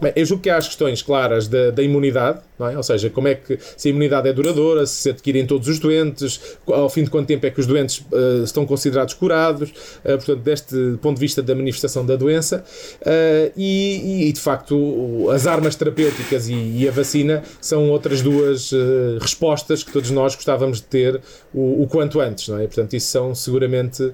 [0.00, 2.76] Bem, eu julgo que há as questões claras da, da imunidade, é?
[2.76, 6.40] ou seja, como é que se a imunidade é duradoura, se adquirem todos os doentes,
[6.66, 10.40] ao fim de quanto tempo é que os doentes uh, estão considerados curados, uh, portanto,
[10.40, 12.64] deste ponto de vista da manifestação da doença,
[13.00, 18.72] uh, e, e, de facto as armas terapêuticas e, e a vacina são outras duas
[19.20, 21.20] respostas que todos nós gostávamos de ter
[21.52, 22.66] o, o quanto antes, é?
[22.66, 24.12] Portanto, isso são seguramente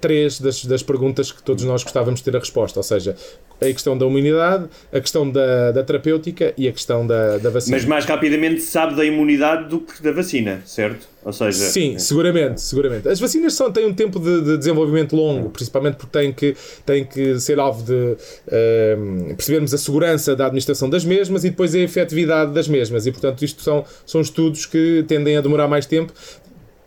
[0.00, 3.16] três das, das perguntas que todos nós gostávamos de ter a resposta, ou seja,
[3.60, 7.76] a questão da imunidade, a questão da, da terapêutica e a questão da, da vacina.
[7.76, 11.06] Mas mais rapidamente se sabe da imunidade do que da vacina, certo?
[11.24, 11.98] Ou seja, Sim, é.
[11.98, 13.08] seguramente, seguramente.
[13.08, 16.56] As vacinas são, têm um tempo de, de desenvolvimento longo, principalmente porque têm que,
[16.86, 21.74] têm que ser alvo de uh, percebermos a segurança da administração das mesmas e depois
[21.74, 23.06] a efetividade das mesmas.
[23.06, 26.12] E, portanto, isto são, são estudos que tendem a demorar mais tempo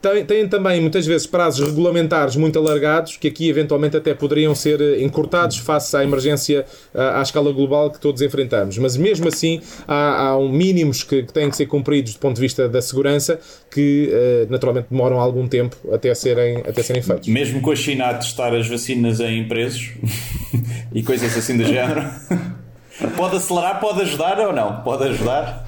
[0.02, 5.02] têm também muitas vezes prazos regulamentares muito alargados que aqui eventualmente até poderiam ser eh,
[5.02, 8.78] encurtados face à emergência à, à escala global que todos enfrentamos.
[8.78, 12.36] Mas mesmo assim há, há um mínimos que, que, têm que ser cumpridos do ponto
[12.36, 17.28] de vista da segurança que uh, naturalmente demoram algum tempo até serem, até serem feitos.
[17.28, 19.92] Mesmo com a China a testar as vacinas em presos
[20.94, 22.04] e coisas assim do género.
[23.16, 24.82] pode acelerar, pode ajudar ou não?
[24.82, 25.68] Pode ajudar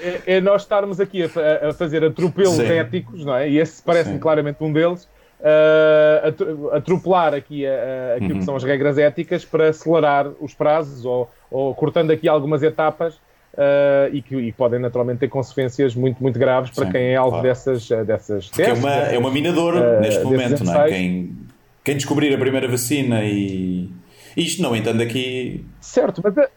[0.00, 2.66] é, é, nós estarmos aqui a, a fazer atropelos Sim.
[2.66, 3.48] éticos, não é?
[3.48, 5.08] E esse parece-me claramente um deles.
[5.38, 8.38] Uh, atropelar aqui a, a, aquilo uhum.
[8.38, 13.16] que são as regras éticas para acelerar os prazos ou, ou cortando aqui algumas etapas
[13.56, 17.16] uh, e que e podem naturalmente ter consequências muito, muito graves para Sim, quem é
[17.16, 17.48] alvo claro.
[17.48, 18.82] dessas, dessas testes.
[18.84, 20.88] É uma, é uma minadora uh, neste momento, não é?
[20.88, 21.36] Quem,
[21.84, 23.90] quem descobrir a primeira vacina e.
[24.36, 25.64] Isto não entendo aqui.
[25.80, 26.48] Certo, mas a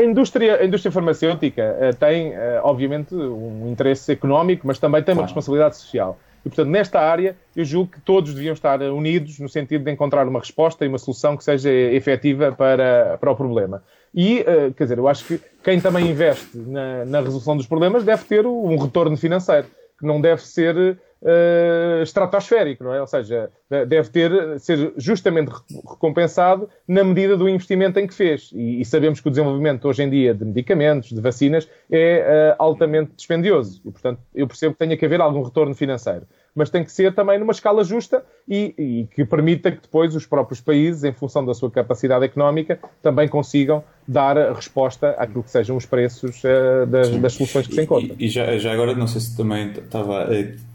[0.00, 5.24] indústria, a indústria farmacêutica uh, tem, uh, obviamente, um interesse económico, mas também tem uma
[5.24, 6.18] responsabilidade social.
[6.44, 10.26] E, portanto, nesta área, eu julgo que todos deviam estar unidos no sentido de encontrar
[10.26, 13.82] uma resposta e uma solução que seja efetiva para, para o problema.
[14.14, 14.44] E,
[14.76, 18.44] quer dizer, eu acho que quem também investe na, na resolução dos problemas deve ter
[18.44, 23.00] um retorno financeiro, que não deve ser uh, estratosférico, não é?
[23.00, 23.50] Ou seja,
[23.88, 25.50] deve ter, ser justamente
[25.88, 28.50] recompensado na medida do investimento em que fez.
[28.52, 32.62] E, e sabemos que o desenvolvimento hoje em dia de medicamentos, de vacinas, é uh,
[32.62, 33.80] altamente dispendioso.
[33.84, 37.14] E, portanto, eu percebo que tenha que haver algum retorno financeiro mas tem que ser
[37.14, 41.44] também numa escala justa e, e, que permita que depois os próprios países, em função
[41.44, 47.08] da sua capacidade económica, também consigam dar resposta àquilo que sejam os preços uh, das,
[47.08, 48.16] das, soluções que se encontram.
[48.18, 50.28] E, e já, já, agora, não sei se também estava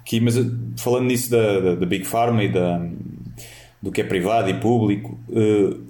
[0.08, 0.36] aqui, mas
[0.78, 2.82] falando nisso da, da, da Big Pharma e da,
[3.82, 5.86] do que é privado e público, uh,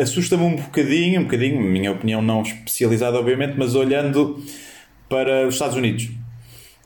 [0.00, 4.40] assusta-me um bocadinho, um bocadinho, minha opinião não especializada, obviamente, mas olhando
[5.08, 6.08] para os Estados Unidos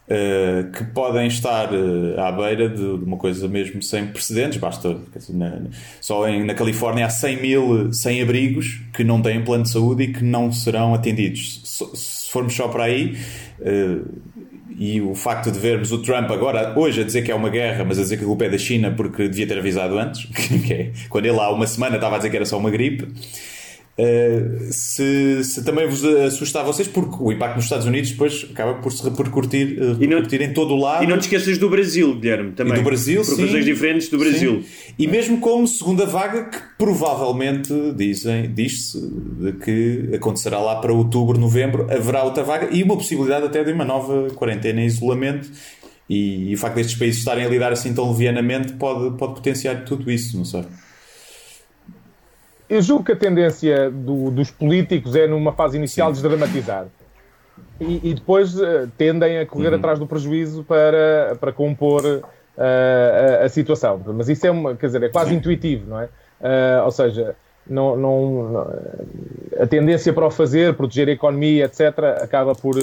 [0.02, 4.58] Uh, que podem estar uh, à beira de, de, uma coisa mesmo sem precedentes.
[4.58, 5.62] Basta, dizer, na,
[6.00, 10.02] só em, na Califórnia há 100 mil sem abrigos que não têm plano de saúde
[10.02, 11.62] e que não serão atendidos.
[11.64, 13.16] Se, se formos só para aí,
[13.60, 14.04] uh,
[14.78, 17.84] e o facto de vermos o Trump agora, hoje, a dizer que é uma guerra,
[17.84, 20.28] mas a dizer que a culpa é da China porque devia ter avisado antes,
[20.70, 23.08] é, quando ele há uma semana estava a dizer que era só uma gripe.
[23.92, 28.46] Uh, se, se, também vos assusta a vocês, porque o impacto nos Estados Unidos depois
[28.50, 31.04] acaba por se repercutir, uh, repercutir não, em todo o lado.
[31.04, 32.72] E não te esqueças do Brasil, Guilherme, também.
[32.72, 34.62] E do Brasil, Proporções diferentes do Brasil.
[34.62, 34.94] Sim.
[34.98, 38.98] E mesmo como segunda vaga, que provavelmente dizem, diz-se
[39.62, 43.84] que acontecerá lá para outubro, novembro, haverá outra vaga e uma possibilidade até de uma
[43.84, 45.50] nova quarentena e isolamento.
[46.08, 49.84] E, e o facto destes países estarem a lidar assim tão levianamente pode, pode potenciar
[49.84, 50.64] tudo isso, não sei
[52.72, 56.22] eu julgo que a tendência do, dos políticos é, numa fase inicial, Sim.
[56.22, 56.86] desdramatizar.
[57.78, 59.74] E, e depois uh, tendem a correr uhum.
[59.74, 62.22] atrás do prejuízo para, para compor uh,
[63.42, 64.00] a, a, situação.
[64.14, 65.36] Mas isso é, uma, quer dizer, é quase Sim.
[65.36, 66.04] intuitivo, não é?
[66.04, 67.36] Uh, ou seja,
[67.66, 68.66] não, não,
[69.60, 72.74] a tendência para o fazer, proteger a economia, etc., acaba por,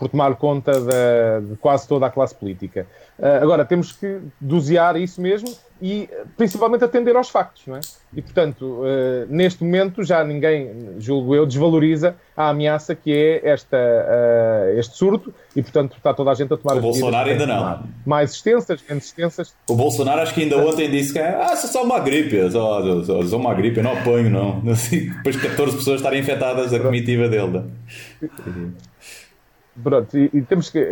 [0.00, 2.86] por tomar conta da, de quase toda a classe política.
[3.18, 6.08] Uh, agora, temos que dosear isso mesmo e
[6.38, 7.80] principalmente atender aos factos, não é?
[8.16, 13.76] E, portanto, uh, neste momento já ninguém, julgo eu, desvaloriza a ameaça que é esta,
[13.76, 17.82] uh, este surto e, portanto, está toda a gente a tomar O Bolsonaro ainda não.
[18.06, 19.54] Mais extensas, menos extensas.
[19.68, 23.36] O Bolsonaro acho que ainda ontem disse que ah, é só uma gripe, só, só
[23.36, 24.60] uma gripe, eu não apanho, não.
[24.64, 27.64] Depois 14 pessoas estarem infectadas, a comitiva dele.
[29.82, 30.84] Pronto, e, e, temos que.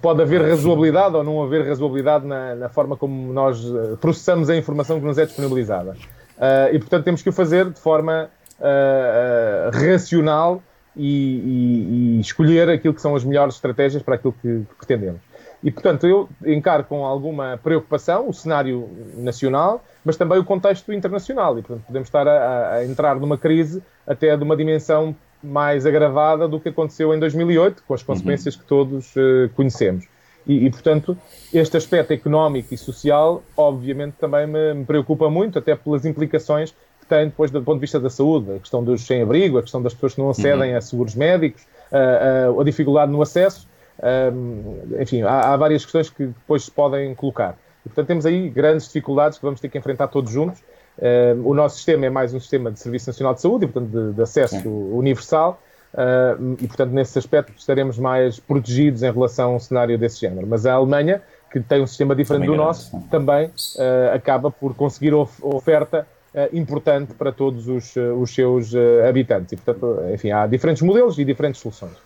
[0.00, 4.56] Pode haver razoabilidade ou não haver razoabilidade na, na, forma como nós eh, processamos a
[4.56, 5.96] informação que nos é disponibilizada.
[6.36, 8.30] Uh, e, portanto, temos que o fazer de forma
[8.60, 10.62] uh, uh, racional
[10.94, 15.20] e, e, e, escolher aquilo que são as melhores estratégias para aquilo que, que, pretendemos.
[15.62, 21.58] E, portanto, eu encaro com alguma preocupação o cenário nacional, mas também o contexto internacional.
[21.58, 25.14] E, portanto, podemos estar a, a entrar numa crise até de uma dimensão
[25.46, 28.06] mais agravada do que aconteceu em 2008, com as uhum.
[28.06, 28.60] consequências uhum.
[28.60, 30.06] que todos uh, conhecemos.
[30.46, 31.16] E, e, portanto,
[31.52, 37.06] este aspecto económico e social, obviamente, também me, me, preocupa muito, até pelas implicações que
[37.08, 39.92] tem depois do ponto de vista da saúde, a questão dos sem-abrigo, a questão das
[39.92, 40.78] pessoas que não acedem uhum.
[40.78, 41.98] a seguros médicos, a,
[42.56, 43.68] a, a dificuldade no acesso,
[44.32, 47.56] um, enfim, há, há, várias questões que depois se podem colocar.
[47.84, 50.62] E, portanto, temos aí grandes dificuldades que vamos ter que enfrentar todos juntos
[51.44, 54.12] o nosso sistema é mais um sistema de Serviço Nacional de Saúde e, portanto, de,
[54.14, 54.68] de acesso Sim.
[54.92, 55.60] universal.
[55.94, 60.46] Uh, e, portanto, nesse aspecto estaremos mais protegidos em relação a um cenário desse género.
[60.46, 64.74] Mas a Alemanha, que tem um sistema diferente também do nosso, também uh, acaba por
[64.74, 66.06] conseguir of oferta
[66.52, 68.70] importante para todos os, os seus
[69.08, 69.52] habitantes.
[69.52, 71.96] E, portanto, enfim, há diferentes modelos e diferentes soluções.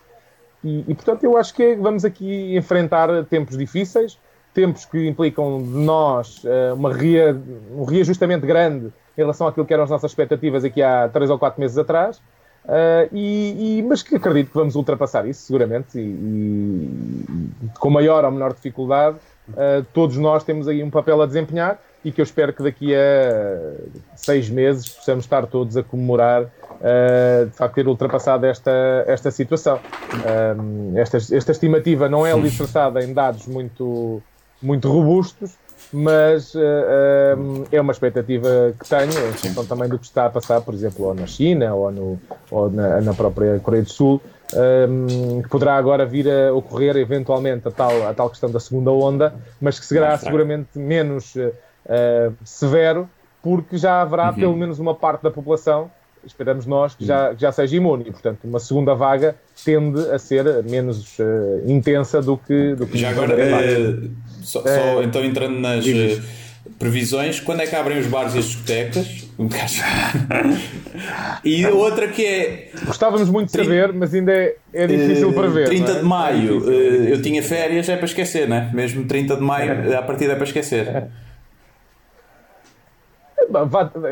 [0.63, 4.21] E, e, portanto, eu acho que vamos aqui enfrentar tempos difíceis,
[4.55, 7.37] tempos que implicam de nós uh, uma rea,
[7.73, 11.39] um reajustamento grande em relação àquilo que eram as nossas expectativas aqui há três ou
[11.39, 12.19] quatro meses atrás,
[12.65, 17.49] uh, e, e, mas que acredito que vamos ultrapassar isso, seguramente, e, e
[17.79, 19.17] com maior ou menor dificuldade,
[19.51, 22.95] uh, todos nós temos aí um papel a desempenhar e que eu espero que daqui
[22.95, 23.75] a
[24.17, 29.79] seis meses possamos estar todos a comemorar uh, de facto ter ultrapassado esta, esta situação.
[30.97, 34.23] esta, esta estimativa não é alicerçada em dados muito
[34.63, 35.53] muito robustos,
[35.93, 40.31] mas uh, uh, é uma expectativa que tenho, em função também do que está a
[40.31, 42.21] passar, por exemplo, ou na China ou, no,
[42.51, 44.21] ou na, na, própria Coreia do Sul,
[44.55, 48.91] um, que poderá agora vir a ocorrer eventualmente a tal, a tal questão da segunda
[48.91, 53.09] onda, mas que será seguramente menos uh, severo,
[53.43, 54.35] porque já haverá uhum.
[54.35, 55.91] pelo menos uma parte da população
[56.25, 58.05] esperamos nós que já, que já seja imune.
[58.09, 62.75] E, portanto, uma segunda vaga tende a ser menos uh, intensa do que.
[62.75, 64.11] Do que já agora, uh,
[64.43, 66.23] só, é, só, então entrando nas uh,
[66.79, 69.31] previsões, quando é que abrem os bares e as discotecas?
[71.45, 72.71] e outra que é.
[72.85, 75.69] Gostávamos muito de saber, mas ainda é, é difícil para ver.
[75.69, 75.95] 30 é?
[75.95, 78.71] de maio, é eu tinha férias, é para esquecer, né?
[78.75, 81.09] Mesmo 30 de maio, a partida é para esquecer.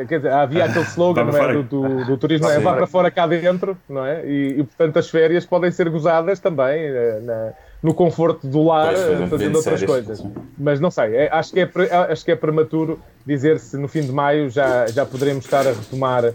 [0.08, 3.26] quer dizer, havia aquele slogan é, do, do, do, turismo, é vá para fora cá
[3.26, 4.26] dentro, não é?
[4.26, 7.52] E, e, portanto as férias podem ser gozadas também eh, na,
[7.82, 10.24] no conforto do lar, pois, eh, fazendo outras coisas.
[10.58, 11.70] Mas não sei, é, acho, que é,
[12.10, 15.70] acho que é prematuro dizer se no fim de maio já, já poderemos estar a
[15.70, 16.34] retomar uh,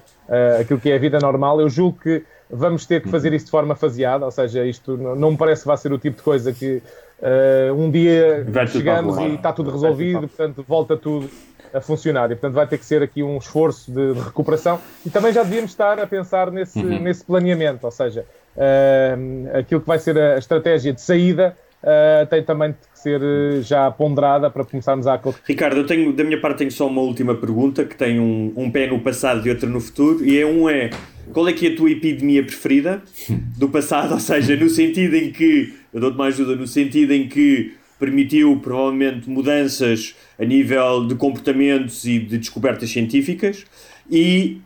[0.61, 1.59] aquilo que é a vida normal.
[1.59, 5.15] Eu julgo que vamos ter que fazer isso de forma faseada, ou seja, isto não,
[5.15, 6.81] não me parece que vai ser o tipo de coisa que
[7.19, 11.29] uh, um dia chegamos e está tudo resolvido, portanto volta tudo
[11.73, 12.25] a funcionar.
[12.25, 14.79] E, portanto, vai ter que ser aqui um esforço de, recuperação.
[15.05, 16.99] E também já devíamos estar a pensar nesse, uhum.
[16.99, 18.25] nesse planeamento, ou seja,
[19.59, 23.91] aquilo que vai ser a estratégia de saída uh, tem também que ser eh, já
[23.91, 25.19] ponderada para começarmos a...
[25.45, 28.71] Ricardo, eu tenho, da minha parte tenho só uma última pergunta, que tem um, um
[28.71, 30.89] pé no passado e outro no futuro, e é um é,
[31.33, 33.03] qual é que é a tua epidemia preferida
[33.57, 34.13] do passado?
[34.13, 38.57] Ou seja, no sentido em que, eu dou-te uma ajuda, no sentido em que permitiu
[38.61, 43.65] provavelmente mudanças a nível de comportamentos e de descobertas científicas
[44.09, 44.61] e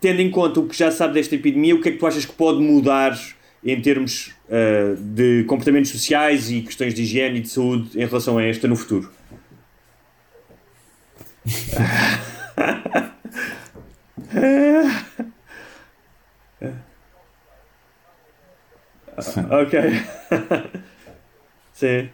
[0.00, 2.24] tendo em conta o que já sabe desta epidemia, o que é que tu achas
[2.24, 3.18] que pode mudar
[3.64, 8.38] em termos uh, de comportamentos sociais e questões de higiene e de saúde em relação
[8.38, 9.10] a esta no futuro?
[19.50, 19.80] ok.
[21.72, 22.10] Sim.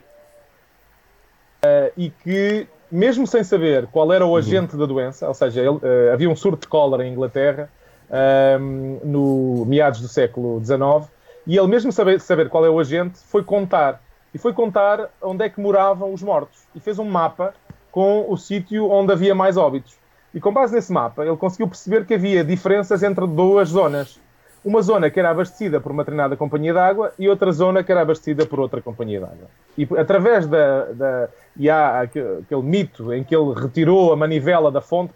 [1.64, 4.36] Uh, e que, mesmo sem saber qual era o uhum.
[4.36, 4.80] agente uhum.
[4.80, 5.80] da doença, ou seja, ele, uh,
[6.12, 7.70] havia um surto de cólera em Inglaterra
[8.08, 11.10] uh, no meados do século XIX,
[11.46, 14.02] e ele, mesmo saber, saber qual é o agente, foi contar.
[14.34, 16.60] E foi contar onde é que moravam os mortos.
[16.74, 17.54] E fez um mapa
[17.90, 19.96] com o sítio onde havia mais óbitos.
[20.34, 24.20] E com base nesse mapa, ele conseguiu perceber que havia diferenças entre duas zonas.
[24.62, 27.90] uma zona que era abastecida por uma determinada companhia de água e outra zona que
[27.90, 29.48] era abastecida por outra companhia de água.
[29.78, 30.84] E através da.
[30.92, 31.28] da
[31.58, 35.12] e há aquele, mito em que ele retirou a manivela da fonte,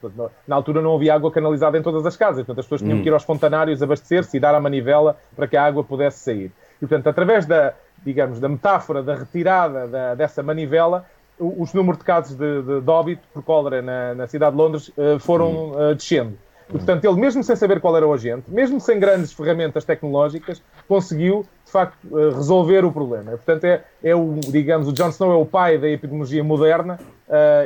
[0.47, 3.09] na altura não havia água canalizada em todas as casas, portanto as pessoas tinham que
[3.09, 6.53] ir aos fontanários abastecer-se e dar a manivela para que a água pudesse sair.
[6.79, 7.75] E portanto, através da,
[8.05, 11.07] digamos, da metáfora da retirada da, dessa manivela,
[11.39, 14.89] os números de casos de, de, de óbito por cólera na, na, cidade de Londres
[14.89, 16.37] uh, foram uh, descendo.
[16.73, 20.63] E, portanto, ele, mesmo sem saber qual era o agente, mesmo sem grandes ferramentas tecnológicas,
[20.89, 23.33] conseguiu, de facto, uh, resolver o problema.
[23.33, 26.99] Portanto, é, é o, digamos, o John Snow é o pai da epidemiologia moderna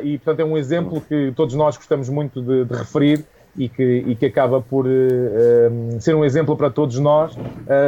[0.05, 3.24] e, portanto, é um exemplo que todos nós gostamos muito de, de referir
[3.57, 4.87] e que, e que, acaba por
[5.99, 7.37] ser um exemplo para todos nós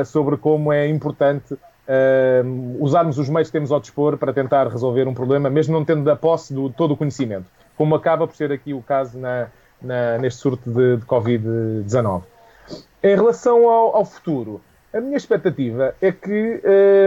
[0.05, 1.57] sobre como é importante
[1.89, 5.85] uh, usarmos os meios que temos ao dispor para tentar resolver um problema, mesmo não
[5.85, 7.47] tendo da posse de todo o conhecimento,
[7.77, 9.49] como acaba por ser aqui o caso na,
[9.81, 12.23] na, neste surto de, de Covid-19.
[13.03, 14.61] Em relação ao, ao, futuro,
[14.93, 16.61] a minha expectativa é que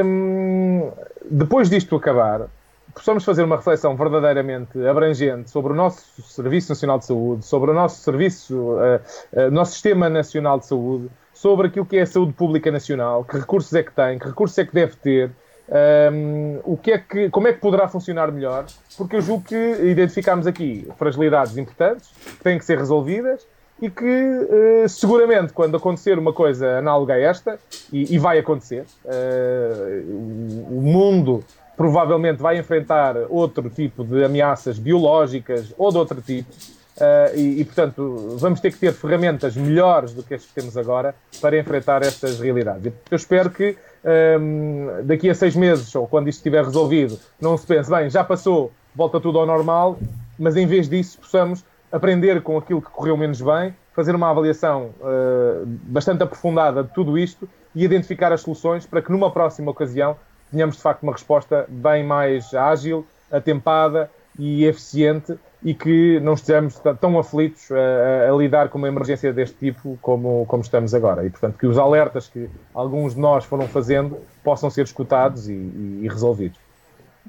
[0.05, 0.91] um,
[1.29, 2.47] depois disto acabar,
[2.93, 7.73] possamos fazer uma reflexão verdadeiramente abrangente sobre o nosso Serviço Nacional de Saúde, sobre o
[7.73, 8.99] nosso serviço, uh,
[9.33, 13.37] uh, nosso Sistema Nacional de Saúde, sobre aquilo que é a saúde pública nacional, que
[13.37, 15.31] recursos é que tem, que recursos é que deve ter,
[15.69, 18.65] um, o que é que, como é que poderá funcionar melhor,
[18.97, 23.45] porque eu julgo que identificámos aqui fragilidades importantes que têm que ser resolvidas
[23.81, 27.59] e que uh, seguramente quando acontecer uma coisa análoga a esta,
[27.91, 31.43] e, e vai acontecer, uh, o mundo
[31.75, 36.51] provavelmente vai enfrentar outro tipo de ameaças biológicas ou de outro tipo,
[36.97, 40.77] Uh, e, e, portanto, vamos ter que ter ferramentas melhores do que as que temos
[40.77, 42.93] agora para enfrentar estas realidades.
[43.09, 47.65] Eu espero que um, daqui a seis meses, ou quando isto estiver resolvido, não se
[47.65, 49.97] pense, bem, já passou, volta tudo ao normal,
[50.37, 54.91] mas em vez disso possamos aprender com aquilo que correu menos bem, fazer uma avaliação
[55.01, 60.15] uh, bastante aprofundada de tudo isto e identificar as soluções para que numa próxima ocasião
[60.49, 64.09] tenhamos de facto uma resposta bem mais ágil, atempada
[64.39, 69.57] e eficiente e que não estejamos tão aflitos a, a, lidar com uma emergência deste
[69.57, 71.25] tipo como, como estamos agora.
[71.25, 75.53] E, portanto, que os alertas que alguns de nós foram fazendo possam ser escutados e,
[75.53, 76.59] e, e resolvidos.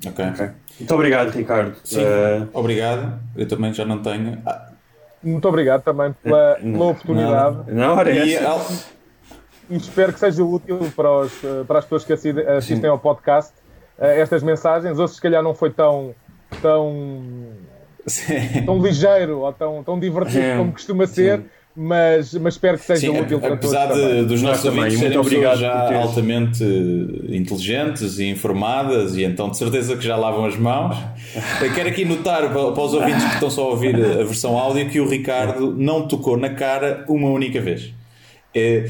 [0.06, 0.24] Okay.
[0.24, 0.50] ok.
[0.80, 1.76] Muito obrigado, Ricardo.
[1.84, 2.48] Sim, uh...
[2.54, 3.20] obrigado.
[3.36, 4.40] Eu também já não tenho.
[4.46, 4.68] Ah.
[5.22, 7.70] Muito obrigado também pela, pela oportunidade.
[7.70, 8.38] Não, não e,
[9.70, 11.32] e espero que seja útil para, os,
[11.68, 12.86] para as pessoas que assistem Sim.
[12.86, 13.52] ao podcast
[13.98, 14.98] uh, estas mensagens.
[14.98, 16.14] Ou se calhar não foi tão,
[16.60, 17.52] tão
[18.06, 18.62] Sim.
[18.66, 20.56] tão ligeiro ou tão, tão divertido é.
[20.56, 21.42] como costuma ser.
[21.74, 24.02] Mas, mas espero que seja Sim, útil para apesar todos.
[24.02, 26.62] Apesar dos nossos ouvintes serem pessoas já altamente
[27.30, 30.94] inteligentes e informadas e então de certeza que já lavam as mãos.
[31.74, 34.90] Quero aqui notar para, para os ouvintes que estão só a ouvir a versão áudio
[34.90, 37.90] que o Ricardo não tocou na cara uma única vez.
[38.54, 38.84] É,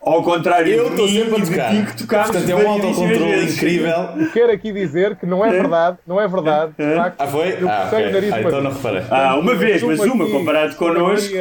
[0.00, 1.94] ao contrário, eu estou sempre a tocar.
[1.96, 3.94] Que Portanto, é um autocontrole incrível.
[4.32, 6.72] Quero aqui dizer que não é verdade, não é verdade.
[6.78, 7.12] É.
[7.18, 7.58] ah, foi?
[7.68, 8.32] Ah, okay.
[8.32, 9.02] ah, então não reparei.
[9.10, 11.34] Ah, uma vez, mas uma comparado connosco.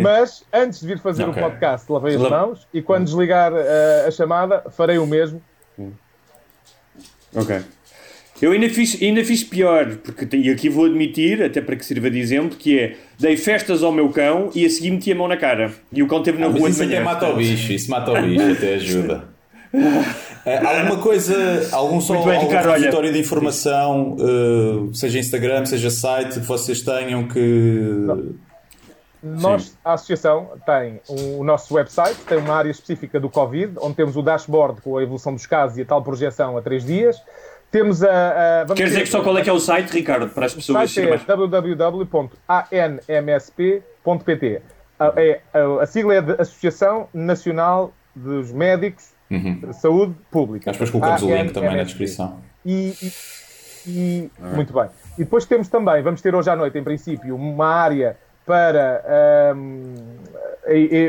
[0.00, 1.42] Mas antes de vir fazer okay.
[1.42, 5.42] o podcast, lavei as mãos e quando desligar uh, a chamada, farei o mesmo.
[7.34, 7.62] Ok.
[8.42, 12.10] Eu ainda fiz, ainda fiz pior, porque, e aqui vou admitir, até para que sirva
[12.10, 15.28] de exemplo, que é dei festas ao meu cão e a seguir meti a mão
[15.28, 15.70] na cara.
[15.92, 17.02] E o cão teve na ah, rua isso de manhã.
[17.02, 19.28] Até mata o bicho, isso mata o bicho, até ajuda.
[19.72, 25.64] Uh, alguma coisa, algum só bem, algum Ricardo, repositório olha, de informação, uh, seja Instagram,
[25.64, 27.38] seja site, que vocês tenham que.
[27.38, 28.42] Não.
[29.22, 33.94] Nós, a associação, tem um, o nosso website, tem uma área específica do Covid, onde
[33.94, 37.22] temos o dashboard com a evolução dos casos e a tal projeção a três dias.
[37.72, 38.62] Temos a.
[38.62, 40.90] a Quer dizer que só qual é que é o site, Ricardo, para as pessoas?
[40.90, 41.72] O site é www.anmsp.pt.
[45.00, 49.58] A, é, a, a, sigla é de Associação Nacional dos Médicos uhum.
[49.58, 50.66] de Saúde Pública.
[50.66, 52.40] Nós depois colocamos o link também na descrição.
[52.64, 53.10] E, e,
[53.86, 54.90] e muito bem.
[55.16, 59.94] E depois temos também, vamos ter hoje à noite, em princípio, uma área para um,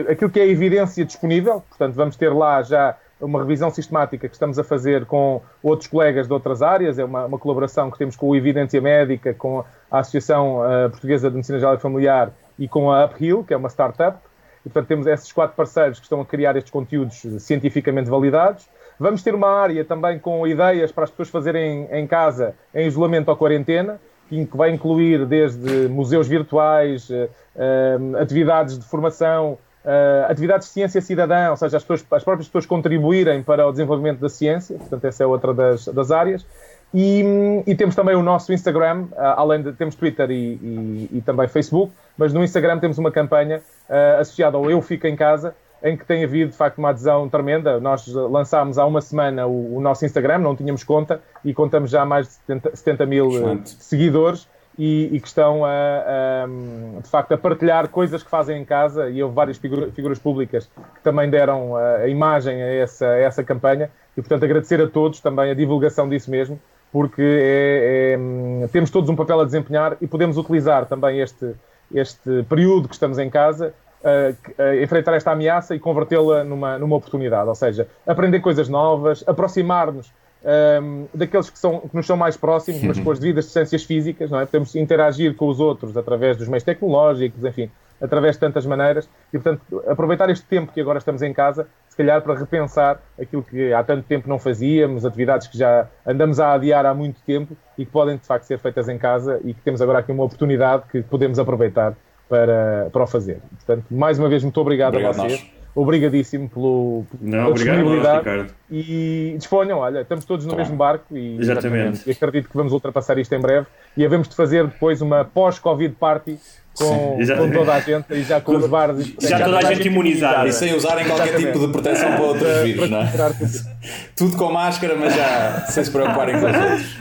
[0.10, 1.62] aquilo que é a evidência disponível.
[1.68, 6.28] Portanto, vamos ter lá já uma revisão sistemática que estamos a fazer com outros colegas
[6.28, 10.00] de outras áreas, é uma, uma colaboração que temos com o Evidência Médica, com a
[10.00, 13.70] Associação uh, Portuguesa de Medicina Geral e Familiar e com a Uphill, que é uma
[13.70, 14.18] startup.
[14.66, 18.68] E, portanto, temos esses quatro parceiros que estão a criar estes conteúdos cientificamente validados.
[19.00, 23.30] Vamos ter uma área também com ideias para as pessoas fazerem em casa, em isolamento
[23.30, 30.74] ou quarentena, que vai incluir desde museus virtuais, uh, atividades de formação, Uh, atividades de
[30.74, 34.78] ciência cidadã, ou seja, as, pessoas, as, próprias pessoas contribuírem para o desenvolvimento da ciência,
[34.78, 36.46] portanto, essa é outra das, das áreas.
[36.94, 37.24] E,
[37.68, 41.48] e, temos também o nosso Instagram, uh, além de temos Twitter e, e, e, também
[41.50, 45.54] Facebook, mas no Instagram temos uma campanha uh, associada ao Eu Fico em Casa,
[45.84, 47.78] em que tem havido de facto uma adesão tremenda.
[47.80, 52.06] Nós lançámos há uma semana o, o nosso Instagram, não tínhamos conta e contamos já
[52.06, 53.30] mais de 70, 70 mil
[53.66, 54.48] seguidores
[54.78, 59.10] e, e que estão a, a, de facto a partilhar coisas que fazem em casa
[59.10, 63.18] e houve várias figura, figuras públicas que também deram a, a imagem a essa, a
[63.20, 66.60] essa campanha e portanto agradecer a todos também a divulgação disso mesmo
[66.92, 68.18] porque é,
[68.64, 71.56] é, temos todos um papel a desempenhar e podemos utilizar também este,
[71.94, 73.74] este período que estamos em casa
[74.04, 80.12] a, enfrentar esta ameaça e convertê-la numa, numa oportunidade, ou seja, aprender coisas novas, aproximar-nos
[80.44, 84.30] um, daqueles que, são, que nos são mais próximos, mas com as devidas distâncias físicas,
[84.30, 84.46] não é?
[84.46, 87.70] Podemos interagir com os outros através dos meios tecnológicos, enfim,
[88.02, 91.96] através de tantas maneiras e, portanto, aproveitar este tempo que agora estamos em casa, se
[91.96, 96.54] calhar para repensar aquilo que há tanto tempo não fazíamos, atividades que já andamos a
[96.54, 99.62] adiar há muito tempo e que podem, de facto, ser feitas em casa e que
[99.62, 101.96] temos agora aqui uma oportunidade que podemos aproveitar
[102.28, 103.40] para, para o fazer.
[103.56, 105.42] Portanto, mais uma vez, muito obrigado, obrigado a vocês.
[105.42, 110.76] Nós obrigadíssimo pelo, Não, pela disponibilidade nós, e disponham, olha, estamos todos no tá mesmo
[110.76, 112.08] barco e, exatamente.
[112.08, 113.66] e acredito que vamos ultrapassar isto em breve
[113.98, 116.38] e havemos de fazer depois uma pós-Covid party
[116.78, 119.88] com, com, toda a gente e já com os bares já, já toda a gente
[119.88, 121.54] imunizada e sem usarem qualquer exatamente.
[121.54, 123.34] tipo de proteção para outros para, vírus, para não é?
[124.16, 126.98] Tudo com máscara, mas já sem se preocuparem com os outros.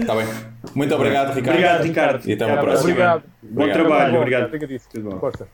[0.00, 0.26] Está bem.
[0.74, 1.56] Muito obrigado, Ricardo.
[1.56, 2.28] Obrigado, Ricardo.
[2.28, 2.90] E até uma próxima.
[2.90, 3.22] Obrigado.
[3.42, 4.44] Bom, trabalho, obrigado.
[4.46, 5.18] Obrigado.
[5.18, 5.48] Força.